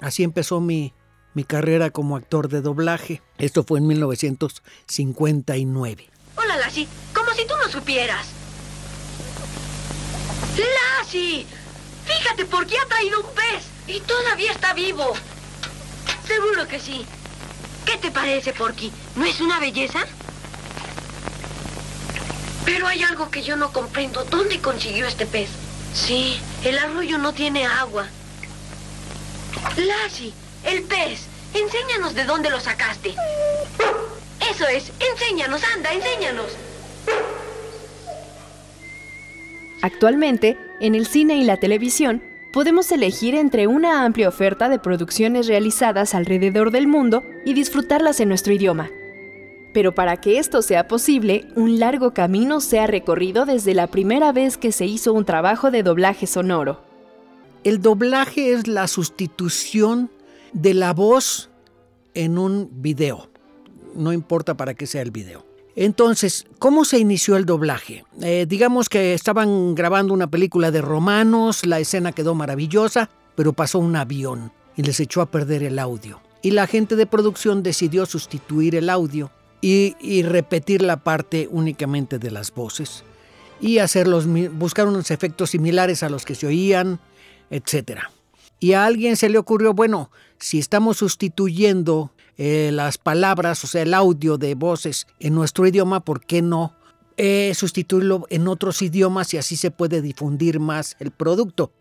[0.00, 0.92] Así empezó mi,
[1.34, 3.22] mi carrera como actor de doblaje.
[3.38, 6.10] Esto fue en 1959.
[6.36, 6.88] Hola, Lassie.
[7.14, 8.41] Como si tú no supieras.
[10.56, 11.46] ¡Lassie!
[12.04, 13.64] Fíjate por qué ha traído un pez.
[13.86, 15.12] Y todavía está vivo.
[16.26, 17.06] Seguro que sí.
[17.84, 18.92] ¿Qué te parece, Porky?
[19.16, 20.00] ¿No es una belleza?
[22.64, 24.24] Pero hay algo que yo no comprendo.
[24.24, 25.50] ¿Dónde consiguió este pez?
[25.94, 28.06] Sí, el arroyo no tiene agua.
[29.76, 30.32] Lassie,
[30.64, 31.26] el pez.
[31.54, 33.14] Enséñanos de dónde lo sacaste.
[34.50, 36.52] Eso es, enséñanos, anda, enséñanos.
[39.82, 45.48] Actualmente, en el cine y la televisión, podemos elegir entre una amplia oferta de producciones
[45.48, 48.90] realizadas alrededor del mundo y disfrutarlas en nuestro idioma.
[49.74, 54.30] Pero para que esto sea posible, un largo camino se ha recorrido desde la primera
[54.30, 56.80] vez que se hizo un trabajo de doblaje sonoro.
[57.64, 60.10] El doblaje es la sustitución
[60.52, 61.50] de la voz
[62.14, 63.30] en un video.
[63.94, 65.51] No importa para qué sea el video.
[65.74, 68.04] Entonces, ¿cómo se inició el doblaje?
[68.20, 73.78] Eh, digamos que estaban grabando una película de romanos, la escena quedó maravillosa, pero pasó
[73.78, 76.20] un avión y les echó a perder el audio.
[76.42, 82.18] Y la gente de producción decidió sustituir el audio y, y repetir la parte únicamente
[82.18, 83.04] de las voces
[83.62, 86.98] y hacerlos, buscar unos efectos similares a los que se oían,
[87.48, 88.00] etc.
[88.58, 93.82] Y a alguien se le ocurrió, bueno, si estamos sustituyendo eh, las palabras, o sea,
[93.82, 96.74] el audio de voces en nuestro idioma, ¿por qué no
[97.16, 101.72] eh, sustituirlo en otros idiomas y así se puede difundir más el producto?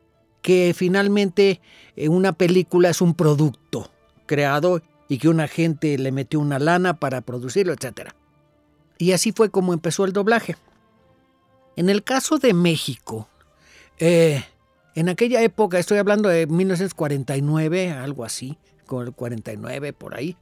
[0.41, 1.61] Que finalmente
[1.95, 3.91] eh, una película es un producto
[4.25, 8.09] creado y que una gente le metió una lana para producirlo, etc.
[8.97, 10.57] Y así fue como empezó el doblaje.
[11.77, 13.29] En el caso de México,
[13.99, 20.35] en aquella época, estoy hablando de 1949, algo así, con el 49 por ahí.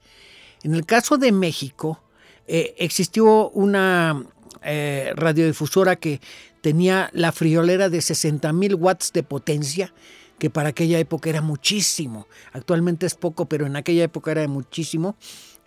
[0.63, 2.01] En el caso de México,
[2.47, 4.23] eh, existió una
[4.61, 6.19] eh, radiodifusora que
[6.61, 9.93] tenía la friolera de 60 mil watts de potencia,
[10.37, 12.27] que para aquella época era muchísimo.
[12.51, 15.15] Actualmente es poco, pero en aquella época era muchísimo.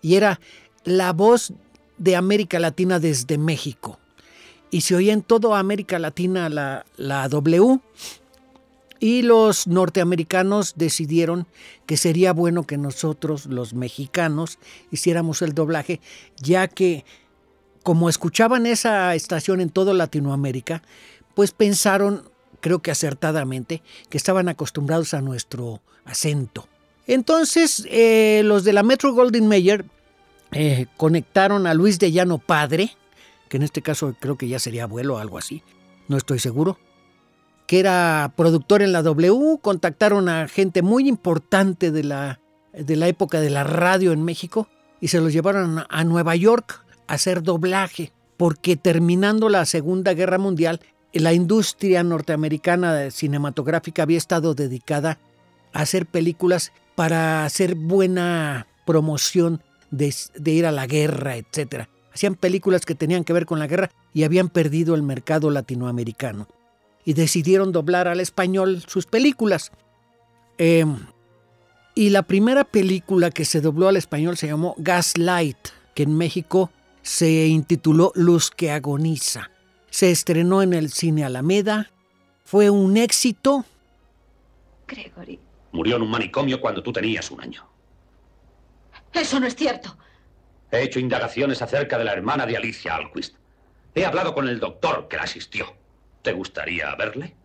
[0.00, 0.40] Y era
[0.84, 1.52] la voz
[1.98, 3.98] de América Latina desde México.
[4.70, 7.80] Y se oía en toda América Latina la, la W.
[9.02, 11.48] Y los norteamericanos decidieron
[11.86, 14.60] que sería bueno que nosotros, los mexicanos,
[14.92, 16.00] hiciéramos el doblaje,
[16.40, 17.04] ya que
[17.82, 20.84] como escuchaban esa estación en toda Latinoamérica,
[21.34, 26.68] pues pensaron, creo que acertadamente, que estaban acostumbrados a nuestro acento.
[27.08, 29.84] Entonces, eh, los de la Metro Golden Mayer
[30.52, 32.96] eh, conectaron a Luis de Llano padre,
[33.48, 35.64] que en este caso creo que ya sería abuelo o algo así,
[36.06, 36.78] no estoy seguro,
[37.72, 42.38] que era productor en la W, contactaron a gente muy importante de la,
[42.74, 44.68] de la época de la radio en México
[45.00, 50.36] y se los llevaron a Nueva York a hacer doblaje, porque terminando la Segunda Guerra
[50.36, 50.82] Mundial,
[51.14, 55.16] la industria norteamericana cinematográfica había estado dedicada
[55.72, 60.12] a hacer películas para hacer buena promoción de,
[60.44, 61.86] ir a la guerra, etc.
[62.12, 66.48] Hacían películas que tenían que ver con la guerra y habían perdido el mercado latinoamericano.
[67.04, 69.72] Y decidieron doblar al español sus películas.
[70.58, 70.98] Em,
[71.94, 76.70] y la primera película que se dobló al español se llamó Gaslight, que en México
[77.02, 79.50] se intituló Luz que agoniza.
[79.90, 81.90] Se estrenó en el cine Alameda.
[82.44, 83.64] Fue un éxito.
[84.86, 85.38] Gregory.
[85.72, 87.66] Murió en un manicomio cuando tú tenías un año.
[89.12, 89.96] Eso no es cierto.
[90.70, 93.36] He hecho indagaciones acerca de la hermana de Alicia Alquist.
[93.94, 95.66] He hablado con el doctor que la asistió.
[96.22, 97.36] ¿Te gustaría verle?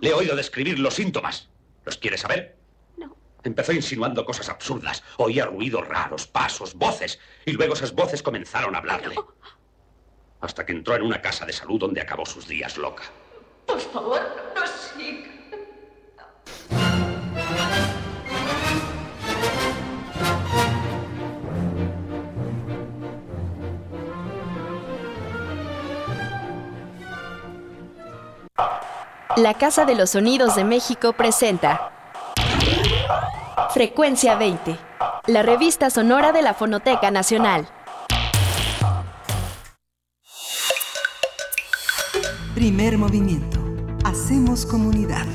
[0.00, 1.48] Le he oído describir los síntomas.
[1.84, 2.56] ¿Los quieres saber?
[2.96, 3.16] No.
[3.44, 5.02] Empezó insinuando cosas absurdas.
[5.18, 7.20] Oía ruidos raros, pasos, voces.
[7.46, 9.14] Y luego esas voces comenzaron a hablarle.
[10.40, 13.04] Hasta que entró en una casa de salud donde acabó sus días loca.
[13.66, 14.20] Por favor,
[14.54, 15.33] no siga.
[29.36, 31.90] La Casa de los Sonidos de México presenta
[33.70, 34.76] Frecuencia 20,
[35.26, 37.66] la revista sonora de la Fonoteca Nacional.
[42.54, 43.58] Primer movimiento.
[44.04, 45.26] Hacemos comunidad.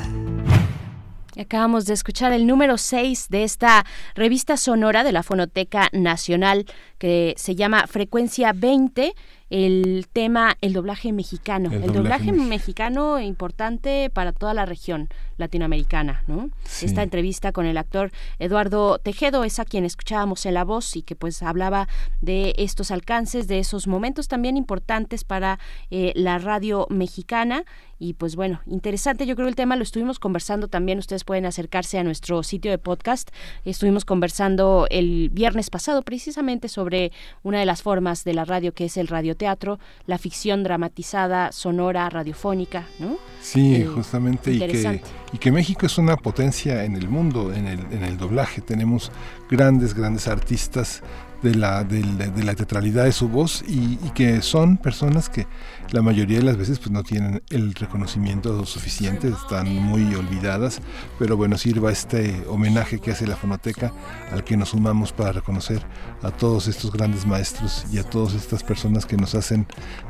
[1.37, 6.65] Acabamos de escuchar el número 6 de esta revista sonora de la Fonoteca Nacional
[6.97, 9.13] que se llama Frecuencia 20
[9.49, 11.71] el tema, el doblaje mexicano.
[11.71, 16.49] El, doblaje, mexicano importante para toda la región latinoamericana, ¿no?
[16.81, 21.01] Esta entrevista con el actor Eduardo Tejedo es a quien escuchábamos en la voz y
[21.01, 21.87] que pues hablaba
[22.21, 25.59] de estos alcances, de esos momentos también importantes para
[25.89, 27.63] eh, la radio mexicana.
[28.01, 29.75] Y pues bueno, interesante, yo creo el tema.
[29.75, 33.29] Lo estuvimos conversando también, ustedes pueden acercarse a nuestro sitio de podcast,
[33.65, 37.11] estuvimos conversando el viernes pasado precisamente sobre
[37.43, 42.09] una de las formas de la radio que es el radioteatro, la ficción dramatizada, sonora,
[42.09, 43.17] radiofónica, ¿no?
[43.41, 45.01] Sí, eh, justamente, y que,
[45.33, 49.11] y que México es una potencia en el mundo, en el, en el doblaje, tenemos
[49.49, 51.01] grandes, grandes artistas
[51.41, 52.03] de la, de,
[52.43, 55.47] la teatralidad de su voz y, que son personas que
[55.91, 60.81] la mayoría de las veces pues no tienen el reconocimiento suficiente, están muy olvidadas,
[61.17, 63.93] pero bueno, sirva este homenaje que hace la fonoteca
[64.31, 65.85] al que nos sumamos para reconocer
[66.21, 69.65] a todos estos grandes maestros y a todas estas personas que nos hacen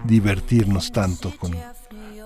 [0.05, 1.53] divertirnos tanto con,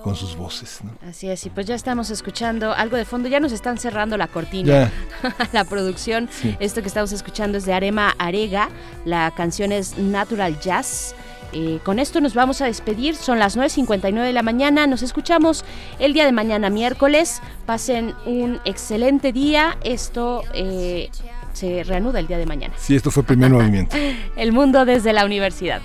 [0.04, 0.80] con sus voces.
[1.08, 4.28] Así es, y pues ya estamos escuchando algo de fondo, ya nos están cerrando la
[4.28, 4.92] cortina,
[5.52, 6.28] la producción.
[6.60, 8.68] Esto que estamos escuchando es de Arema Arega,
[9.06, 11.14] la canción es Natural Jazz.
[11.54, 15.64] Eh, con esto nos vamos a despedir, son las 9.59 de la mañana, nos escuchamos
[15.98, 21.08] el día de mañana miércoles, pasen un excelente día, esto eh,
[21.54, 22.74] se reanuda el día de mañana.
[22.76, 23.96] Sí, esto fue primer movimiento.
[24.36, 25.80] el mundo desde la universidad.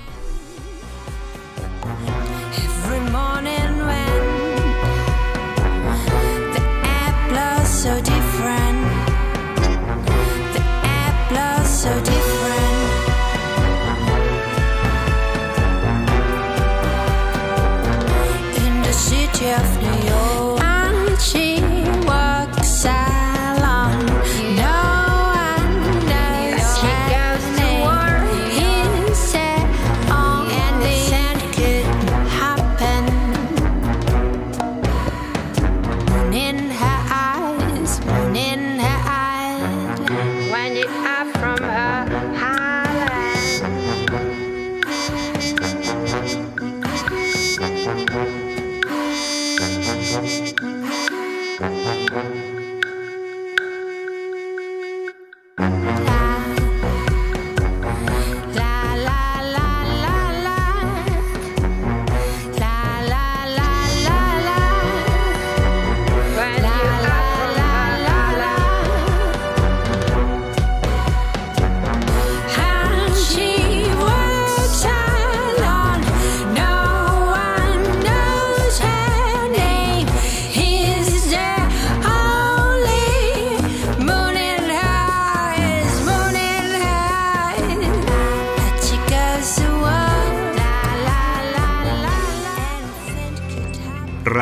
[7.79, 8.81] So different.
[10.53, 10.63] The
[10.95, 12.77] air blows so different.
[18.63, 19.78] In the city of